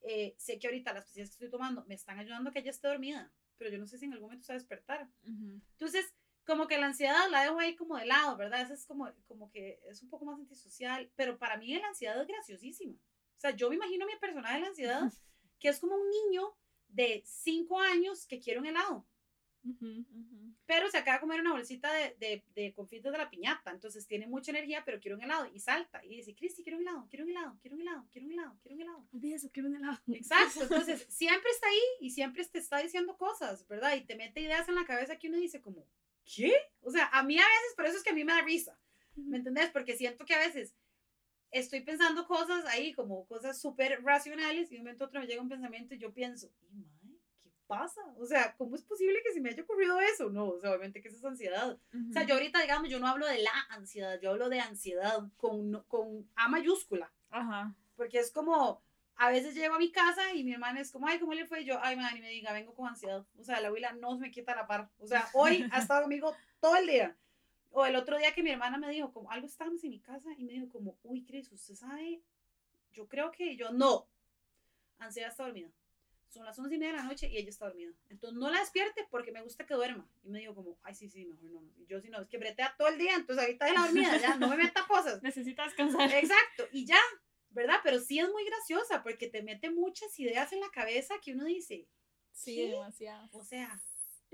Eh, 0.01 0.35
sé 0.37 0.59
que 0.59 0.67
ahorita 0.67 0.93
las 0.93 1.05
pastillas 1.05 1.29
que 1.29 1.35
estoy 1.35 1.51
tomando 1.51 1.85
me 1.87 1.95
están 1.95 2.19
ayudando 2.19 2.51
a 2.51 2.53
que 2.53 2.59
ella 2.59 2.73
esté 2.73 2.89
dormida, 2.89 3.33
pero 3.57 3.71
yo 3.71 3.79
no 3.79 3.87
sé 3.87 3.97
si 3.97 4.07
en 4.07 4.15
algún 4.15 4.27
momento 4.27 4.45
se 4.45 4.53
va 4.53 4.57
a 4.57 4.59
despertar. 4.59 5.09
Entonces, 5.23 6.13
como 6.45 6.67
que 6.67 6.79
la 6.79 6.87
ansiedad 6.87 7.31
la 7.31 7.45
dejo 7.45 7.61
ahí 7.61 7.77
como 7.77 7.97
de 7.97 8.07
lado, 8.07 8.37
¿verdad? 8.37 8.61
Eso 8.61 8.75
es 8.75 8.87
como, 8.87 9.09
como 9.27 9.53
que 9.53 9.81
es 9.89 10.03
un 10.03 10.11
poco 10.11 10.25
más 10.25 10.39
antisocial, 10.41 11.11
pero 11.15 11.39
para 11.39 11.57
mí 11.57 11.79
la 11.79 11.87
ansiedad 11.87 12.21
es 12.21 12.27
graciosísima. 12.27 12.95
O 12.95 13.41
sea, 13.41 13.53
yo 13.53 13.69
me 13.71 13.77
imagino 13.77 14.05
a 14.05 14.09
mi 14.09 14.17
personaje 14.17 14.55
de 14.57 14.61
la 14.61 14.67
ansiedad, 14.67 15.01
que 15.65 15.71
es 15.71 15.81
como 15.81 15.97
un 15.97 16.11
niño 16.11 16.55
de 16.89 17.23
5 17.25 17.81
años 17.81 18.27
que 18.27 18.39
quiere 18.39 18.61
un 18.61 18.67
helado. 18.67 19.07
Pero 20.67 20.91
se 20.91 20.99
acaba 20.99 21.17
de 21.17 21.21
comer 21.23 21.41
una 21.41 21.53
bolsita 21.53 21.91
de, 21.91 22.15
de, 22.19 22.45
de, 22.55 22.75
confites 22.75 23.11
de 23.11 23.17
la 23.17 23.31
piñata, 23.31 23.71
entonces 23.71 24.07
tiene 24.07 24.27
mucha 24.27 24.51
energía, 24.51 24.83
pero 24.85 25.01
quiere 25.01 25.15
un 25.15 25.23
helado 25.23 25.51
y 25.55 25.59
salta 25.61 26.05
y 26.05 26.17
dice, 26.17 26.35
Cristi, 26.35 26.63
quiero 26.63 26.77
un 26.77 26.87
helado, 26.87 27.07
quiero 27.09 27.25
un 27.25 27.31
helado, 27.31 27.59
quiero 27.63 27.77
un 27.77 27.81
helado, 27.81 28.07
quiero 28.11 28.27
un 28.27 28.33
helado, 28.33 28.59
quiero 28.61 28.75
un 28.75 28.83
helado. 28.83 29.09
Eso, 29.23 29.51
quiero 29.51 29.71
un 29.71 29.77
helado. 29.77 29.99
Exacto, 30.09 30.63
entonces 30.65 31.07
siempre 31.09 31.51
está 31.51 31.67
ahí 31.67 31.83
y 32.01 32.11
siempre 32.11 32.45
te 32.45 32.59
está 32.59 32.77
diciendo 32.83 33.17
cosas, 33.17 33.67
¿verdad? 33.67 33.97
Y 33.97 34.05
te 34.05 34.17
mete 34.17 34.43
ideas 34.43 34.69
en 34.69 34.75
la 34.75 34.85
cabeza 34.85 35.19
que 35.19 35.29
uno 35.29 35.39
dice 35.39 35.63
como, 35.63 35.89
¿qué? 36.27 36.53
O 36.83 36.91
sea, 36.91 37.07
a 37.07 37.23
mí 37.23 37.39
a 37.39 37.49
veces, 37.49 37.75
por 37.75 37.87
eso 37.87 37.97
es 37.97 38.03
que 38.03 38.11
a 38.11 38.15
mí 38.15 38.23
me 38.23 38.35
da 38.35 38.43
risa, 38.43 38.79
¿me 39.17 39.39
entendés? 39.39 39.71
Porque 39.71 39.97
siento 39.97 40.27
que 40.27 40.35
a 40.35 40.41
veces 40.41 40.75
estoy 41.55 41.81
pensando 41.81 42.27
cosas 42.27 42.65
ahí, 42.67 42.93
como 42.93 43.27
cosas 43.27 43.61
súper 43.61 44.03
racionales, 44.03 44.71
y 44.71 44.75
de 44.75 44.81
un 44.81 44.85
momento 44.85 45.05
a 45.05 45.07
otro 45.07 45.21
me 45.21 45.27
llega 45.27 45.41
un 45.41 45.49
pensamiento 45.49 45.95
y 45.95 45.99
yo 45.99 46.13
pienso, 46.13 46.51
¿y 46.61 46.75
madre, 46.75 47.21
qué 47.43 47.51
pasa? 47.67 48.03
O 48.19 48.27
sea, 48.27 48.55
¿cómo 48.57 48.75
es 48.75 48.83
posible 48.83 49.23
que 49.25 49.33
se 49.33 49.41
me 49.41 49.51
haya 49.51 49.63
ocurrido 49.63 50.01
eso? 50.01 50.31
No, 50.31 50.49
o 50.49 50.59
sea, 50.59 50.71
obviamente 50.71 51.01
que 51.01 51.09
eso 51.09 51.17
es 51.17 51.25
ansiedad. 51.25 51.79
O 52.11 52.13
sea, 52.13 52.25
yo 52.25 52.35
ahorita, 52.35 52.61
digamos, 52.61 52.89
yo 52.89 52.99
no 52.99 53.07
hablo 53.07 53.27
de 53.27 53.39
la 53.39 53.53
ansiedad, 53.71 54.21
yo 54.21 54.31
hablo 54.31 54.49
de 54.49 54.61
ansiedad 54.61 55.21
con, 55.37 55.85
con 55.87 56.29
A 56.35 56.49
mayúscula. 56.49 57.13
Ajá. 57.31 57.75
Porque 57.97 58.19
es 58.19 58.33
como, 58.33 58.83
a 59.17 59.31
veces 59.31 59.55
llego 59.55 59.77
a 59.77 59.79
mi 59.79 59.93
casa 59.93 60.35
y 60.35 60.43
mi 60.43 60.53
hermana 60.53 60.81
es 60.81 60.91
como, 60.91 61.07
ay, 61.07 61.21
¿cómo 61.21 61.35
le 61.35 61.47
fue? 61.47 61.61
Y 61.61 61.67
yo, 61.67 61.79
ay, 61.81 61.97
madre, 61.97 62.19
y 62.19 62.23
me 62.23 62.31
diga, 62.31 62.53
vengo 62.53 62.75
con 62.75 62.89
ansiedad. 62.89 63.25
O 63.39 63.45
sea, 63.45 63.61
la 63.61 63.69
abuela 63.69 63.93
no 63.93 64.15
se 64.17 64.21
me 64.21 64.31
quita 64.33 64.57
la 64.57 64.67
par. 64.67 64.91
O 64.99 65.07
sea, 65.07 65.29
hoy 65.35 65.69
ha 65.71 65.79
estado 65.79 66.03
conmigo 66.03 66.35
todo 66.61 66.75
el 66.77 66.87
día. 66.87 67.17
O 67.77 67.85
el 67.85 67.97
otro 67.97 68.17
día 68.17 68.33
que 68.33 68.43
mi 68.45 68.51
hermana 68.51 68.79
me 68.79 68.89
dijo, 68.89 69.13
como 69.13 69.33
algo 69.33 69.49
estábamos 69.49 69.83
en 69.83 69.91
mi 69.91 69.99
casa 69.99 70.29
y 70.39 70.45
me 70.45 70.53
dijo 70.53 70.69
como, 70.69 70.97
uy, 71.03 71.25
Cris, 71.25 71.51
usted 71.51 71.75
sabe, 71.75 72.23
yo 72.93 73.09
creo 73.09 73.33
que 73.33 73.57
yo 73.57 73.73
no. 73.73 74.07
Ansiedad 74.99 75.31
está 75.31 75.43
dormida. 75.43 75.73
Son 76.29 76.45
las 76.45 76.57
once 76.57 76.77
y 76.77 76.79
media 76.79 76.93
de 76.93 76.99
la 76.99 77.05
noche 77.05 77.29
y 77.29 77.37
ella 77.37 77.49
está 77.49 77.67
dormida. 77.67 77.91
Entonces 78.11 78.39
no 78.39 78.49
la 78.49 78.61
despierte 78.61 79.05
porque 79.11 79.33
me 79.33 79.43
gusta 79.43 79.67
que 79.67 79.75
duerma. 79.75 80.09
Y 80.23 80.31
me 80.31 80.39
dijo 80.39 80.55
como, 80.55 80.79
ay, 80.85 80.95
sí, 80.95 81.09
sí, 81.09 81.27
mejor 81.27 81.51
no. 81.51 81.63
Y 81.77 81.87
yo 81.87 82.01
si 82.01 82.11
no, 82.11 82.21
es 82.21 82.29
que 82.29 82.39
bretea 82.39 82.77
todo 82.79 82.87
el 82.87 82.97
día, 82.97 83.17
entonces 83.17 83.45
ahorita 83.45 83.67
de 83.67 83.73
la 83.73 83.81
dormida, 83.81 84.19
ya, 84.19 84.37
no 84.37 84.49
me 84.49 84.57
meta 84.57 84.87
cosas. 84.87 85.21
Necesitas 85.25 85.67
descansar. 85.67 86.13
Exacto, 86.15 86.69
y 86.71 86.87
ya, 86.87 87.01
¿verdad? 87.51 87.81
Pero 87.83 87.99
sí 87.99 88.21
es 88.21 88.31
muy 88.31 88.45
graciosa 88.45 89.03
porque 89.03 89.27
te 89.27 89.43
mete 89.43 89.71
muchas 89.71 90.17
ideas 90.21 90.53
en 90.53 90.61
la 90.61 90.71
cabeza 90.71 91.17
que 91.21 91.33
uno 91.33 91.45
dice. 91.45 91.89
Sí, 92.31 92.69
demasiado. 92.69 93.29
O 93.33 93.43
sea, 93.43 93.83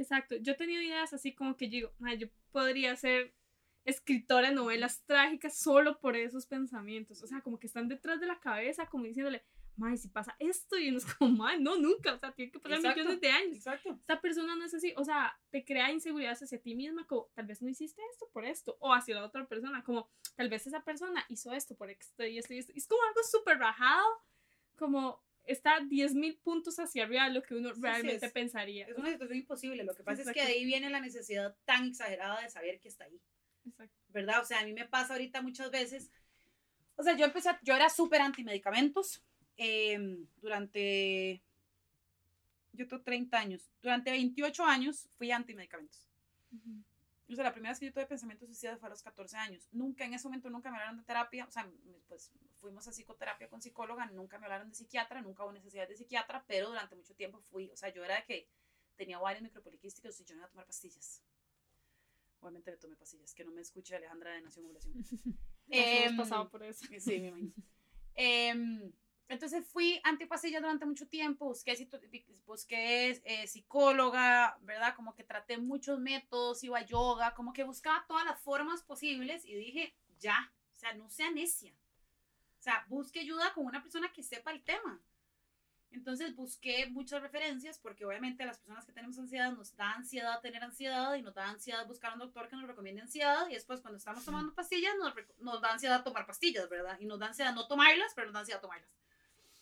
Exacto, 0.01 0.36
yo 0.36 0.53
he 0.53 0.57
tenido 0.57 0.80
ideas 0.80 1.12
así 1.12 1.34
como 1.34 1.57
que 1.59 1.68
digo, 1.68 1.93
yo 2.18 2.28
podría 2.51 2.96
ser 2.96 3.34
escritora 3.84 4.48
de 4.48 4.55
novelas 4.55 5.03
trágicas 5.07 5.59
solo 5.59 5.98
por 5.98 6.16
esos 6.16 6.46
pensamientos, 6.46 7.22
o 7.22 7.26
sea, 7.26 7.40
como 7.40 7.59
que 7.59 7.66
están 7.66 7.88
detrás 7.88 8.20
de 8.20 8.26
la 8.26 8.38
cabeza, 8.40 8.86
como 8.86 9.05
diciéndole, 9.05 9.42
Mae, 9.76 9.96
si 9.96 10.09
pasa 10.09 10.36
esto, 10.38 10.76
y 10.76 10.90
uno 10.90 10.98
es 10.98 11.14
como, 11.14 11.30
Mae, 11.30 11.59
no, 11.59 11.78
nunca, 11.78 12.12
o 12.12 12.18
sea, 12.18 12.32
tiene 12.32 12.53
que 12.53 12.61
pasar 12.61 12.80
millones 12.80 13.20
de 13.20 13.30
años. 13.30 13.57
Exacto. 13.57 13.92
Esta 13.92 14.20
persona 14.20 14.55
no 14.55 14.64
es 14.64 14.74
así, 14.74 14.92
o 14.96 15.05
sea, 15.05 15.38
te 15.51 15.64
crea 15.64 15.90
inseguridad 15.90 16.32
hacia 16.32 16.61
ti 16.61 16.74
misma, 16.74 17.07
como, 17.07 17.30
tal 17.34 17.46
vez 17.46 17.62
no 17.62 17.68
hiciste 17.68 18.03
esto 18.12 18.28
por 18.32 18.44
esto, 18.44 18.76
o 18.80 18.92
hacia 18.92 19.14
la 19.14 19.24
otra 19.24 19.46
persona, 19.46 19.82
como, 19.82 20.11
tal 20.36 20.51
vez 20.51 20.66
esa 20.66 20.84
persona 20.84 21.24
hizo 21.28 21.53
esto 21.53 21.74
por 21.74 21.90
esto 21.90 22.24
y 22.26 22.38
esto 22.38 22.53
y 22.53 22.59
esto. 22.59 22.72
Es 22.76 22.86
como 22.86 23.03
algo 23.03 23.22
súper 23.22 23.59
rajado, 23.59 24.07
como, 24.76 25.22
está 25.45 25.80
10.000 25.80 26.38
puntos 26.43 26.78
hacia 26.78 27.05
arriba 27.05 27.24
de 27.24 27.34
lo 27.34 27.43
que 27.43 27.55
uno 27.55 27.72
realmente 27.72 28.28
pensaría. 28.30 28.86
Es 28.86 28.97
una 28.97 29.11
situación 29.11 29.38
imposible. 29.38 29.84
Lo 29.84 29.95
que 29.95 30.03
pasa 30.03 30.22
es 30.22 30.30
que 30.32 30.45
de 30.45 30.53
ahí 30.53 30.64
viene 30.64 30.91
la 30.91 31.01
necesidad 31.01 31.57
tan 31.64 31.88
exagerada 31.88 32.41
de 32.41 32.51
saber 32.51 32.80
que 32.80 32.88
está 32.88 33.05
ahí. 33.05 33.20
Exacto. 33.66 33.97
¿Verdad? 34.09 34.41
O 34.41 34.45
sea, 34.45 34.61
a 34.61 34.64
mí 34.64 34.72
me 34.72 34.86
pasa 34.86 35.14
ahorita 35.14 35.43
muchas 35.43 35.70
veces. 35.70 36.11
O 36.97 37.03
sea, 37.03 37.16
yo 37.16 37.24
empecé, 37.24 37.51
yo 37.62 37.74
era 37.74 37.88
súper 37.88 38.20
antimedicamentos 38.20 39.22
eh, 39.57 40.18
durante. 40.41 41.43
Yo 42.72 42.86
tengo 42.86 43.03
30 43.03 43.38
años. 43.38 43.70
Durante 43.82 44.11
28 44.11 44.64
años 44.64 45.09
fui 45.16 45.30
antimedicamentos. 45.32 46.07
Uh 46.53 46.82
o 46.89 46.89
sea, 47.35 47.45
la 47.45 47.53
primera 47.53 47.72
vez 47.72 47.78
que 47.78 47.87
yo 47.87 47.93
tuve 47.93 48.07
pensamientos 48.07 48.49
suicidas 48.49 48.78
fue 48.78 48.89
a 48.89 48.91
los 48.91 49.03
14 49.03 49.37
años. 49.37 49.68
Nunca, 49.72 50.05
en 50.05 50.14
ese 50.14 50.26
momento, 50.26 50.51
nunca 50.51 50.70
me 50.70 50.76
hablaron 50.78 50.99
de 50.99 51.05
terapia. 51.05 51.45
O 51.47 51.51
sea, 51.51 51.70
pues 52.09 52.33
fuimos 52.61 52.87
a 52.89 52.93
psicoterapia 52.93 53.49
con 53.49 53.62
psicóloga, 53.62 54.07
nunca 54.07 54.39
me 54.39 54.47
hablaron 54.47 54.68
de 54.68 54.74
psiquiatra, 54.74 55.22
nunca 55.22 55.45
hubo 55.45 55.53
necesidad 55.53 55.89
de 55.89 55.97
psiquiatra, 55.97 56.45
pero 56.47 56.68
durante 56.68 56.97
mucho 56.97 57.14
tiempo 57.14 57.41
fui. 57.41 57.70
O 57.70 57.76
sea, 57.76 57.89
yo 57.91 58.05
era 58.05 58.16
de 58.16 58.24
que 58.24 58.49
tenía 58.97 59.18
varios 59.18 59.43
micropoliquísticos 59.43 60.20
y 60.20 60.24
yo 60.24 60.35
no 60.35 60.41
iba 60.41 60.47
a 60.47 60.51
tomar 60.51 60.66
pastillas. 60.66 61.22
Obviamente 62.41 62.70
le 62.70 62.76
tomé 62.78 62.97
pastillas. 62.97 63.35
Que 63.35 63.45
no 63.45 63.53
me 63.53 63.61
escuche 63.61 63.95
Alejandra 63.95 64.33
de 64.33 64.43
Nación 64.43 64.64
Ovulación. 64.66 64.95
eh, 65.68 66.05
hemos 66.05 66.28
pasado 66.28 66.51
por 66.51 66.62
eso. 66.62 66.85
Sí, 66.99 67.20
me 67.20 67.28
imagino. 67.28 67.53
eh, 68.14 68.93
entonces 69.31 69.64
fui 69.64 70.01
antipasilla 70.03 70.61
durante 70.61 70.85
mucho 70.85 71.07
tiempo, 71.07 71.47
busqué, 71.47 71.89
busqué 72.45 73.22
eh, 73.24 73.47
psicóloga, 73.47 74.59
¿verdad? 74.62 74.97
Como 74.97 75.14
que 75.14 75.22
traté 75.22 75.57
muchos 75.57 76.01
métodos, 76.01 76.64
iba 76.64 76.78
a 76.78 76.85
yoga, 76.85 77.33
como 77.35 77.53
que 77.53 77.62
buscaba 77.62 78.05
todas 78.09 78.24
las 78.24 78.41
formas 78.41 78.83
posibles 78.83 79.45
y 79.45 79.55
dije, 79.55 79.95
ya, 80.18 80.53
o 80.74 80.76
sea, 80.76 80.95
no 80.95 81.09
sea 81.11 81.31
necia. 81.31 81.72
O 82.59 82.62
sea, 82.62 82.85
busque 82.89 83.20
ayuda 83.20 83.55
con 83.55 83.66
una 83.66 83.81
persona 83.81 84.12
que 84.12 84.24
sepa 84.24 84.51
el 84.51 84.64
tema. 84.64 85.01
Entonces 85.93 86.35
busqué 86.35 86.87
muchas 86.87 87.22
referencias 87.22 87.78
porque 87.78 88.05
obviamente 88.05 88.43
a 88.43 88.47
las 88.47 88.59
personas 88.59 88.85
que 88.85 88.93
tenemos 88.93 89.16
ansiedad 89.16 89.53
nos 89.53 89.76
da 89.76 89.93
ansiedad 89.93 90.41
tener 90.41 90.64
ansiedad 90.64 91.14
y 91.14 91.22
nos 91.22 91.35
da 91.35 91.49
ansiedad 91.49 91.87
buscar 91.87 92.12
un 92.14 92.18
doctor 92.18 92.49
que 92.49 92.57
nos 92.57 92.66
recomiende 92.66 93.03
ansiedad 93.03 93.49
y 93.49 93.55
después 93.55 93.81
cuando 93.81 93.99
estamos 93.99 94.24
tomando 94.24 94.53
pastillas 94.55 94.95
nos, 94.99 95.14
nos 95.39 95.61
da 95.61 95.72
ansiedad 95.72 96.03
tomar 96.03 96.26
pastillas, 96.26 96.68
¿verdad? 96.68 96.99
Y 96.99 97.07
nos 97.07 97.20
da 97.20 97.26
ansiedad 97.28 97.55
no 97.55 97.68
tomarlas, 97.68 98.12
pero 98.16 98.26
nos 98.26 98.35
da 98.35 98.41
ansiedad 98.41 98.61
tomarlas. 98.61 98.91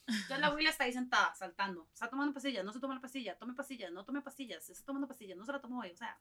Entonces 0.08 0.40
la 0.40 0.46
abuela 0.46 0.70
está 0.70 0.84
ahí 0.84 0.92
sentada, 0.92 1.34
saltando. 1.34 1.86
Está 1.92 2.08
tomando 2.08 2.32
pastillas, 2.32 2.64
no 2.64 2.72
se 2.72 2.80
toma 2.80 2.94
la 2.94 3.00
pastilla, 3.00 3.36
tome 3.36 3.52
pastillas, 3.52 3.92
no 3.92 4.04
tome 4.04 4.22
pastillas, 4.22 4.68
está 4.70 4.86
tomando 4.86 5.06
pastillas, 5.06 5.36
no 5.36 5.44
se 5.44 5.52
la 5.52 5.60
tomó 5.60 5.80
hoy. 5.80 5.90
O 5.90 5.96
sea, 5.96 6.18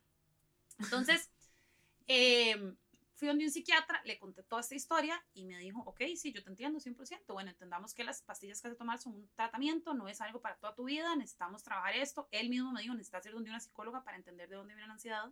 entonces 0.78 1.32
eh, 2.08 2.76
fui 3.16 3.30
donde 3.30 3.46
un 3.46 3.52
psiquiatra, 3.52 4.02
le 4.04 4.20
conté 4.20 4.44
toda 4.44 4.60
esta 4.60 4.76
historia 4.76 5.24
y 5.34 5.46
me 5.46 5.58
dijo, 5.58 5.82
ok, 5.86 6.02
sí, 6.18 6.34
yo 6.34 6.44
te 6.44 6.50
entiendo 6.50 6.80
100%. 6.80 7.34
Bueno, 7.34 7.50
entendamos 7.50 7.94
que 7.94 8.04
las 8.04 8.22
pastillas 8.22 8.62
que 8.62 8.68
has 8.68 8.74
de 8.74 8.78
tomar 8.78 9.00
son 9.00 9.16
un 9.16 9.30
tratamiento, 9.36 9.94
no 9.94 10.10
es 10.10 10.20
algo 10.20 10.42
para 10.42 10.58
toda 10.58 10.76
tu 10.76 10.84
vida, 10.84 11.16
necesitamos 11.16 11.64
trabajar 11.64 11.96
esto. 11.96 12.28
Él 12.32 12.50
mismo 12.50 12.74
me 12.74 12.82
dijo, 12.82 12.94
necesitas 12.94 13.26
ir 13.26 13.32
donde 13.32 13.50
una 13.50 13.62
psicóloga 13.62 14.04
para 14.04 14.18
entender 14.18 14.50
de 14.50 14.58
dónde 14.58 14.76
viene 14.76 14.88
la 14.88 14.94
ansiedad. 14.94 15.32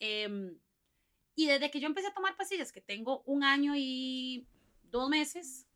Eh, 0.00 0.56
y 1.34 1.46
desde 1.46 1.70
que 1.70 1.80
yo 1.80 1.86
empecé 1.86 2.08
a 2.08 2.14
tomar 2.14 2.34
pastillas, 2.34 2.72
que 2.72 2.80
tengo 2.80 3.22
un 3.26 3.44
año 3.44 3.74
y 3.76 4.48
dos 4.84 5.08
meses, 5.08 5.67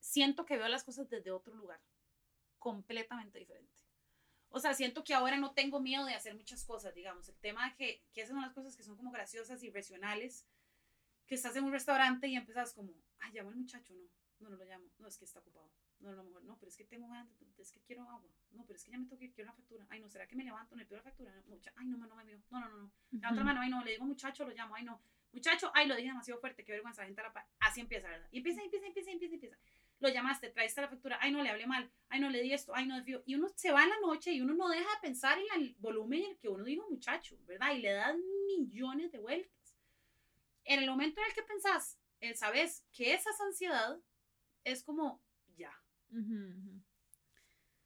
siento 0.00 0.44
que 0.44 0.56
veo 0.56 0.68
las 0.68 0.84
cosas 0.84 1.08
desde 1.08 1.30
otro 1.30 1.54
lugar, 1.54 1.80
completamente 2.58 3.38
diferente. 3.38 3.78
O 4.50 4.60
sea, 4.60 4.74
siento 4.74 5.04
que 5.04 5.14
ahora 5.14 5.36
no 5.36 5.52
tengo 5.52 5.80
miedo 5.80 6.06
de 6.06 6.14
hacer 6.14 6.34
muchas 6.34 6.64
cosas, 6.64 6.94
digamos. 6.94 7.28
El 7.28 7.36
tema 7.36 7.68
de 7.68 7.76
que, 7.76 8.02
que 8.12 8.22
esas 8.22 8.34
son 8.34 8.42
las 8.42 8.54
cosas 8.54 8.76
que 8.76 8.82
son 8.82 8.96
como 8.96 9.10
graciosas 9.10 9.62
y 9.62 9.70
racionales, 9.70 10.46
que 11.26 11.34
estás 11.34 11.54
en 11.56 11.64
un 11.64 11.72
restaurante 11.72 12.28
y 12.28 12.36
empiezas 12.36 12.72
como, 12.72 12.94
ay, 13.18 13.32
llamo 13.32 13.50
al 13.50 13.56
muchacho, 13.56 13.92
no, 13.94 14.08
no, 14.40 14.50
no 14.50 14.56
lo 14.56 14.64
llamo, 14.64 14.86
no, 14.98 15.08
es 15.08 15.18
que 15.18 15.26
está 15.26 15.40
ocupado. 15.40 15.70
No, 16.00 16.12
no, 16.12 16.22
mejor, 16.24 16.44
no, 16.44 16.56
pero 16.58 16.70
es 16.70 16.76
que 16.76 16.84
tengo 16.84 17.08
ganas, 17.08 17.28
es 17.58 17.72
que 17.72 17.80
quiero 17.82 18.08
agua. 18.08 18.30
No, 18.52 18.64
pero 18.64 18.76
es 18.76 18.84
que 18.84 18.92
ya 18.92 18.98
me 18.98 19.04
tengo 19.04 19.18
que 19.18 19.26
ir, 19.26 19.34
quiero 19.34 19.50
una 19.50 19.56
factura. 19.56 19.86
Ay, 19.90 20.00
no, 20.00 20.08
¿será 20.08 20.26
que 20.26 20.36
me 20.36 20.44
levanto? 20.44 20.76
¿Le 20.76 20.86
pido 20.86 20.98
la 20.98 21.02
factura? 21.02 21.42
Mucha, 21.46 21.72
ay, 21.76 21.88
no, 21.88 21.98
no 21.98 22.14
me 22.14 22.24
vio. 22.24 22.40
No, 22.50 22.60
no, 22.60 22.68
no, 22.68 22.78
no. 22.78 22.92
La 23.10 23.32
otra 23.32 23.44
mano, 23.44 23.60
ay, 23.60 23.68
no, 23.68 23.84
le 23.84 23.92
digo 23.92 24.04
muchacho, 24.04 24.44
lo 24.44 24.54
llamo, 24.54 24.74
ay, 24.76 24.84
no. 24.84 25.02
Muchacho, 25.32 25.70
ay, 25.74 25.86
lo 25.86 25.94
dije 25.96 26.08
demasiado 26.08 26.40
fuerte, 26.40 26.64
qué 26.64 26.72
vergüenza, 26.72 27.02
la 27.02 27.06
gente 27.06 27.22
la 27.22 27.48
Así 27.60 27.80
empieza, 27.80 28.08
¿verdad? 28.08 28.28
Y 28.30 28.38
empieza, 28.38 28.62
empieza, 28.62 28.86
empieza, 28.86 29.10
empieza, 29.10 29.34
empieza 29.34 29.58
lo 30.00 30.08
llamaste, 30.08 30.50
traiste 30.50 30.80
la 30.80 30.88
factura, 30.88 31.18
ay 31.20 31.32
no, 31.32 31.42
le 31.42 31.50
hablé 31.50 31.66
mal, 31.66 31.90
ay 32.08 32.20
no, 32.20 32.30
le 32.30 32.42
di 32.42 32.52
esto, 32.52 32.74
ay 32.74 32.86
no, 32.86 32.96
desvío. 32.96 33.22
Y 33.26 33.34
uno 33.34 33.48
se 33.54 33.72
va 33.72 33.82
en 33.82 33.90
la 33.90 34.00
noche 34.00 34.32
y 34.32 34.40
uno 34.40 34.54
no 34.54 34.68
deja 34.68 34.88
de 34.94 35.00
pensar 35.02 35.38
en 35.38 35.62
el 35.62 35.74
volumen 35.78 36.22
en 36.24 36.30
el 36.30 36.38
que 36.38 36.48
uno 36.48 36.64
dijo 36.64 36.88
muchacho, 36.88 37.36
¿verdad? 37.46 37.74
Y 37.74 37.80
le 37.80 37.92
dan 37.92 38.20
millones 38.46 39.10
de 39.12 39.18
vueltas. 39.18 39.76
En 40.64 40.80
el 40.80 40.88
momento 40.88 41.20
en 41.20 41.26
el 41.26 41.34
que 41.34 41.42
pensás, 41.42 41.98
el 42.20 42.36
sabes 42.36 42.84
que 42.92 43.14
esa 43.14 43.30
ansiedad 43.44 43.98
es 44.64 44.82
como 44.82 45.22
ya. 45.56 45.72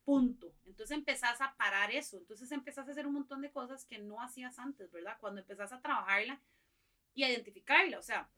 Punto. 0.04 0.54
Entonces 0.66 0.96
empezás 0.96 1.40
a 1.40 1.54
parar 1.56 1.92
eso. 1.92 2.16
Entonces 2.16 2.50
empezás 2.50 2.88
a 2.88 2.90
hacer 2.90 3.06
un 3.06 3.14
montón 3.14 3.40
de 3.40 3.52
cosas 3.52 3.84
que 3.84 3.98
no 3.98 4.20
hacías 4.20 4.58
antes, 4.58 4.90
¿verdad? 4.90 5.16
Cuando 5.20 5.40
empezás 5.40 5.72
a 5.72 5.80
trabajarla 5.80 6.40
y 7.14 7.22
a 7.22 7.30
identificarla. 7.30 7.98
O 7.98 8.02
sea, 8.02 8.28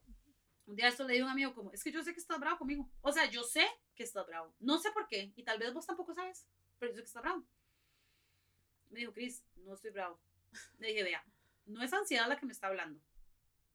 un 0.67 0.77
día 0.77 0.89
esto 0.89 1.05
le 1.05 1.15
digo 1.15 1.27
a 1.27 1.29
un 1.29 1.33
amigo 1.33 1.55
como, 1.55 1.73
es 1.73 1.83
que 1.83 1.93
yo 1.93 2.03
sé 2.03 2.13
que 2.13 2.21
estás 2.21 2.41
bravo 2.41 2.59
conmigo. 2.59 2.91
O 3.03 3.13
sea, 3.13 3.31
yo 3.31 3.43
sé 3.43 3.67
que 3.95 4.03
estás 4.03 4.27
bravo. 4.27 4.55
No 4.61 4.79
sé 4.79 4.91
por 4.93 5.07
qué. 5.07 5.33
Y 5.37 5.43
tal 5.43 5.59
vez 5.59 5.73
vos 5.75 5.87
tampoco 5.87 6.15
sabes, 6.15 6.47
pero 6.79 6.93
yo 6.93 6.97
sé 6.97 7.03
que 7.03 7.07
estás 7.07 7.23
bravo. 7.23 7.45
Me 8.91 9.01
dijo, 9.01 9.13
Cris, 9.13 9.45
no 9.57 9.75
estoy 9.75 9.91
bravo. 9.91 10.21
Le 10.79 10.89
dije, 10.89 11.03
vea, 11.03 11.25
no 11.67 11.83
es 11.83 11.93
ansiedad 11.93 12.29
la 12.29 12.39
que 12.39 12.47
me 12.47 12.53
está 12.53 12.69
hablando. 12.69 13.01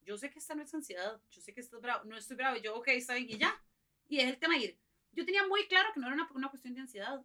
Yo 0.04 0.18
sé 0.18 0.30
que 0.30 0.40
esta 0.40 0.56
no 0.56 0.64
es 0.64 0.74
ansiedad. 0.74 1.22
Yo 1.30 1.42
sé 1.42 1.54
que 1.54 1.62
estás 1.62 1.82
bravo. 1.82 2.06
No 2.06 2.18
estoy 2.18 2.38
bravo. 2.38 2.58
Y 2.58 2.62
yo, 2.62 2.76
ok, 2.76 2.88
está 2.90 3.14
bien. 3.14 3.30
Y 3.30 3.38
ya. 3.38 3.62
Y 4.08 4.18
dejé 4.18 4.30
el 4.30 4.40
tema 4.40 4.58
ir. 4.58 4.80
Yo 5.12 5.26
tenía 5.26 5.46
muy 5.48 5.68
claro 5.68 5.90
que 5.94 6.00
no 6.00 6.08
era 6.08 6.16
una, 6.16 6.30
una 6.34 6.50
cuestión 6.50 6.74
de 6.74 6.82
ansiedad. 6.82 7.24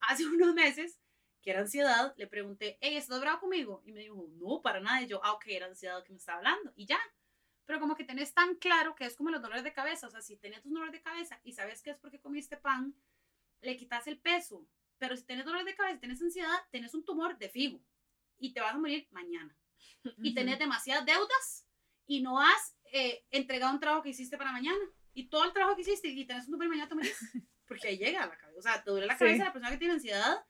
Hace 0.00 0.26
unos 0.26 0.54
meses, 0.54 0.98
que 1.42 1.50
era 1.50 1.60
ansiedad, 1.60 2.14
le 2.16 2.26
pregunté, 2.26 2.78
hey, 2.80 2.96
¿estás 2.96 3.20
bravo 3.20 3.40
conmigo? 3.40 3.82
Y 3.84 3.92
me 3.92 4.00
dijo, 4.00 4.28
no, 4.32 4.60
para 4.62 4.80
nada. 4.80 5.02
Y 5.02 5.06
yo, 5.06 5.20
ah, 5.22 5.32
ok, 5.32 5.44
era 5.48 5.66
ansiedad 5.66 6.02
que 6.02 6.12
me 6.12 6.18
estaba 6.18 6.38
hablando. 6.38 6.72
Y 6.74 6.86
ya 6.86 6.98
pero 7.68 7.80
como 7.80 7.94
que 7.94 8.04
tenés 8.04 8.32
tan 8.32 8.54
claro 8.56 8.94
que 8.94 9.04
es 9.04 9.14
como 9.14 9.28
los 9.28 9.42
dolores 9.42 9.62
de 9.62 9.74
cabeza, 9.74 10.06
o 10.06 10.10
sea, 10.10 10.22
si 10.22 10.38
tenés 10.38 10.64
un 10.64 10.72
dolor 10.72 10.90
de 10.90 11.02
cabeza 11.02 11.38
y 11.44 11.52
sabes 11.52 11.82
que 11.82 11.90
es 11.90 11.98
porque 11.98 12.18
comiste 12.18 12.56
pan, 12.56 12.94
le 13.60 13.76
quitas 13.76 14.06
el 14.06 14.18
peso, 14.18 14.66
pero 14.96 15.14
si 15.18 15.24
tenés 15.24 15.44
dolor 15.44 15.64
de 15.66 15.74
cabeza 15.74 15.96
y 15.96 16.00
tenés 16.00 16.22
ansiedad, 16.22 16.58
tenés 16.70 16.94
un 16.94 17.04
tumor 17.04 17.36
de 17.36 17.50
fijo. 17.50 17.78
y 18.38 18.52
te 18.54 18.60
vas 18.60 18.74
a 18.74 18.78
morir 18.78 19.06
mañana. 19.10 19.54
Y 20.22 20.32
tenés 20.34 20.58
demasiadas 20.58 21.04
deudas 21.04 21.66
y 22.06 22.22
no 22.22 22.40
has 22.40 22.74
eh, 22.92 23.26
entregado 23.30 23.72
un 23.74 23.80
trabajo 23.80 24.02
que 24.02 24.10
hiciste 24.10 24.38
para 24.38 24.50
mañana. 24.52 24.78
Y 25.12 25.28
todo 25.28 25.44
el 25.44 25.52
trabajo 25.52 25.74
que 25.76 25.82
hiciste 25.82 26.08
y 26.08 26.24
tenés 26.24 26.46
un 26.46 26.52
tumor 26.52 26.66
y 26.66 26.70
mañana 26.70 26.88
te 26.88 26.94
morís. 26.94 27.18
Porque 27.68 27.88
ahí 27.88 27.98
llega 27.98 28.22
a 28.22 28.26
la 28.28 28.38
cabeza. 28.38 28.58
O 28.58 28.62
sea, 28.62 28.82
te 28.82 28.90
duele 28.90 29.06
la 29.06 29.12
Sí. 29.14 29.18
cabeza 29.18 29.44
la 29.44 29.52
persona 29.52 29.70
que 29.72 29.78
tiene 29.78 29.94
ansiedad, 29.94 30.46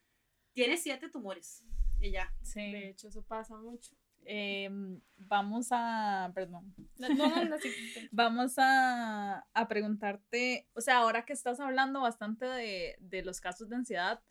tiene 0.53 0.77
siete 0.77 1.09
tumores. 1.09 1.65
Y 2.01 2.13
ya. 2.13 2.33
Sí. 2.43 2.61
De 2.71 2.91
hecho, 2.91 3.09
eso 3.09 3.23
pasa 3.25 3.57
mucho. 3.57 3.97
Em, 4.25 5.01
vamos 5.17 5.69
a, 5.71 6.31
perdón, 6.35 6.75
No, 6.99 7.09
no, 7.09 7.45
no, 7.45 7.59
sí, 7.59 7.71
sí. 7.71 8.09
vamos 8.13 8.55
a, 8.59 9.47
a 9.55 9.69
preguntarte, 9.69 10.69
o 10.75 10.81
sea, 10.81 10.99
ahora 10.99 11.25
que 11.25 11.33
estás 11.33 11.61
hablando 11.61 12.01
bastante 12.01 12.45
de, 12.47 12.97
de 13.01 13.23
los 13.23 13.41
casos 13.41 13.69
de 13.69 13.77
ansiedad, 13.77 14.23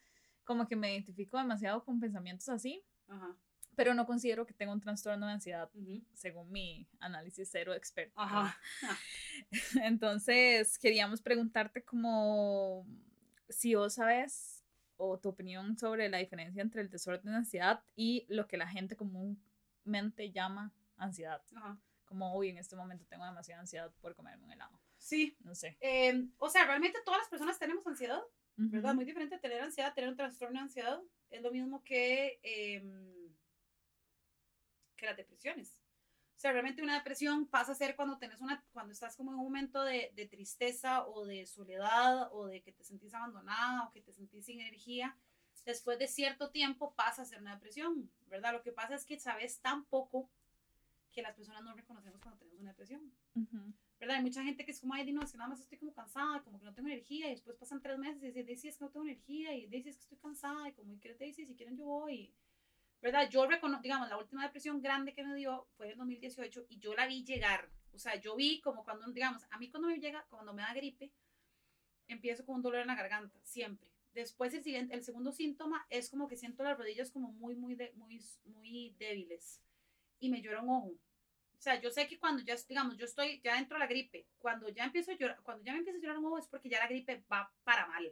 como 0.44 0.68
que 0.68 0.76
me 0.76 0.94
identifico 0.94 1.38
demasiado 1.38 1.84
con 1.84 2.00
pensamientos 2.00 2.48
así, 2.50 2.84
Ajá. 3.08 3.36
pero 3.76 3.94
no 3.94 4.06
considero 4.06 4.46
que 4.46 4.54
tenga 4.54 4.72
un 4.72 4.80
trastorno 4.82 5.26
de 5.28 5.34
ansiedad, 5.34 5.70
según 6.14 6.52
mi 6.52 6.88
análisis 7.00 7.50
cero 7.52 7.74
experto. 7.74 8.14
Ajá. 8.20 8.58
Entonces, 9.84 10.78
queríamos 10.78 11.22
preguntarte 11.22 11.84
como 11.84 12.86
si 13.50 13.76
vos 13.76 13.96
sabes 13.96 14.64
o 14.98 15.20
tu 15.20 15.30
opinión 15.30 15.78
sobre 15.78 16.10
la 16.10 16.18
diferencia 16.18 16.62
entre 16.62 16.82
el 16.82 16.90
desorden 16.90 17.32
de 17.32 17.38
ansiedad 17.38 17.84
y 17.96 18.26
lo 18.30 18.48
que 18.48 18.58
la 18.58 18.68
gente 18.68 18.96
comúnmente 19.88 20.32
llama 20.32 20.74
ansiedad. 20.98 21.42
Ajá. 21.56 21.80
Como, 22.06 22.36
uy, 22.36 22.50
en 22.50 22.58
este 22.58 22.76
momento 22.76 23.06
tengo 23.06 23.26
demasiada 23.26 23.62
ansiedad 23.62 23.92
por 24.02 24.16
comerme 24.16 24.44
un 24.44 24.52
helado. 24.52 24.80
Sí. 24.98 25.38
No 25.40 25.56
sé. 25.56 25.78
Eh, 25.80 26.28
o 26.38 26.50
sea, 26.50 26.66
realmente 26.66 27.00
todas 27.06 27.22
las 27.22 27.30
personas 27.30 27.58
tenemos 27.58 27.86
ansiedad, 27.88 28.22
¿verdad? 28.58 28.92
Ujú. 28.92 28.96
Muy 28.96 29.06
diferente 29.06 29.38
tener 29.40 29.62
ansiedad, 29.62 29.94
tener 29.94 30.10
un 30.10 30.18
trastorno 30.18 30.60
de 30.60 30.64
ansiedad. 30.64 31.02
Es 31.30 31.42
lo 31.42 31.52
mismo 31.52 31.84
que, 31.84 32.40
em, 32.44 33.34
que 34.96 35.06
las 35.06 35.18
depresiones. 35.18 35.82
O 36.36 36.40
sea, 36.40 36.52
realmente 36.52 36.84
una 36.84 36.96
depresión 36.96 37.48
pasa 37.48 37.72
a 37.72 37.76
ser 37.76 37.96
cuando, 37.96 38.18
tenés 38.18 38.42
una, 38.42 38.64
cuando 38.72 38.94
estás 38.94 39.16
como 39.16 39.32
en 39.32 39.38
un 39.38 39.44
momento 39.46 39.84
de, 39.84 40.12
de 40.16 40.28
tristeza 40.28 41.06
o 41.08 41.26
de 41.26 41.46
soledad 41.46 42.30
o 42.32 42.46
de 42.48 42.62
que 42.62 42.72
te 42.74 42.84
sentís 42.84 43.14
abandonada 43.14 43.88
o 43.88 43.92
que 43.92 44.02
te 44.02 44.14
sentís 44.14 44.46
sin 44.46 44.60
energía. 44.62 45.18
Después 45.66 46.00
de 46.00 46.08
cierto 46.08 46.50
tiempo 46.50 46.94
pasa 46.94 47.22
a 47.22 47.26
ser 47.26 47.42
una 47.42 47.54
depresión, 47.56 48.10
¿verdad? 48.28 48.54
Lo 48.54 48.62
que 48.62 48.72
pasa 48.72 48.96
es 48.96 49.06
que 49.06 49.20
sabes 49.20 49.60
tan 49.60 49.86
poco 49.86 50.30
que 51.12 51.22
las 51.22 51.36
personas 51.36 51.64
no 51.64 51.74
reconocemos 51.74 52.22
cuando 52.22 52.38
tenemos 52.38 52.62
una 52.62 52.72
depresión. 52.72 53.12
¿verdad? 54.00 54.18
Hay 54.18 54.24
mucha 54.24 54.44
gente 54.44 54.64
que 54.64 54.72
es 54.72 54.80
como, 54.80 54.94
ay, 54.94 55.12
no, 55.12 55.24
es 55.24 55.32
que 55.32 55.38
nada 55.38 55.50
más 55.50 55.60
estoy 55.60 55.78
como 55.78 55.94
cansada, 55.94 56.44
como 56.44 56.60
que 56.60 56.66
no 56.66 56.74
tengo 56.74 56.90
energía, 56.90 57.28
y 57.28 57.32
después 57.32 57.58
pasan 57.58 57.82
tres 57.82 57.98
meses 57.98 58.22
y 58.22 58.28
dicen, 58.28 58.46
Daisy, 58.46 58.68
es 58.68 58.78
que 58.78 58.86
no 58.86 58.92
tengo 58.92 59.06
energía, 59.06 59.54
y 59.54 59.68
Daisy, 59.68 59.90
es 59.90 59.96
que 59.98 60.04
estoy 60.04 60.18
cansada, 60.20 60.70
y 60.70 60.74
como, 60.74 60.94
¿y 60.94 61.00
quieres 61.00 61.20
Daisy? 61.20 61.46
Si 61.46 61.56
quieren 61.56 61.76
yo 61.76 61.86
voy, 61.86 62.32
¿verdad? 63.02 63.30
Yo 63.30 63.48
reconozco, 63.48 63.84
digamos, 63.84 64.08
la 64.10 64.18
última 64.18 64.44
depresión 64.44 64.82
grande 64.82 65.14
que 65.14 65.24
me 65.24 65.36
dio 65.36 65.68
fue 65.76 65.88
en 65.88 65.94
el 65.94 65.98
2018, 65.98 66.68
y 66.70 66.78
yo 66.78 66.94
la 66.94 67.08
vi 67.08 67.24
llegar, 67.24 67.70
o 67.94 67.98
sea, 67.98 68.16
yo 68.16 68.36
vi 68.36 68.62
como 68.62 68.84
cuando, 68.84 69.08
digamos, 69.08 69.48
a 69.50 69.58
mí 69.58 69.70
cuando 69.70 69.88
me 69.88 70.00
llega, 70.00 70.26
cuando 70.30 70.54
me 70.54 70.62
da 70.62 70.74
gripe, 70.74 71.12
empiezo 72.08 72.46
con 72.46 72.56
un 72.56 72.62
dolor 72.62 72.82
en 72.82 72.88
la 72.88 72.96
garganta, 72.96 73.40
siempre. 73.44 73.90
Después 74.18 74.52
el, 74.56 74.64
siguiente, 74.64 74.96
el 74.96 75.04
segundo 75.04 75.32
síntoma 75.32 75.86
es 75.92 76.10
como 76.10 76.28
que 76.28 76.36
siento 76.36 76.64
las 76.64 76.76
rodillas 76.76 77.12
como 77.12 77.32
muy, 77.34 77.56
muy, 77.56 77.76
de, 77.76 77.94
muy, 77.94 78.20
muy 78.46 78.96
débiles, 78.98 79.62
y 80.20 80.30
me 80.30 80.42
llora 80.42 80.64
un 80.64 80.70
ojo. 80.72 80.88
O 80.88 81.62
sea, 81.62 81.80
yo 81.80 81.92
sé 81.92 82.08
que 82.08 82.18
cuando 82.18 82.42
ya, 82.42 82.56
digamos, 82.68 82.98
yo 82.98 83.06
estoy 83.06 83.40
ya 83.44 83.58
dentro 83.58 83.76
de 83.76 83.80
la 83.80 83.86
gripe, 83.86 84.26
cuando 84.40 84.70
ya 84.70 84.86
empiezo 84.86 85.12
a 85.12 85.18
llorar, 85.18 85.40
cuando 85.44 85.64
ya 85.64 85.74
me 85.74 85.80
empieza 85.80 86.00
a 86.00 86.02
llorar 86.02 86.18
un 86.18 86.26
ojo 86.26 86.40
es 86.40 86.48
porque 86.48 86.68
ya 86.68 86.80
la 86.80 86.88
gripe 86.88 87.24
va 87.32 87.54
para 87.64 87.86
mal. 87.86 88.12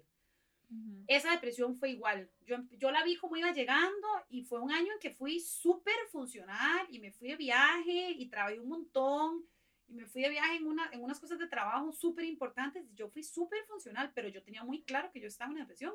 Ujú. 0.70 1.06
Esa 1.08 1.32
depresión 1.32 1.76
fue 1.76 1.90
igual. 1.90 2.30
Yo, 2.42 2.54
em- 2.54 2.70
yo 2.78 2.92
la 2.92 3.04
vi 3.04 3.18
como 3.18 3.36
iba 3.36 3.52
llegando 3.52 4.08
y 4.30 4.44
fue 4.44 4.60
un 4.60 4.72
año 4.72 4.94
en 4.94 5.00
que 5.00 5.10
fui 5.10 5.40
súper 5.40 5.96
funcional 6.12 6.86
y 6.92 7.00
me 7.00 7.12
fui 7.12 7.30
de 7.30 7.36
viaje 7.36 8.12
y 8.12 8.30
trabajé 8.30 8.60
un 8.60 8.70
montón 8.70 9.44
y 9.88 9.94
me 9.94 10.06
fui 10.06 10.22
de 10.22 10.30
viaje 10.30 10.56
en, 10.56 10.66
una, 10.66 10.90
en 10.92 11.04
unas 11.04 11.20
cosas 11.20 11.38
de 11.40 11.48
trabajo 11.48 11.92
súper 11.92 12.26
importantes. 12.26 12.84
Yo 12.96 13.10
fui 13.10 13.24
súper 13.24 13.64
funcional, 13.66 14.12
pero 14.14 14.28
yo 14.28 14.42
tenía 14.44 14.64
muy 14.64 14.82
claro 14.84 15.12
que 15.12 15.20
yo 15.20 15.28
estaba 15.28 15.52
en 15.52 15.58
depresión. 15.60 15.94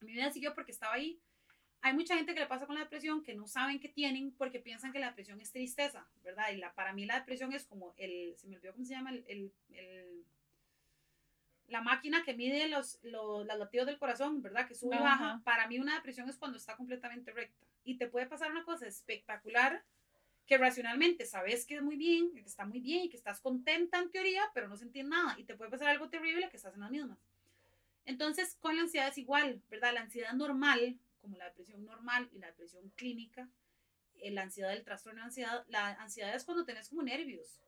Mi 0.00 0.12
vida 0.12 0.30
siguió 0.30 0.54
porque 0.54 0.72
estaba 0.72 0.94
ahí. 0.94 1.20
Hay 1.80 1.94
mucha 1.94 2.16
gente 2.16 2.34
que 2.34 2.40
le 2.40 2.46
pasa 2.46 2.66
con 2.66 2.74
la 2.74 2.82
depresión 2.82 3.22
que 3.22 3.34
no 3.36 3.46
saben 3.46 3.78
que 3.78 3.88
tienen 3.88 4.32
porque 4.32 4.58
piensan 4.58 4.92
que 4.92 4.98
la 4.98 5.08
depresión 5.08 5.40
es 5.40 5.52
tristeza, 5.52 6.08
¿verdad? 6.24 6.50
Y 6.52 6.56
la, 6.56 6.74
para 6.74 6.92
mí 6.92 7.06
la 7.06 7.20
depresión 7.20 7.52
es 7.52 7.66
como 7.66 7.94
el, 7.98 8.34
se 8.36 8.48
me 8.48 8.56
olvidó 8.56 8.72
cómo 8.72 8.84
se 8.84 8.94
llama, 8.94 9.10
el, 9.10 9.24
el, 9.28 9.52
el- 9.70 10.24
la 11.68 11.82
máquina 11.82 12.24
que 12.24 12.34
mide 12.34 12.66
los, 12.68 12.98
los, 13.02 13.46
los 13.46 13.58
latidos 13.58 13.86
del 13.86 13.98
corazón, 13.98 14.40
¿verdad? 14.40 14.66
Que 14.66 14.74
sube 14.74 14.96
y 14.96 14.98
baja. 15.04 15.42
Para 15.44 15.68
mí 15.68 15.78
una 15.78 15.94
depresión 15.96 16.26
es 16.28 16.38
cuando 16.38 16.56
está 16.56 16.76
completamente 16.76 17.30
recta. 17.30 17.66
Y 17.84 17.96
te 17.98 18.08
puede 18.08 18.26
pasar 18.26 18.50
una 18.50 18.64
cosa 18.64 18.86
espectacular 18.86 19.84
que 20.48 20.56
racionalmente 20.56 21.26
sabes 21.26 21.66
que 21.66 21.76
es 21.76 21.82
muy 21.82 21.96
bien, 21.96 22.32
que 22.32 22.40
está 22.40 22.64
muy 22.64 22.80
bien 22.80 23.04
y 23.04 23.08
que 23.10 23.18
estás 23.18 23.40
contenta 23.40 23.98
en 23.98 24.10
teoría, 24.10 24.42
pero 24.54 24.66
no 24.66 24.76
sentís 24.76 25.04
nada. 25.04 25.34
Y 25.38 25.44
te 25.44 25.54
puede 25.54 25.70
pasar 25.70 25.88
algo 25.88 26.08
terrible 26.08 26.48
que 26.48 26.56
estás 26.56 26.74
en 26.74 26.80
las 26.80 26.90
mismas. 26.90 27.18
Entonces, 28.06 28.56
con 28.58 28.74
la 28.74 28.82
ansiedad 28.82 29.08
es 29.08 29.18
igual, 29.18 29.62
¿verdad? 29.68 29.92
La 29.92 30.00
ansiedad 30.00 30.32
normal, 30.32 30.98
como 31.20 31.36
la 31.36 31.44
depresión 31.44 31.84
normal 31.84 32.30
y 32.32 32.38
la 32.38 32.46
depresión 32.46 32.88
clínica, 32.96 33.46
eh, 34.14 34.30
la 34.30 34.42
ansiedad 34.42 34.70
del 34.70 34.84
trastorno 34.84 35.20
de 35.20 35.26
ansiedad, 35.26 35.64
la 35.68 35.88
ansiedad 36.00 36.34
es 36.34 36.44
cuando 36.44 36.64
tenés 36.64 36.88
como 36.88 37.02
nervios, 37.02 37.60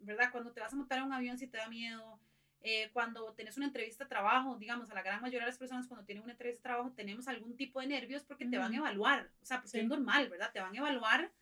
¿verdad? 0.00 0.30
Cuando 0.30 0.52
te 0.52 0.60
vas 0.60 0.74
a 0.74 0.76
montar 0.76 0.98
en 0.98 1.04
un 1.04 1.14
avión 1.14 1.38
si 1.38 1.46
te 1.46 1.56
da 1.56 1.68
miedo, 1.70 2.20
eh, 2.60 2.90
cuando 2.92 3.32
tenés 3.32 3.56
una 3.56 3.66
entrevista 3.66 4.04
de 4.04 4.10
trabajo, 4.10 4.58
digamos, 4.58 4.90
a 4.90 4.94
la 4.94 5.02
gran 5.02 5.22
mayoría 5.22 5.46
de 5.46 5.52
las 5.52 5.58
personas 5.58 5.86
cuando 5.88 6.04
tienen 6.04 6.22
una 6.22 6.32
entrevista 6.32 6.58
de 6.58 6.62
trabajo 6.74 6.92
tenemos 6.92 7.28
algún 7.28 7.56
tipo 7.56 7.80
de 7.80 7.86
nervios 7.86 8.24
porque 8.24 8.44
te 8.44 8.58
van 8.58 8.74
a 8.74 8.76
evaluar, 8.76 9.30
o 9.40 9.46
sea, 9.46 9.56
porque 9.58 9.70
Sí. 9.70 9.78
es 9.78 9.86
normal, 9.86 10.28
¿verdad? 10.28 10.52
Te 10.52 10.60
van 10.60 10.74
a 10.74 10.78
evaluar 10.78 11.32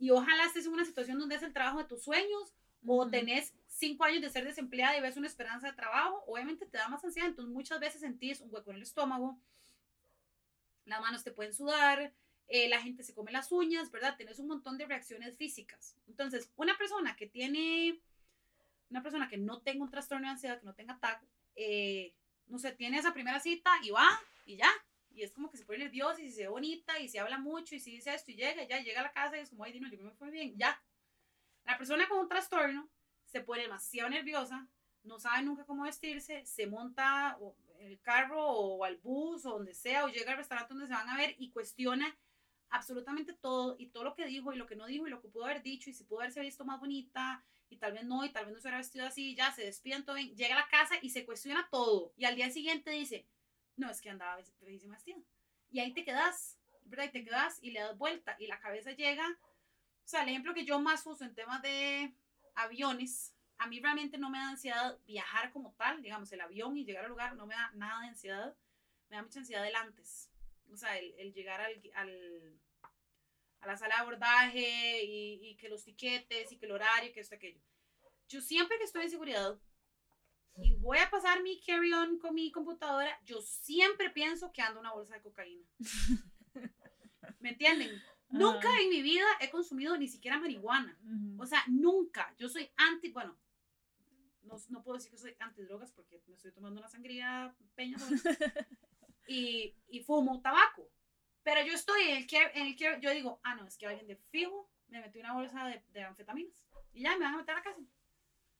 y 0.00 0.10
ojalá 0.10 0.46
estés 0.46 0.66
en 0.66 0.72
una 0.72 0.84
situación 0.84 1.18
donde 1.18 1.36
es 1.36 1.42
el 1.42 1.52
trabajo 1.52 1.78
de 1.78 1.84
tus 1.84 2.02
sueños 2.02 2.54
o 2.86 3.06
tenés 3.08 3.52
cinco 3.68 4.04
años 4.04 4.22
de 4.22 4.30
ser 4.30 4.44
desempleada 4.44 4.96
y 4.96 5.02
ves 5.02 5.18
una 5.18 5.26
esperanza 5.26 5.68
de 5.68 5.74
trabajo, 5.74 6.24
obviamente 6.26 6.66
te 6.66 6.78
da 6.78 6.88
más 6.88 7.04
ansiedad, 7.04 7.28
entonces 7.28 7.52
muchas 7.52 7.78
veces 7.78 8.00
sentís 8.00 8.40
un 8.40 8.52
hueco 8.52 8.70
en 8.70 8.78
el 8.78 8.82
estómago, 8.82 9.38
las 10.86 11.00
manos 11.00 11.22
te 11.22 11.30
pueden 11.30 11.54
sudar, 11.54 12.12
eh, 12.48 12.68
la 12.68 12.80
gente 12.80 13.04
se 13.04 13.14
come 13.14 13.30
las 13.30 13.52
uñas, 13.52 13.90
¿verdad? 13.90 14.16
Tenés 14.16 14.38
un 14.38 14.48
montón 14.48 14.76
de 14.76 14.86
reacciones 14.86 15.36
físicas. 15.36 15.94
Entonces, 16.08 16.50
una 16.56 16.76
persona 16.76 17.14
que 17.14 17.28
tiene, 17.28 18.00
una 18.88 19.02
persona 19.02 19.28
que 19.28 19.36
no 19.36 19.60
tenga 19.60 19.84
un 19.84 19.90
trastorno 19.90 20.26
de 20.26 20.32
ansiedad, 20.32 20.58
que 20.58 20.66
no 20.66 20.74
tenga 20.74 20.98
TAC, 20.98 21.22
eh, 21.54 22.12
no 22.48 22.58
sé, 22.58 22.72
tiene 22.72 22.98
esa 22.98 23.12
primera 23.12 23.38
cita 23.38 23.70
y 23.82 23.90
va 23.90 24.08
y 24.46 24.56
ya. 24.56 24.70
Y 25.12 25.22
es 25.22 25.32
como 25.32 25.50
que 25.50 25.56
se 25.56 25.64
pone 25.64 25.78
nerviosa 25.78 26.22
y 26.22 26.30
se 26.30 26.42
ve 26.42 26.48
bonita 26.48 26.98
y 26.98 27.08
se 27.08 27.18
habla 27.18 27.38
mucho 27.38 27.74
y 27.74 27.80
si 27.80 27.92
dice 27.92 28.14
esto 28.14 28.30
y 28.30 28.36
llega, 28.36 28.64
ya 28.64 28.80
llega 28.80 29.00
a 29.00 29.04
la 29.04 29.12
casa 29.12 29.36
y 29.36 29.40
es 29.40 29.50
como, 29.50 29.64
ay, 29.64 29.72
Dino, 29.72 29.88
yo 29.88 30.04
me 30.04 30.12
fue 30.12 30.30
bien, 30.30 30.56
ya. 30.56 30.82
La 31.64 31.76
persona 31.76 32.08
con 32.08 32.18
un 32.18 32.28
trastorno 32.28 32.88
se 33.26 33.40
pone 33.40 33.62
demasiado 33.62 34.08
nerviosa, 34.10 34.68
no 35.02 35.18
sabe 35.18 35.42
nunca 35.42 35.64
cómo 35.64 35.84
vestirse, 35.84 36.44
se 36.44 36.66
monta 36.66 37.38
el 37.78 38.00
carro 38.00 38.44
o 38.44 38.84
al 38.84 38.98
bus 38.98 39.46
o 39.46 39.50
donde 39.50 39.74
sea, 39.74 40.04
o 40.04 40.08
llega 40.08 40.32
al 40.32 40.38
restaurante 40.38 40.74
donde 40.74 40.86
se 40.86 40.92
van 40.92 41.08
a 41.08 41.16
ver 41.16 41.34
y 41.38 41.50
cuestiona 41.50 42.16
absolutamente 42.70 43.32
todo 43.32 43.76
y 43.78 43.88
todo 43.88 44.04
lo 44.04 44.14
que 44.14 44.26
dijo 44.26 44.52
y 44.52 44.56
lo 44.56 44.66
que 44.66 44.76
no 44.76 44.86
dijo 44.86 45.06
y 45.06 45.10
lo 45.10 45.20
que 45.20 45.28
pudo 45.28 45.44
haber 45.44 45.62
dicho 45.62 45.90
y 45.90 45.94
si 45.94 46.04
pudo 46.04 46.20
haberse 46.20 46.40
visto 46.40 46.64
más 46.64 46.78
bonita 46.78 47.44
y 47.68 47.76
tal 47.76 47.92
vez 47.92 48.04
no 48.04 48.24
y 48.24 48.30
tal 48.30 48.46
vez 48.46 48.54
no 48.54 48.60
se 48.60 48.68
hubiera 48.68 48.78
vestido 48.78 49.06
así, 49.06 49.34
ya 49.34 49.52
se 49.52 49.64
despiden 49.64 50.04
todo 50.04 50.16
llega 50.16 50.54
a 50.54 50.60
la 50.60 50.68
casa 50.68 50.94
y 51.02 51.10
se 51.10 51.24
cuestiona 51.24 51.68
todo 51.70 52.12
y 52.16 52.24
al 52.24 52.36
día 52.36 52.50
siguiente 52.50 52.90
dice, 52.90 53.26
no, 53.80 53.90
es 53.90 54.00
que 54.00 54.10
andaba 54.10 54.36
be- 54.36 54.44
bellísima 54.60 54.94
vestida. 54.94 55.18
Y 55.70 55.80
ahí 55.80 55.92
te 55.92 56.04
quedas, 56.04 56.58
¿verdad? 56.84 57.04
Y 57.06 57.10
te 57.10 57.24
quedas 57.24 57.58
y 57.62 57.70
le 57.72 57.80
das 57.80 57.96
vuelta 57.98 58.36
y 58.38 58.46
la 58.46 58.60
cabeza 58.60 58.92
llega. 58.92 59.26
O 60.04 60.08
sea, 60.10 60.22
el 60.22 60.28
ejemplo 60.30 60.54
que 60.54 60.64
yo 60.64 60.78
más 60.80 61.06
uso 61.06 61.24
en 61.24 61.34
temas 61.34 61.62
de 61.62 62.14
aviones, 62.54 63.34
a 63.58 63.66
mí 63.66 63.80
realmente 63.80 64.18
no 64.18 64.30
me 64.30 64.38
da 64.38 64.48
ansiedad 64.50 64.98
viajar 65.06 65.52
como 65.52 65.72
tal, 65.74 66.02
digamos, 66.02 66.32
el 66.32 66.40
avión 66.40 66.76
y 66.76 66.84
llegar 66.84 67.04
al 67.04 67.10
lugar 67.10 67.34
no 67.36 67.46
me 67.46 67.54
da 67.54 67.70
nada 67.74 68.02
de 68.02 68.08
ansiedad, 68.08 68.56
me 69.08 69.16
da 69.16 69.22
mucha 69.22 69.38
ansiedad 69.40 69.66
el 69.66 69.76
antes. 69.76 70.30
O 70.72 70.76
sea, 70.76 70.96
el, 70.98 71.32
llegar 71.32 71.60
al, 71.60 71.80
al- 71.94 72.60
a 73.60 73.66
la 73.66 73.76
sala 73.76 73.96
de 73.96 74.00
abordaje 74.02 75.04
y, 75.04 75.50
y 75.50 75.56
que 75.56 75.68
los 75.68 75.84
tiquetes 75.84 76.50
y 76.50 76.56
que 76.58 76.66
el 76.66 76.72
horario 76.72 77.12
que 77.12 77.20
esto, 77.20 77.34
aquello. 77.34 77.60
Yo 78.28 78.40
siempre 78.40 78.78
que 78.78 78.84
estoy 78.84 79.02
en 79.04 79.10
seguridad 79.10 79.58
y 80.56 80.74
voy 80.76 80.98
a 80.98 81.10
pasar 81.10 81.42
mi 81.42 81.60
carry-on 81.60 82.18
con 82.18 82.34
mi 82.34 82.50
computadora, 82.50 83.18
yo 83.24 83.40
siempre 83.40 84.10
pienso 84.10 84.52
que 84.52 84.62
ando 84.62 84.80
una 84.80 84.92
bolsa 84.92 85.14
de 85.14 85.22
cocaína. 85.22 85.66
¿Me 87.38 87.50
entienden? 87.50 87.90
Nunca 88.28 88.68
Ajá. 88.68 88.80
en 88.80 88.90
mi 88.90 89.02
vida 89.02 89.24
he 89.40 89.50
consumido 89.50 89.96
ni 89.96 90.08
siquiera 90.08 90.38
marihuana. 90.38 90.98
Ujú. 91.02 91.42
O 91.42 91.46
sea, 91.46 91.64
nunca. 91.68 92.34
Yo 92.38 92.48
soy 92.48 92.70
anti, 92.76 93.10
bueno, 93.10 93.38
no, 94.42 94.56
no 94.68 94.82
puedo 94.82 94.98
decir 94.98 95.10
que 95.10 95.18
soy 95.18 95.34
anti 95.38 95.62
drogas 95.62 95.92
porque 95.92 96.22
me 96.26 96.34
estoy 96.34 96.52
tomando 96.52 96.80
una 96.80 96.88
sangría 96.88 97.54
peña 97.74 97.96
y, 99.26 99.74
y 99.88 100.00
fumo 100.00 100.40
tabaco. 100.40 100.90
Pero 101.42 101.64
yo 101.64 101.72
estoy 101.72 102.02
en 102.02 102.16
el 102.18 102.26
que, 102.26 102.42
en 102.54 102.66
el 102.66 102.76
que 102.76 102.98
yo 103.00 103.10
digo, 103.10 103.40
ah, 103.42 103.54
no, 103.54 103.66
es 103.66 103.78
que 103.78 103.86
alguien 103.86 104.06
de 104.06 104.16
fijo 104.16 104.70
me 104.88 105.00
metió 105.00 105.20
una 105.20 105.32
bolsa 105.32 105.66
de, 105.66 105.82
de 105.88 106.02
anfetaminas. 106.02 106.66
Y 106.92 107.02
ya 107.02 107.16
me 107.16 107.24
van 107.24 107.34
a 107.34 107.38
meter 107.38 107.54
a 107.54 107.58
la 107.58 107.64
casa. 107.64 107.80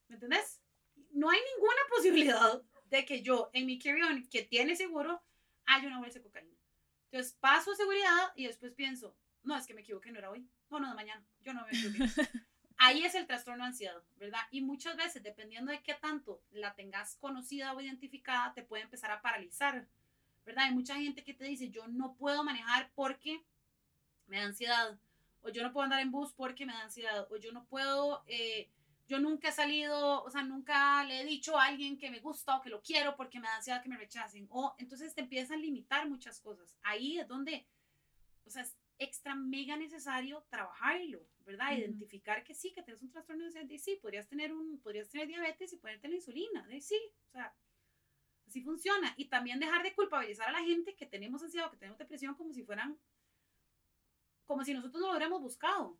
¿Me 0.08 0.14
entendés? 0.14 0.62
No 1.10 1.30
hay 1.30 1.40
ninguna 1.54 1.80
posibilidad 1.94 2.62
de 2.86 3.04
que 3.04 3.22
yo 3.22 3.50
en 3.52 3.66
mi 3.66 3.78
carry-on 3.78 4.26
que 4.28 4.42
tiene 4.42 4.76
seguro 4.76 5.22
haya 5.66 5.86
una 5.86 5.98
bolsa 5.98 6.18
de 6.18 6.24
cocaína. 6.24 6.56
Entonces 7.10 7.36
paso 7.40 7.74
seguridad 7.74 8.32
y 8.36 8.46
después 8.46 8.72
pienso, 8.72 9.16
no, 9.42 9.56
es 9.56 9.66
que 9.66 9.74
me 9.74 9.80
equivoqué, 9.80 10.12
no 10.12 10.18
era 10.18 10.30
hoy, 10.30 10.46
no, 10.70 10.80
no, 10.80 10.88
de 10.88 10.94
mañana, 10.94 11.24
yo 11.42 11.52
no 11.52 11.66
me 11.66 11.76
equivoqué. 11.76 12.04
Ahí 12.82 13.04
es 13.04 13.14
el 13.14 13.26
trastorno 13.26 13.64
de 13.64 13.68
ansiedad, 13.68 14.02
¿verdad? 14.16 14.40
Y 14.50 14.62
muchas 14.62 14.96
veces, 14.96 15.22
dependiendo 15.22 15.70
de 15.70 15.82
qué 15.82 15.94
tanto 15.94 16.42
la 16.50 16.74
tengas 16.74 17.16
conocida 17.16 17.74
o 17.74 17.80
identificada, 17.80 18.54
te 18.54 18.62
puede 18.62 18.84
empezar 18.84 19.10
a 19.10 19.20
paralizar, 19.20 19.86
¿verdad? 20.46 20.64
Hay 20.64 20.72
mucha 20.72 20.96
gente 20.96 21.22
que 21.22 21.34
te 21.34 21.44
dice, 21.44 21.70
yo 21.70 21.86
no 21.88 22.14
puedo 22.14 22.42
manejar 22.42 22.90
porque 22.94 23.44
me 24.28 24.38
da 24.38 24.46
ansiedad, 24.46 24.98
o 25.42 25.50
yo 25.50 25.62
no 25.62 25.72
puedo 25.72 25.84
andar 25.84 26.00
en 26.00 26.10
bus 26.10 26.32
porque 26.32 26.64
me 26.64 26.72
da 26.72 26.84
ansiedad, 26.84 27.26
o 27.30 27.36
yo 27.36 27.52
no 27.52 27.66
puedo, 27.66 28.22
eh, 28.26 28.70
yo 29.10 29.18
nunca 29.18 29.48
he 29.48 29.52
salido, 29.52 30.22
o 30.22 30.30
sea, 30.30 30.44
nunca 30.44 31.02
le 31.02 31.20
he 31.20 31.24
dicho 31.24 31.58
a 31.58 31.64
alguien 31.64 31.98
que 31.98 32.12
me 32.12 32.20
gusta 32.20 32.56
o 32.56 32.60
que 32.60 32.70
lo 32.70 32.80
quiero 32.80 33.16
porque 33.16 33.40
me 33.40 33.48
da 33.48 33.56
ansiedad 33.56 33.82
que 33.82 33.88
me 33.88 33.96
rechacen, 33.96 34.46
o 34.50 34.76
entonces 34.78 35.12
te 35.16 35.22
empiezan 35.22 35.58
a 35.58 35.62
limitar 35.62 36.08
muchas 36.08 36.38
cosas. 36.38 36.76
Ahí 36.82 37.18
es 37.18 37.26
donde, 37.26 37.66
o 38.44 38.50
sea, 38.50 38.62
es 38.62 38.78
extra 38.98 39.34
mega 39.34 39.76
necesario 39.76 40.46
trabajarlo, 40.48 41.26
¿verdad? 41.44 41.76
Identificar 41.76 42.44
que 42.44 42.54
sí, 42.54 42.72
que 42.72 42.84
tienes 42.84 43.02
un 43.02 43.10
trastorno 43.10 43.42
de 43.42 43.46
ansiedad, 43.48 43.68
y 43.68 43.78
sí, 43.80 43.98
podrías 44.00 44.28
tener, 44.28 44.52
un, 44.52 44.78
podrías 44.80 45.08
tener 45.08 45.26
diabetes 45.26 45.72
y 45.72 45.78
ponerte 45.78 46.06
la 46.06 46.14
insulina, 46.14 46.64
de 46.68 46.80
sí, 46.80 47.00
o 47.26 47.32
sea, 47.32 47.52
así 48.46 48.62
funciona. 48.62 49.12
Y 49.16 49.24
también 49.24 49.58
dejar 49.58 49.82
de 49.82 49.92
culpabilizar 49.92 50.50
a 50.50 50.52
la 50.52 50.62
gente 50.62 50.94
que 50.94 51.06
tenemos 51.06 51.42
ansiedad 51.42 51.66
o 51.66 51.72
que 51.72 51.78
tenemos 51.78 51.98
depresión 51.98 52.36
como 52.36 52.52
si 52.52 52.62
fueran, 52.62 52.96
como 54.46 54.64
si 54.64 54.72
nosotros 54.72 55.00
no 55.00 55.08
lo 55.08 55.14
hubiéramos 55.14 55.42
buscado, 55.42 55.98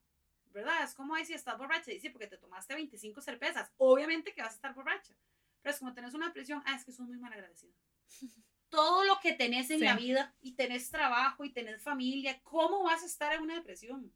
¿verdad? 0.52 0.82
Es 0.84 0.94
como 0.94 1.14
ahí 1.14 1.24
si 1.24 1.34
estás 1.34 1.58
borracha, 1.58 1.90
dice, 1.90 2.10
porque 2.10 2.26
te 2.26 2.38
tomaste 2.38 2.74
25 2.74 3.20
cervezas, 3.20 3.72
obviamente 3.76 4.32
que 4.32 4.42
vas 4.42 4.52
a 4.52 4.56
estar 4.56 4.74
borracha, 4.74 5.14
pero 5.62 5.72
es 5.72 5.78
como 5.78 5.94
tenés 5.94 6.14
una 6.14 6.26
depresión, 6.26 6.62
ah, 6.66 6.74
es 6.76 6.84
que 6.84 6.92
sos 6.92 7.06
muy 7.06 7.18
mal 7.18 7.32
agradecido. 7.32 7.72
todo 8.70 9.04
lo 9.04 9.18
que 9.20 9.32
tenés 9.32 9.70
en 9.70 9.80
la 9.80 9.96
vida 9.96 10.34
y 10.40 10.52
tenés 10.54 10.90
trabajo 10.90 11.44
y 11.44 11.52
tenés 11.52 11.82
familia, 11.82 12.40
¿cómo 12.42 12.84
vas 12.84 13.02
a 13.02 13.06
estar 13.06 13.34
en 13.34 13.42
una 13.42 13.56
depresión? 13.56 14.12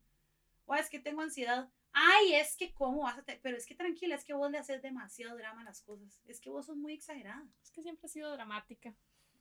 O 0.65 0.75
es 0.75 0.89
que 0.89 1.01
tengo 1.01 1.21
ansiedad. 1.21 1.69
Ay, 1.93 2.35
es 2.35 2.57
que 2.57 2.73
cómo 2.73 3.03
vas 3.03 3.19
a... 3.19 3.25
Pero 3.43 3.57
es 3.57 3.67
que 3.67 3.75
tranquila, 3.75 4.15
es 4.15 4.25
que 4.25 4.33
vos 4.33 4.51
le 4.51 4.59
haces 4.59 4.81
demasiado 4.81 5.37
drama 5.37 5.61
a 5.61 5.65
las 5.65 5.83
cosas. 5.83 6.21
Es 6.25 6.41
que 6.41 6.51
vos 6.51 6.67
sos 6.67 6.77
muy 6.77 6.95
exagerada. 6.95 7.47
Es 7.63 7.71
que 7.71 7.83
siempre 7.83 8.07
he 8.07 8.11
sido 8.11 8.33
dramática. 8.33 8.95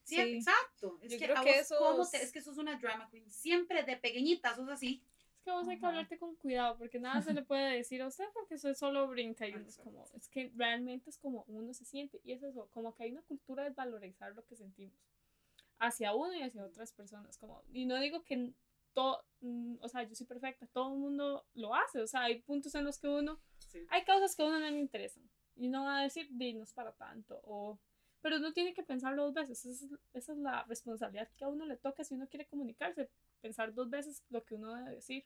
Sí, 0.04 0.20
exacto. 0.20 1.00
Es 1.02 1.12
que, 1.12 1.28
que 1.28 1.60
eso 1.60 2.04
es 2.14 2.32
que 2.32 2.42
sos 2.42 2.58
una 2.58 2.76
drama 2.78 3.10
queen. 3.10 3.32
Siempre 3.32 3.84
de 3.84 3.96
pequeñita 3.96 4.56
sos 4.56 4.70
así. 4.70 5.02
Es 5.44 5.46
que 5.46 5.52
vos 5.52 5.68
hay 5.68 5.78
que 5.78 5.86
hablarte 5.86 6.18
con 6.18 6.36
cuidado 6.36 6.78
porque 6.78 7.00
nada 7.00 7.22
se 7.22 7.34
le 7.34 7.42
puede 7.44 7.76
decir 7.76 8.02
a 8.02 8.08
usted 8.08 8.24
porque 8.34 8.56
eso 8.56 8.74
solo 8.74 9.10
brinca 9.10 9.46
y 9.46 9.54
uno 9.54 9.68
es 9.68 9.78
como, 9.78 10.06
es 10.14 10.30
que 10.30 10.54
realmente 10.56 11.10
es 11.10 11.18
como 11.18 11.44
uno 11.50 11.74
se 11.74 11.84
siente 11.84 12.22
y 12.24 12.32
es 12.32 12.44
eso, 12.44 12.70
como 12.72 12.96
que 12.96 13.04
hay 13.04 13.12
una 13.12 13.24
cultura 13.24 13.66
de 13.66 13.72
valorizar 13.72 14.34
lo 14.34 14.46
que 14.46 14.56
sentimos 14.56 14.98
hacia 15.80 16.16
uno 16.16 16.34
y 16.34 16.44
hacia 16.44 16.64
otras 16.64 16.94
personas, 16.94 17.38
como, 17.38 17.62
y 17.74 17.86
no 17.86 18.00
digo 18.00 18.24
que 18.24 18.54
todo, 18.94 19.26
o 19.82 19.90
sea, 19.90 20.04
yo 20.04 20.16
soy 20.16 20.28
perfecta, 20.28 20.66
todo 20.68 20.94
el 20.94 21.00
mundo 21.00 21.46
lo 21.56 21.76
hace, 21.76 22.00
o 22.00 22.08
sea, 22.08 22.22
hay 22.24 22.42
puntos 22.42 22.74
en 22.76 22.86
los 22.86 22.98
que 22.98 23.10
uno, 23.10 23.38
hay 23.90 24.06
causas 24.06 24.38
que 24.38 24.44
a 24.44 24.46
uno 24.46 24.62
no 24.62 24.70
le 24.70 24.80
interesan 24.80 25.30
y 25.58 25.68
no 25.68 25.84
va 25.84 26.00
a 26.00 26.04
decir, 26.04 26.30
dinos 26.32 26.72
para 26.72 26.94
tanto, 26.94 27.42
o, 27.44 27.78
pero 28.22 28.38
uno 28.38 28.54
tiene 28.54 28.74
que 28.74 28.84
pensarlo 28.84 29.26
dos 29.26 29.34
veces, 29.34 29.66
esa 29.66 29.86
es, 29.88 29.92
esa 30.14 30.32
es 30.32 30.38
la 30.38 30.64
responsabilidad 30.64 31.30
que 31.36 31.44
a 31.44 31.50
uno 31.50 31.66
le 31.66 31.76
toca 31.76 32.06
si 32.06 32.14
uno 32.14 32.30
quiere 32.30 32.46
comunicarse, 32.46 33.10
pensar 33.44 33.74
dos 33.74 33.90
veces 33.90 34.24
lo 34.30 34.44
que 34.44 34.56
uno 34.56 34.74
debe 34.74 34.96
decir. 34.96 35.26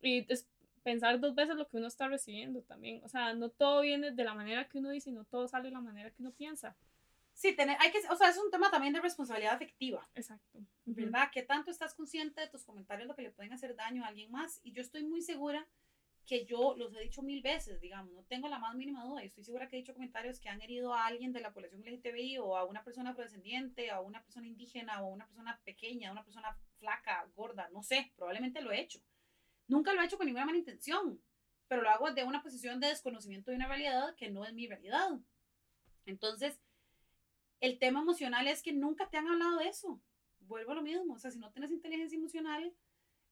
Y 0.00 0.26
es 0.32 0.48
pensar 0.82 1.20
dos 1.20 1.34
veces 1.34 1.54
lo 1.54 1.68
que 1.68 1.76
uno 1.76 1.86
está 1.86 2.08
recibiendo 2.08 2.62
también. 2.62 3.04
O 3.04 3.08
sea, 3.08 3.34
no 3.34 3.50
todo 3.50 3.82
viene 3.82 4.10
de 4.10 4.24
la 4.24 4.34
manera 4.34 4.66
que 4.66 4.78
uno 4.78 4.88
dice, 4.88 5.12
no 5.12 5.24
todo 5.24 5.46
sale 5.46 5.68
de 5.68 5.74
la 5.74 5.80
manera 5.80 6.10
que 6.10 6.22
uno 6.22 6.32
piensa. 6.32 6.74
Sí, 7.34 7.54
tener, 7.54 7.76
hay 7.80 7.92
que, 7.92 7.98
o 8.08 8.16
sea, 8.16 8.30
es 8.30 8.38
un 8.38 8.50
tema 8.50 8.70
también 8.70 8.94
de 8.94 9.00
responsabilidad 9.00 9.54
afectiva. 9.54 10.08
Exacto. 10.14 10.58
¿Verdad? 10.86 11.30
Que 11.30 11.42
tanto 11.42 11.70
estás 11.70 11.94
consciente 11.94 12.40
de 12.40 12.48
tus 12.48 12.64
comentarios, 12.64 13.06
lo 13.06 13.14
que 13.14 13.22
le 13.22 13.30
pueden 13.30 13.52
hacer 13.52 13.76
daño 13.76 14.04
a 14.04 14.08
alguien 14.08 14.30
más. 14.30 14.60
Y 14.64 14.72
yo 14.72 14.80
estoy 14.80 15.04
muy 15.04 15.22
segura 15.22 15.66
que 16.26 16.44
yo 16.44 16.74
los 16.76 16.94
he 16.94 17.00
dicho 17.00 17.22
mil 17.22 17.42
veces, 17.42 17.80
digamos, 17.80 18.12
no 18.12 18.22
tengo 18.24 18.48
la 18.48 18.58
más 18.58 18.74
mínima 18.74 19.04
duda. 19.04 19.22
Y 19.22 19.26
estoy 19.26 19.44
segura 19.44 19.68
que 19.68 19.76
he 19.76 19.80
dicho 19.80 19.94
comentarios 19.94 20.38
que 20.38 20.48
han 20.48 20.60
herido 20.62 20.94
a 20.94 21.06
alguien 21.06 21.32
de 21.32 21.40
la 21.40 21.52
población 21.52 21.82
LGTBI 21.82 22.38
o 22.38 22.56
a 22.56 22.64
una 22.64 22.84
persona 22.84 23.10
afrodescendiente, 23.10 23.90
a 23.90 24.00
una 24.00 24.22
persona 24.22 24.46
indígena 24.46 25.02
o 25.02 25.06
a 25.06 25.14
una 25.14 25.26
persona 25.26 25.60
pequeña, 25.64 26.08
a 26.08 26.12
una 26.12 26.24
persona 26.24 26.56
flaca, 26.78 27.28
gorda, 27.34 27.68
no 27.72 27.82
sé, 27.82 28.12
probablemente 28.16 28.60
lo 28.60 28.72
he 28.72 28.80
hecho. 28.80 29.00
Nunca 29.66 29.92
lo 29.92 30.00
he 30.00 30.04
hecho 30.04 30.16
con 30.16 30.26
ninguna 30.26 30.46
mala 30.46 30.58
intención, 30.58 31.20
pero 31.68 31.82
lo 31.82 31.90
hago 31.90 32.10
de 32.12 32.24
una 32.24 32.42
posición 32.42 32.80
de 32.80 32.88
desconocimiento 32.88 33.50
de 33.50 33.56
una 33.56 33.68
realidad 33.68 34.14
que 34.16 34.30
no 34.30 34.44
es 34.44 34.52
mi 34.52 34.66
realidad. 34.66 35.10
Entonces, 36.06 36.60
el 37.60 37.78
tema 37.78 38.00
emocional 38.00 38.46
es 38.48 38.62
que 38.62 38.72
nunca 38.72 39.08
te 39.08 39.16
han 39.16 39.28
hablado 39.28 39.58
de 39.58 39.68
eso. 39.68 40.00
Vuelvo 40.40 40.72
a 40.72 40.74
lo 40.74 40.82
mismo, 40.82 41.14
o 41.14 41.18
sea, 41.18 41.30
si 41.30 41.38
no 41.38 41.52
tienes 41.52 41.70
inteligencia 41.70 42.16
emocional, 42.16 42.74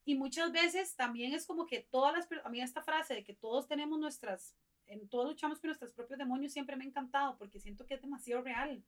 y 0.04 0.14
muchas 0.14 0.52
veces 0.52 0.96
también 0.96 1.34
es 1.34 1.46
como 1.46 1.66
que 1.66 1.86
todas 1.90 2.14
las, 2.14 2.44
a 2.44 2.48
mí 2.48 2.60
esta 2.60 2.82
frase 2.82 3.14
de 3.14 3.24
que 3.24 3.34
todos 3.34 3.66
tenemos 3.66 3.98
nuestras, 3.98 4.56
en 4.86 5.08
todos 5.08 5.28
luchamos 5.28 5.60
con 5.60 5.68
nuestros 5.68 5.92
propios 5.92 6.18
demonios 6.18 6.52
siempre 6.52 6.76
me 6.76 6.84
ha 6.84 6.88
encantado 6.88 7.36
porque 7.38 7.60
siento 7.60 7.86
que 7.86 7.94
es 7.94 8.02
demasiado 8.02 8.42
real, 8.42 8.84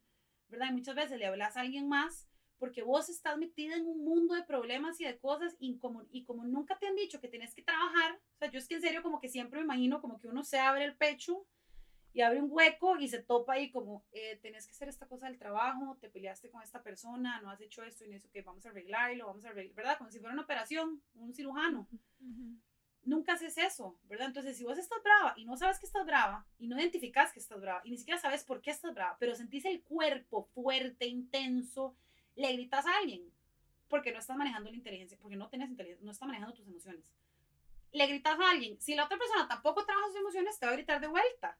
¿verdad? 0.48 0.68
Y 0.70 0.74
muchas 0.74 0.94
veces 0.94 1.18
le 1.18 1.26
hablas 1.26 1.56
a 1.56 1.60
alguien 1.60 1.88
más 1.88 2.26
porque 2.58 2.82
vos 2.82 3.08
estás 3.08 3.36
metida 3.38 3.74
en 3.74 3.86
un 3.86 4.04
mundo 4.04 4.34
de 4.34 4.44
problemas 4.44 5.00
y 5.00 5.04
de 5.04 5.18
cosas 5.18 5.56
y 5.58 5.78
como, 5.78 6.04
y 6.10 6.24
como 6.24 6.44
nunca 6.44 6.78
te 6.78 6.86
han 6.86 6.94
dicho 6.94 7.20
que 7.20 7.28
tienes 7.28 7.54
que 7.54 7.62
trabajar, 7.62 8.14
o 8.14 8.38
sea, 8.38 8.50
yo 8.50 8.58
es 8.58 8.68
que 8.68 8.76
en 8.76 8.82
serio 8.82 9.02
como 9.02 9.20
que 9.20 9.28
siempre 9.28 9.58
me 9.58 9.64
imagino 9.64 10.00
como 10.00 10.20
que 10.20 10.28
uno 10.28 10.44
se 10.44 10.60
abre 10.60 10.84
el 10.84 10.96
pecho 10.96 11.46
y 12.14 12.20
abre 12.20 12.42
un 12.42 12.48
hueco 12.50 12.98
y 12.98 13.08
se 13.08 13.22
topa 13.22 13.54
ahí 13.54 13.70
como, 13.70 14.04
eh, 14.12 14.38
tenés 14.42 14.66
que 14.66 14.72
hacer 14.72 14.88
esta 14.88 15.06
cosa 15.06 15.26
del 15.26 15.38
trabajo, 15.38 15.96
te 16.00 16.10
peleaste 16.10 16.50
con 16.50 16.62
esta 16.62 16.82
persona, 16.82 17.40
no 17.40 17.50
has 17.50 17.60
hecho 17.60 17.82
esto 17.82 18.04
y 18.04 18.12
eso, 18.12 18.30
que 18.30 18.42
vamos 18.42 18.66
a 18.66 18.70
arreglarlo, 18.70 19.26
vamos 19.26 19.44
a 19.44 19.48
arreglar, 19.48 19.74
¿verdad? 19.74 19.98
Como 19.98 20.10
si 20.10 20.18
fuera 20.18 20.34
una 20.34 20.42
operación, 20.42 21.02
un 21.14 21.32
cirujano. 21.32 21.88
Nunca 23.04 23.32
haces 23.32 23.56
eso, 23.58 23.98
¿verdad? 24.04 24.28
Entonces, 24.28 24.56
si 24.56 24.64
vos 24.64 24.78
estás 24.78 25.02
brava 25.02 25.34
y 25.36 25.44
no 25.44 25.56
sabes 25.56 25.78
que 25.78 25.86
estás 25.86 26.06
brava 26.06 26.46
y 26.58 26.68
no 26.68 26.78
identificas 26.78 27.32
que 27.32 27.40
estás 27.40 27.60
brava 27.60 27.80
y 27.84 27.90
ni 27.90 27.96
siquiera 27.96 28.20
sabes 28.20 28.44
por 28.44 28.60
qué 28.60 28.70
estás 28.70 28.94
brava, 28.94 29.16
pero 29.18 29.34
sentís 29.34 29.64
el 29.64 29.82
cuerpo 29.82 30.44
fuerte, 30.54 31.06
intenso, 31.06 31.96
le 32.36 32.52
gritas 32.52 32.86
a 32.86 32.96
alguien 32.98 33.32
porque 33.88 34.12
no 34.12 34.18
estás 34.18 34.36
manejando 34.36 34.70
la 34.70 34.76
inteligencia, 34.76 35.18
porque 35.20 35.36
no 35.36 35.48
tienes 35.48 35.70
inteligencia, 35.70 36.04
no 36.04 36.12
estás 36.12 36.26
manejando 36.26 36.54
tus 36.54 36.66
emociones. 36.66 37.04
Le 37.90 38.06
gritas 38.06 38.38
a 38.38 38.50
alguien, 38.50 38.80
si 38.80 38.94
la 38.94 39.04
otra 39.04 39.18
persona 39.18 39.48
tampoco 39.48 39.84
trabaja 39.84 40.08
sus 40.08 40.16
emociones, 40.16 40.58
te 40.58 40.64
va 40.64 40.72
a 40.72 40.76
gritar 40.76 41.00
de 41.00 41.08
vuelta 41.08 41.58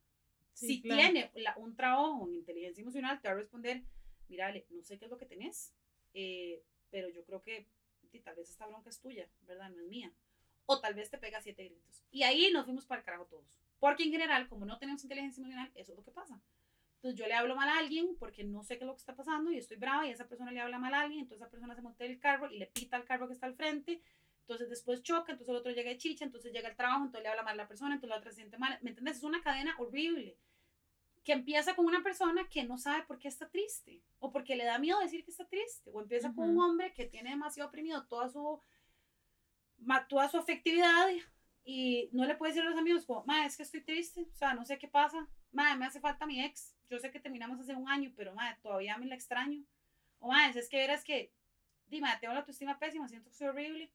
si 0.52 0.80
tiene 0.80 1.30
un 1.56 1.74
trabajo 1.74 2.26
en 2.28 2.34
inteligencia 2.34 2.82
emocional, 2.82 3.20
te 3.20 3.28
va 3.28 3.34
a 3.34 3.38
responder, 3.38 3.82
mira, 4.28 4.52
no 4.70 4.82
sé 4.82 4.98
qué 4.98 5.06
es 5.06 5.10
lo 5.10 5.18
que 5.18 5.26
tenés, 5.26 5.74
eh, 6.14 6.62
pero 6.90 7.08
yo 7.08 7.24
creo 7.24 7.42
que 7.42 7.68
tal 8.20 8.36
vez 8.36 8.50
esta 8.50 8.66
bronca 8.66 8.90
es 8.90 9.00
tuya, 9.00 9.28
¿verdad? 9.42 9.70
No 9.70 9.80
es 9.80 9.88
mía. 9.88 10.12
O 10.66 10.80
tal 10.80 10.94
vez 10.94 11.10
te 11.10 11.18
pega 11.18 11.40
siete 11.40 11.64
gritos. 11.64 12.04
Y 12.10 12.22
ahí 12.22 12.50
nos 12.52 12.64
fuimos 12.64 12.86
para 12.86 13.00
el 13.00 13.04
carajo 13.04 13.26
todos. 13.26 13.58
Porque 13.80 14.04
en 14.04 14.12
general, 14.12 14.48
como 14.48 14.64
no 14.64 14.78
tenemos 14.78 15.02
inteligencia 15.02 15.40
emocional, 15.40 15.72
eso 15.74 15.92
es 15.92 15.98
lo 15.98 16.04
que 16.04 16.12
pasa. 16.12 16.40
Entonces 16.96 17.18
yo 17.18 17.26
le 17.26 17.34
hablo 17.34 17.56
mal 17.56 17.68
a 17.68 17.78
alguien 17.78 18.14
porque 18.16 18.44
no 18.44 18.62
sé 18.62 18.78
qué 18.78 18.84
es 18.84 18.86
lo 18.86 18.94
que 18.94 19.00
está 19.00 19.16
pasando 19.16 19.50
y 19.50 19.58
estoy 19.58 19.76
brava 19.76 20.06
y 20.06 20.10
esa 20.10 20.28
persona 20.28 20.52
le 20.52 20.60
habla 20.60 20.78
mal 20.78 20.94
a 20.94 21.00
alguien, 21.00 21.22
entonces 21.22 21.42
esa 21.42 21.50
persona 21.50 21.74
se 21.74 21.82
monta 21.82 22.04
el 22.04 22.20
carro 22.20 22.48
y 22.48 22.58
le 22.58 22.66
pita 22.66 22.96
al 22.96 23.04
carro 23.04 23.26
que 23.26 23.34
está 23.34 23.46
al 23.46 23.56
frente, 23.56 24.00
entonces 24.42 24.68
después 24.68 25.02
choca, 25.02 25.32
entonces 25.32 25.48
el 25.48 25.56
otro 25.56 25.72
llega 25.72 25.90
de 25.90 25.98
chicha, 25.98 26.24
entonces 26.24 26.52
llega 26.52 26.68
el 26.68 26.76
trabajo, 26.76 27.04
entonces 27.04 27.22
le 27.22 27.28
habla 27.28 27.42
mal 27.42 27.54
a 27.54 27.62
la 27.62 27.68
persona, 27.68 27.94
entonces 27.94 28.10
la 28.10 28.18
otra 28.18 28.30
se 28.30 28.36
siente 28.36 28.58
mal. 28.58 28.78
¿Me 28.82 28.90
entiendes? 28.90 29.16
Es 29.18 29.22
una 29.22 29.42
cadena 29.42 29.74
horrible 29.78 30.36
que 31.24 31.32
empieza 31.32 31.76
con 31.76 31.86
una 31.86 32.02
persona 32.02 32.48
que 32.48 32.64
no 32.64 32.78
sabe 32.78 33.04
por 33.04 33.18
qué 33.18 33.28
está 33.28 33.48
triste 33.48 34.02
o 34.18 34.32
porque 34.32 34.56
le 34.56 34.64
da 34.64 34.78
miedo 34.78 34.98
decir 34.98 35.24
que 35.24 35.30
está 35.30 35.46
triste 35.46 35.90
o 35.92 36.00
empieza 36.00 36.32
con 36.34 36.50
un 36.50 36.60
hombre 36.60 36.92
que 36.92 37.06
tiene 37.06 37.30
demasiado 37.30 37.68
oprimido 37.68 38.04
toda 38.06 38.28
su 38.28 38.60
toda 40.08 40.28
su 40.28 40.38
afectividad 40.38 41.08
y 41.64 42.08
no 42.12 42.24
le 42.24 42.34
puede 42.34 42.52
decir 42.52 42.66
a 42.66 42.70
los 42.70 42.78
amigos 42.78 43.06
como, 43.06 43.24
ma, 43.24 43.46
es 43.46 43.56
que 43.56 43.62
estoy 43.62 43.82
triste, 43.82 44.28
o 44.32 44.36
sea, 44.36 44.54
no 44.54 44.64
sé 44.64 44.78
qué 44.78 44.88
pasa, 44.88 45.28
ma, 45.52 45.76
me 45.76 45.86
hace 45.86 46.00
falta 46.00 46.26
mi 46.26 46.42
ex, 46.42 46.74
yo 46.88 46.98
sé 46.98 47.10
que 47.10 47.20
terminamos 47.20 47.60
hace 47.60 47.74
un 47.74 47.88
año, 47.88 48.12
pero 48.16 48.34
ma, 48.34 48.56
todavía 48.60 48.96
me 48.98 49.06
la 49.06 49.14
extraño, 49.14 49.64
o 50.18 50.28
ma, 50.28 50.48
es 50.48 50.68
que 50.68 50.76
verás 50.76 51.04
que, 51.04 51.32
dime, 51.86 52.08
tengo 52.20 52.34
la 52.34 52.40
autoestima 52.40 52.78
pésima, 52.78 53.08
siento 53.08 53.30
que 53.30 53.36
soy 53.36 53.48
horrible, 53.48 53.92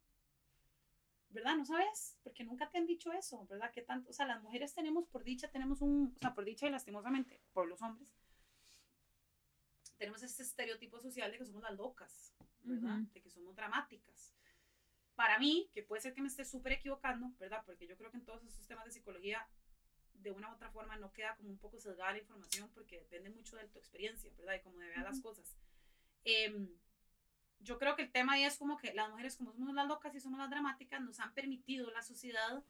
¿verdad? 1.30 1.56
No 1.56 1.66
sabes, 1.66 2.18
porque 2.24 2.44
nunca 2.44 2.70
te 2.70 2.78
han 2.78 2.86
dicho 2.86 3.12
eso, 3.12 3.46
¿verdad? 3.48 3.72
Que 3.72 3.82
tanto, 3.82 4.10
o 4.10 4.14
sea, 4.14 4.26
las 4.26 4.42
mujeres 4.42 4.74
tenemos 4.74 5.08
por 5.08 5.24
dicha, 5.24 5.50
tenemos 5.50 5.82
un, 5.82 6.14
o 6.16 6.20
sea, 6.20 6.34
por 6.34 6.46
dicha 6.46 6.68
y 6.68 6.72
lastimosamente, 6.72 7.42
por 7.54 7.68
los 7.68 7.82
hombres, 7.82 8.14
tenemos 9.98 10.24
este 10.24 10.44
estereotipo 10.44 11.00
social 11.00 11.32
de 11.32 11.38
que 11.38 11.46
somos 11.46 11.64
las 11.64 11.76
locas, 11.76 12.34
¿verdad? 12.64 13.00
De 13.14 13.22
que 13.22 13.30
somos 13.30 13.56
dramáticas. 13.56 14.34
Para 15.16 15.40
mí, 15.40 15.70
que 15.74 15.82
puede 15.82 16.02
ser 16.02 16.14
que 16.14 16.22
me 16.22 16.28
esté 16.28 16.46
súper 16.46 16.74
equivocando, 16.74 17.32
¿verdad? 17.40 17.64
Porque 17.66 17.88
yo 17.88 17.98
creo 17.98 18.12
que 18.12 18.18
en 18.18 18.26
todos 18.26 18.44
estos 18.44 18.68
temas 18.68 18.86
de 18.86 18.92
psicología, 18.92 19.48
de 20.14 20.32
una 20.32 20.52
u 20.52 20.54
otra 20.54 20.70
forma, 20.70 20.96
no 20.98 21.12
queda 21.14 21.36
como 21.36 21.50
un 21.50 21.58
poco 21.58 21.80
sesgada 21.80 22.12
la 22.12 22.20
información 22.20 22.70
porque 22.74 23.00
depende 23.00 23.32
mucho 23.32 23.56
de 23.58 23.68
tu 23.68 23.80
experiencia, 23.80 24.32
¿verdad? 24.38 24.56
Y 24.56 24.62
cómo 24.62 24.80
de 24.80 24.90
ver 24.90 25.00
las 25.00 25.20
cosas. 25.22 25.58
Eh, 26.24 26.70
yo 27.60 27.78
creo 27.78 27.96
que 27.96 28.04
el 28.04 28.12
tema 28.12 28.34
ahí 28.34 28.44
es 28.44 28.58
como 28.58 28.78
que 28.78 28.94
las 28.94 29.10
mujeres, 29.10 29.36
como 29.36 29.54
somos 29.54 29.74
las 29.74 29.88
locas 29.88 30.14
y 30.16 30.20
somos 30.20 30.40
las 30.40 30.50
dramáticas, 30.50 31.02
nos 31.02 31.20
han 31.20 31.34
permitido 31.34 31.90
la 31.92 32.02
sociedad 32.02 32.64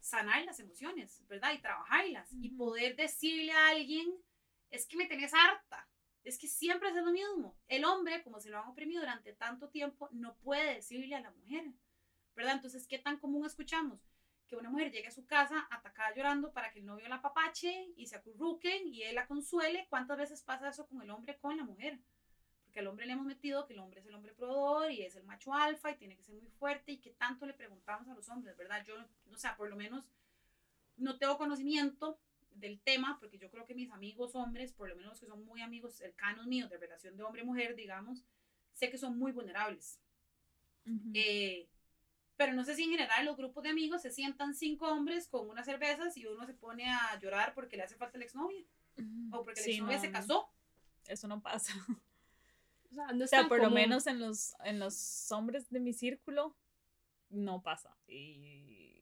sanar 0.00 0.44
las 0.44 0.60
emociones, 0.60 1.22
¿verdad? 1.28 1.52
Y 1.52 1.58
trabajarlas. 1.58 2.32
Y 2.40 2.50
poder 2.50 2.96
decirle 2.96 3.52
a 3.52 3.68
alguien, 3.68 4.14
es 4.70 4.86
que 4.86 4.96
me 4.96 5.06
tenés 5.06 5.34
harta. 5.34 5.88
Es 6.24 6.38
que 6.38 6.46
siempre 6.46 6.90
es 6.90 6.94
lo 6.94 7.10
mismo. 7.10 7.56
El 7.68 7.84
hombre, 7.84 8.22
como 8.22 8.40
se 8.40 8.50
lo 8.50 8.58
han 8.58 8.68
oprimido 8.68 9.00
durante 9.00 9.32
tanto 9.32 9.68
tiempo, 9.68 10.08
no 10.12 10.36
puede 10.36 10.74
decirle 10.74 11.14
a 11.14 11.20
la 11.20 11.30
mujer, 11.30 11.72
¿verdad? 12.34 12.54
Entonces, 12.54 12.86
¿qué 12.86 12.98
tan 12.98 13.18
común 13.18 13.46
escuchamos? 13.46 14.00
Que 14.46 14.56
una 14.56 14.70
mujer 14.70 14.90
llegue 14.90 15.08
a 15.08 15.12
su 15.12 15.26
casa 15.26 15.66
atacada 15.70 16.14
llorando 16.14 16.52
para 16.52 16.70
que 16.72 16.80
el 16.80 16.86
novio 16.86 17.08
la 17.08 17.22
papache 17.22 17.92
y 17.96 18.06
se 18.06 18.16
acurruquen 18.16 18.88
y 18.88 19.02
él 19.02 19.14
la 19.14 19.26
consuele. 19.26 19.86
¿Cuántas 19.88 20.18
veces 20.18 20.42
pasa 20.42 20.68
eso 20.68 20.86
con 20.86 21.02
el 21.02 21.10
hombre, 21.10 21.38
con 21.38 21.56
la 21.56 21.64
mujer? 21.64 21.98
Porque 22.78 22.86
al 22.86 22.92
hombre 22.92 23.06
le 23.06 23.14
hemos 23.14 23.26
metido 23.26 23.66
que 23.66 23.72
el 23.72 23.80
hombre 23.80 23.98
es 23.98 24.06
el 24.06 24.14
hombre 24.14 24.32
proveedor 24.34 24.92
y 24.92 25.02
es 25.02 25.16
el 25.16 25.24
macho 25.24 25.52
alfa 25.52 25.90
y 25.90 25.96
tiene 25.96 26.16
que 26.16 26.22
ser 26.22 26.36
muy 26.36 26.48
fuerte 26.60 26.92
y 26.92 26.98
que 26.98 27.10
tanto 27.10 27.44
le 27.44 27.52
preguntamos 27.52 28.06
a 28.06 28.14
los 28.14 28.28
hombres, 28.28 28.56
¿verdad? 28.56 28.84
Yo, 28.86 28.94
o 29.32 29.36
sea, 29.36 29.56
por 29.56 29.68
lo 29.68 29.74
menos 29.74 30.04
no 30.96 31.18
tengo 31.18 31.36
conocimiento 31.38 32.20
del 32.52 32.78
tema, 32.78 33.18
porque 33.18 33.36
yo 33.36 33.50
creo 33.50 33.66
que 33.66 33.74
mis 33.74 33.90
amigos 33.90 34.36
hombres, 34.36 34.72
por 34.72 34.88
lo 34.88 34.94
menos 34.94 35.10
los 35.10 35.20
que 35.20 35.26
son 35.26 35.44
muy 35.44 35.60
amigos 35.60 35.96
cercanos 35.96 36.46
míos 36.46 36.70
de 36.70 36.78
relación 36.78 37.16
de 37.16 37.24
hombre-mujer, 37.24 37.74
digamos, 37.74 38.24
sé 38.74 38.90
que 38.90 38.98
son 38.98 39.18
muy 39.18 39.32
vulnerables. 39.32 39.98
eh, 41.14 41.68
pero 42.36 42.52
no 42.52 42.64
sé 42.64 42.76
si 42.76 42.84
en 42.84 42.90
general 42.90 43.26
los 43.26 43.36
grupos 43.36 43.64
de 43.64 43.70
amigos 43.70 44.02
se 44.02 44.12
sientan 44.12 44.54
cinco 44.54 44.86
hombres 44.86 45.26
con 45.26 45.50
unas 45.50 45.66
cervezas 45.66 46.16
y 46.16 46.26
uno 46.26 46.46
se 46.46 46.54
pone 46.54 46.88
a 46.88 47.18
llorar 47.18 47.54
porque 47.54 47.76
le 47.76 47.82
hace 47.82 47.96
falta 47.96 48.18
el 48.18 48.22
exnovio. 48.22 48.64
O 49.32 49.42
porque 49.42 49.62
el 49.62 49.70
exnovio 49.70 49.98
se 49.98 50.12
casó. 50.12 50.48
Eso 51.08 51.26
no 51.26 51.42
pasa. 51.42 51.72
O 52.90 52.94
sea, 52.94 53.12
no 53.12 53.20
O 53.20 53.24
es 53.24 53.30
sea, 53.30 53.40
tan 53.40 53.48
por 53.48 53.62
lo 53.62 53.70
menos 53.70 54.06
en 54.06 54.20
los, 54.20 54.54
en 54.64 54.78
los 54.78 55.30
hombres 55.32 55.68
de 55.70 55.80
mi 55.80 55.92
círculo 55.92 56.54
no 57.30 57.62
pasa. 57.62 57.94
Y 58.06 58.94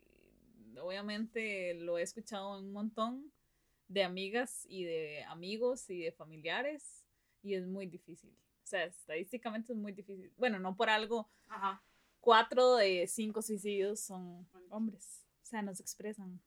obviamente 0.81 1.75
lo 1.75 1.99
he 1.99 2.03
escuchado 2.03 2.59
un 2.59 2.73
montón 2.73 3.33
de 3.89 4.03
amigas 4.03 4.67
y 4.69 4.85
de 4.85 5.25
amigos 5.25 5.89
y 5.91 6.01
de 6.03 6.13
familiares 6.13 7.05
y 7.43 7.55
es 7.55 7.67
muy 7.67 7.87
difícil. 7.87 8.31
O 8.65 8.67
sea, 8.67 8.85
estadísticamente 8.85 9.73
es 9.73 9.79
muy 9.79 9.93
difícil. 9.93 10.33
Bueno, 10.37 10.59
no 10.59 10.75
por 10.77 10.91
algo, 10.91 11.29
Ajá. 11.49 11.81
cuatro 12.21 12.75
de 12.77 13.07
cinco 13.07 13.41
suicidios 13.43 14.01
son 14.01 14.49
hombres. 14.71 15.25
O 15.43 15.47
sea, 15.47 15.63
nos 15.63 15.79
expresan. 15.79 16.41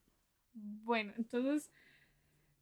Bueno, 0.54 1.14
entonces 1.18 1.72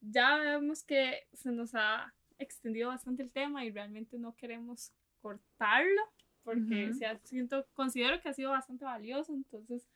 ya 0.01 0.37
vemos 0.37 0.83
que 0.83 1.27
se 1.33 1.51
nos 1.51 1.73
ha 1.73 2.13
extendido 2.39 2.89
bastante 2.89 3.23
el 3.23 3.31
tema 3.31 3.65
y 3.65 3.71
realmente 3.71 4.17
no 4.17 4.35
queremos 4.35 4.91
cortarlo 5.21 6.01
porque 6.43 6.89
Ujú. 6.89 6.93
se 6.99 7.05
ha- 7.05 7.19
siento, 7.23 7.65
considero 7.73 8.21
que 8.21 8.29
ha 8.29 8.33
sido 8.33 8.51
bastante 8.51 8.85
valioso, 8.85 9.33
entonces 9.33 9.87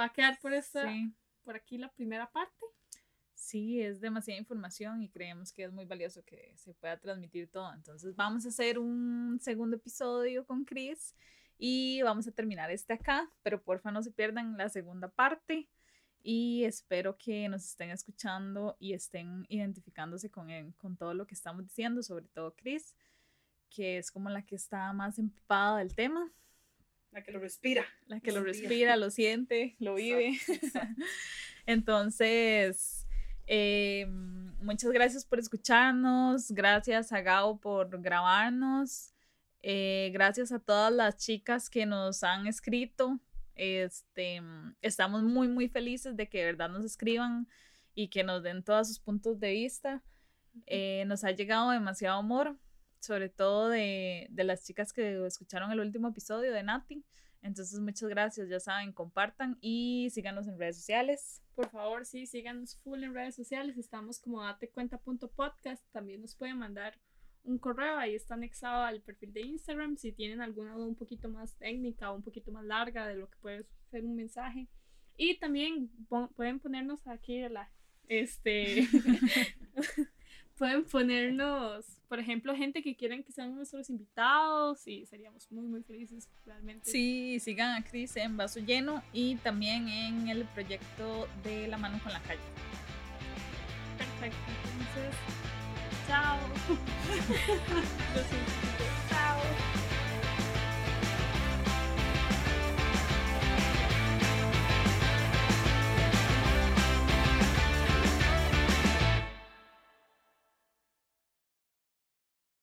va 0.00 0.06
a 0.06 0.12
quedar 0.12 0.38
por, 0.40 0.52
esta, 0.52 0.88
Sí. 0.90 1.12
por 1.44 1.54
aquí 1.56 1.78
la 1.78 1.92
primera 1.92 2.30
parte. 2.30 2.66
Sí, 3.34 3.80
es 3.80 4.00
demasiada 4.00 4.40
información 4.40 5.02
y 5.02 5.08
creemos 5.10 5.52
que 5.52 5.64
es 5.64 5.72
muy 5.72 5.84
valioso 5.84 6.24
que 6.24 6.52
se 6.56 6.74
pueda 6.74 6.98
transmitir 6.98 7.48
todo. 7.48 7.72
Entonces 7.74 8.16
vamos 8.16 8.44
a 8.46 8.48
hacer 8.48 8.78
un 8.78 9.38
segundo 9.40 9.76
episodio 9.76 10.44
con 10.46 10.64
Chris 10.64 11.14
y 11.58 12.02
vamos 12.02 12.26
a 12.26 12.32
terminar 12.32 12.70
este 12.70 12.94
acá, 12.94 13.30
pero 13.42 13.62
porfa 13.62 13.90
no 13.90 14.02
se 14.02 14.10
pierdan 14.10 14.56
la 14.56 14.68
segunda 14.70 15.08
parte 15.08 15.68
y 16.28 16.64
espero 16.64 17.16
que 17.16 17.48
nos 17.48 17.64
estén 17.64 17.90
escuchando 17.90 18.76
y 18.80 18.94
estén 18.94 19.46
identificándose 19.48 20.28
con, 20.28 20.48
con 20.72 20.96
todo 20.96 21.14
lo 21.14 21.24
que 21.24 21.34
estamos 21.34 21.62
diciendo, 21.62 22.02
sobre 22.02 22.26
todo 22.26 22.56
Chris, 22.56 22.96
que 23.70 23.98
es 23.98 24.10
como 24.10 24.28
la 24.28 24.42
que 24.42 24.56
está 24.56 24.92
más 24.92 25.20
empapada 25.20 25.78
del 25.78 25.94
tema, 25.94 26.32
La 27.12 27.22
que 27.22 27.30
lo 27.30 27.38
respira. 27.38 27.86
la 28.08 28.18
que 28.18 28.32
lo 28.32 28.42
respira, 28.42 28.96
lo 28.96 29.10
siente, 29.10 29.76
lo 29.78 29.94
vive. 29.94 30.36
Entonces, 31.64 33.06
eh, 33.46 34.06
muchas 34.08 34.90
gracias 34.90 35.24
por 35.24 35.38
escucharnos, 35.38 36.50
gracias 36.50 37.12
a 37.12 37.20
Gao 37.20 37.60
por 37.60 38.02
grabarnos, 38.02 39.12
eh, 39.62 40.10
gracias 40.12 40.50
a 40.50 40.58
todas 40.58 40.92
las 40.92 41.18
chicas 41.18 41.70
que 41.70 41.86
nos 41.86 42.24
han 42.24 42.48
escrito. 42.48 43.20
Este, 43.56 44.40
estamos 44.82 45.22
muy, 45.22 45.48
muy 45.48 45.68
felices 45.68 46.16
de 46.16 46.28
que 46.28 46.38
de 46.38 46.44
verdad 46.44 46.68
nos 46.68 46.84
escriban 46.84 47.48
y 47.94 48.08
que 48.08 48.22
nos 48.22 48.42
den 48.42 48.62
todos 48.62 48.88
sus 48.88 49.00
puntos 49.00 49.40
de 49.40 49.52
vista. 49.52 50.02
Eh, 50.66 51.04
nos 51.06 51.24
ha 51.24 51.32
llegado 51.32 51.70
demasiado 51.70 52.18
amor, 52.18 52.56
sobre 53.00 53.28
todo 53.28 53.68
de, 53.68 54.28
de 54.30 54.44
las 54.44 54.64
chicas 54.64 54.92
que 54.92 55.26
escucharon 55.26 55.72
el 55.72 55.80
último 55.80 56.08
episodio 56.08 56.52
de 56.52 56.62
Nati. 56.62 57.04
Entonces, 57.42 57.78
muchas 57.78 58.08
gracias, 58.08 58.48
ya 58.48 58.58
saben, 58.58 58.92
compartan 58.92 59.56
y 59.60 60.08
síganos 60.10 60.48
en 60.48 60.58
redes 60.58 60.76
sociales. 60.76 61.42
Por 61.54 61.70
favor, 61.70 62.04
sí, 62.04 62.26
síganos 62.26 62.76
full 62.78 63.04
en 63.04 63.14
redes 63.14 63.36
sociales. 63.36 63.78
Estamos 63.78 64.18
como 64.18 64.42
datecuenta.podcast. 64.42 65.84
También 65.92 66.20
nos 66.20 66.34
pueden 66.34 66.58
mandar 66.58 66.98
un 67.46 67.58
correo. 67.58 67.96
Ahí 67.98 68.14
está 68.14 68.34
anexado 68.34 68.82
al 68.84 69.00
perfil 69.00 69.32
de 69.32 69.40
Instagram. 69.42 69.96
Si 69.96 70.12
tienen 70.12 70.40
alguna 70.42 70.74
duda 70.74 70.86
un 70.86 70.94
poquito 70.96 71.28
más 71.28 71.54
técnica 71.56 72.10
o 72.10 72.16
un 72.16 72.22
poquito 72.22 72.52
más 72.52 72.64
larga 72.64 73.06
de 73.06 73.16
lo 73.16 73.28
que 73.30 73.36
puede 73.38 73.66
ser 73.90 74.04
un 74.04 74.14
mensaje. 74.16 74.68
Y 75.16 75.38
también 75.38 75.88
pon- 76.08 76.28
pueden 76.36 76.58
ponernos 76.60 77.06
aquí 77.06 77.40
la. 77.48 77.70
Este. 78.08 78.86
pueden 80.58 80.84
ponernos, 80.84 81.84
por 82.08 82.18
ejemplo, 82.18 82.54
gente 82.54 82.82
que 82.82 82.96
quieren 82.96 83.22
que 83.22 83.32
sean 83.32 83.54
nuestros 83.54 83.90
invitados 83.90 84.86
y 84.86 85.04
seríamos 85.06 85.50
muy, 85.52 85.66
muy 85.66 85.82
felices 85.82 86.28
realmente. 86.44 86.90
Sí, 86.90 87.38
sigan 87.40 87.74
a 87.74 87.84
Cris 87.84 88.16
en 88.16 88.36
Vaso 88.36 88.60
Lleno 88.60 89.02
y 89.12 89.36
también 89.36 89.88
en 89.88 90.28
el 90.28 90.44
proyecto 90.46 91.28
de 91.44 91.68
La 91.68 91.76
Mano 91.78 91.98
con 92.02 92.12
la 92.12 92.22
Calle. 92.22 92.40
Perfecto. 93.98 94.38
Entonces, 94.72 95.20
chao. 96.06 96.38
Lo 98.14 98.22
siento. 98.28 98.95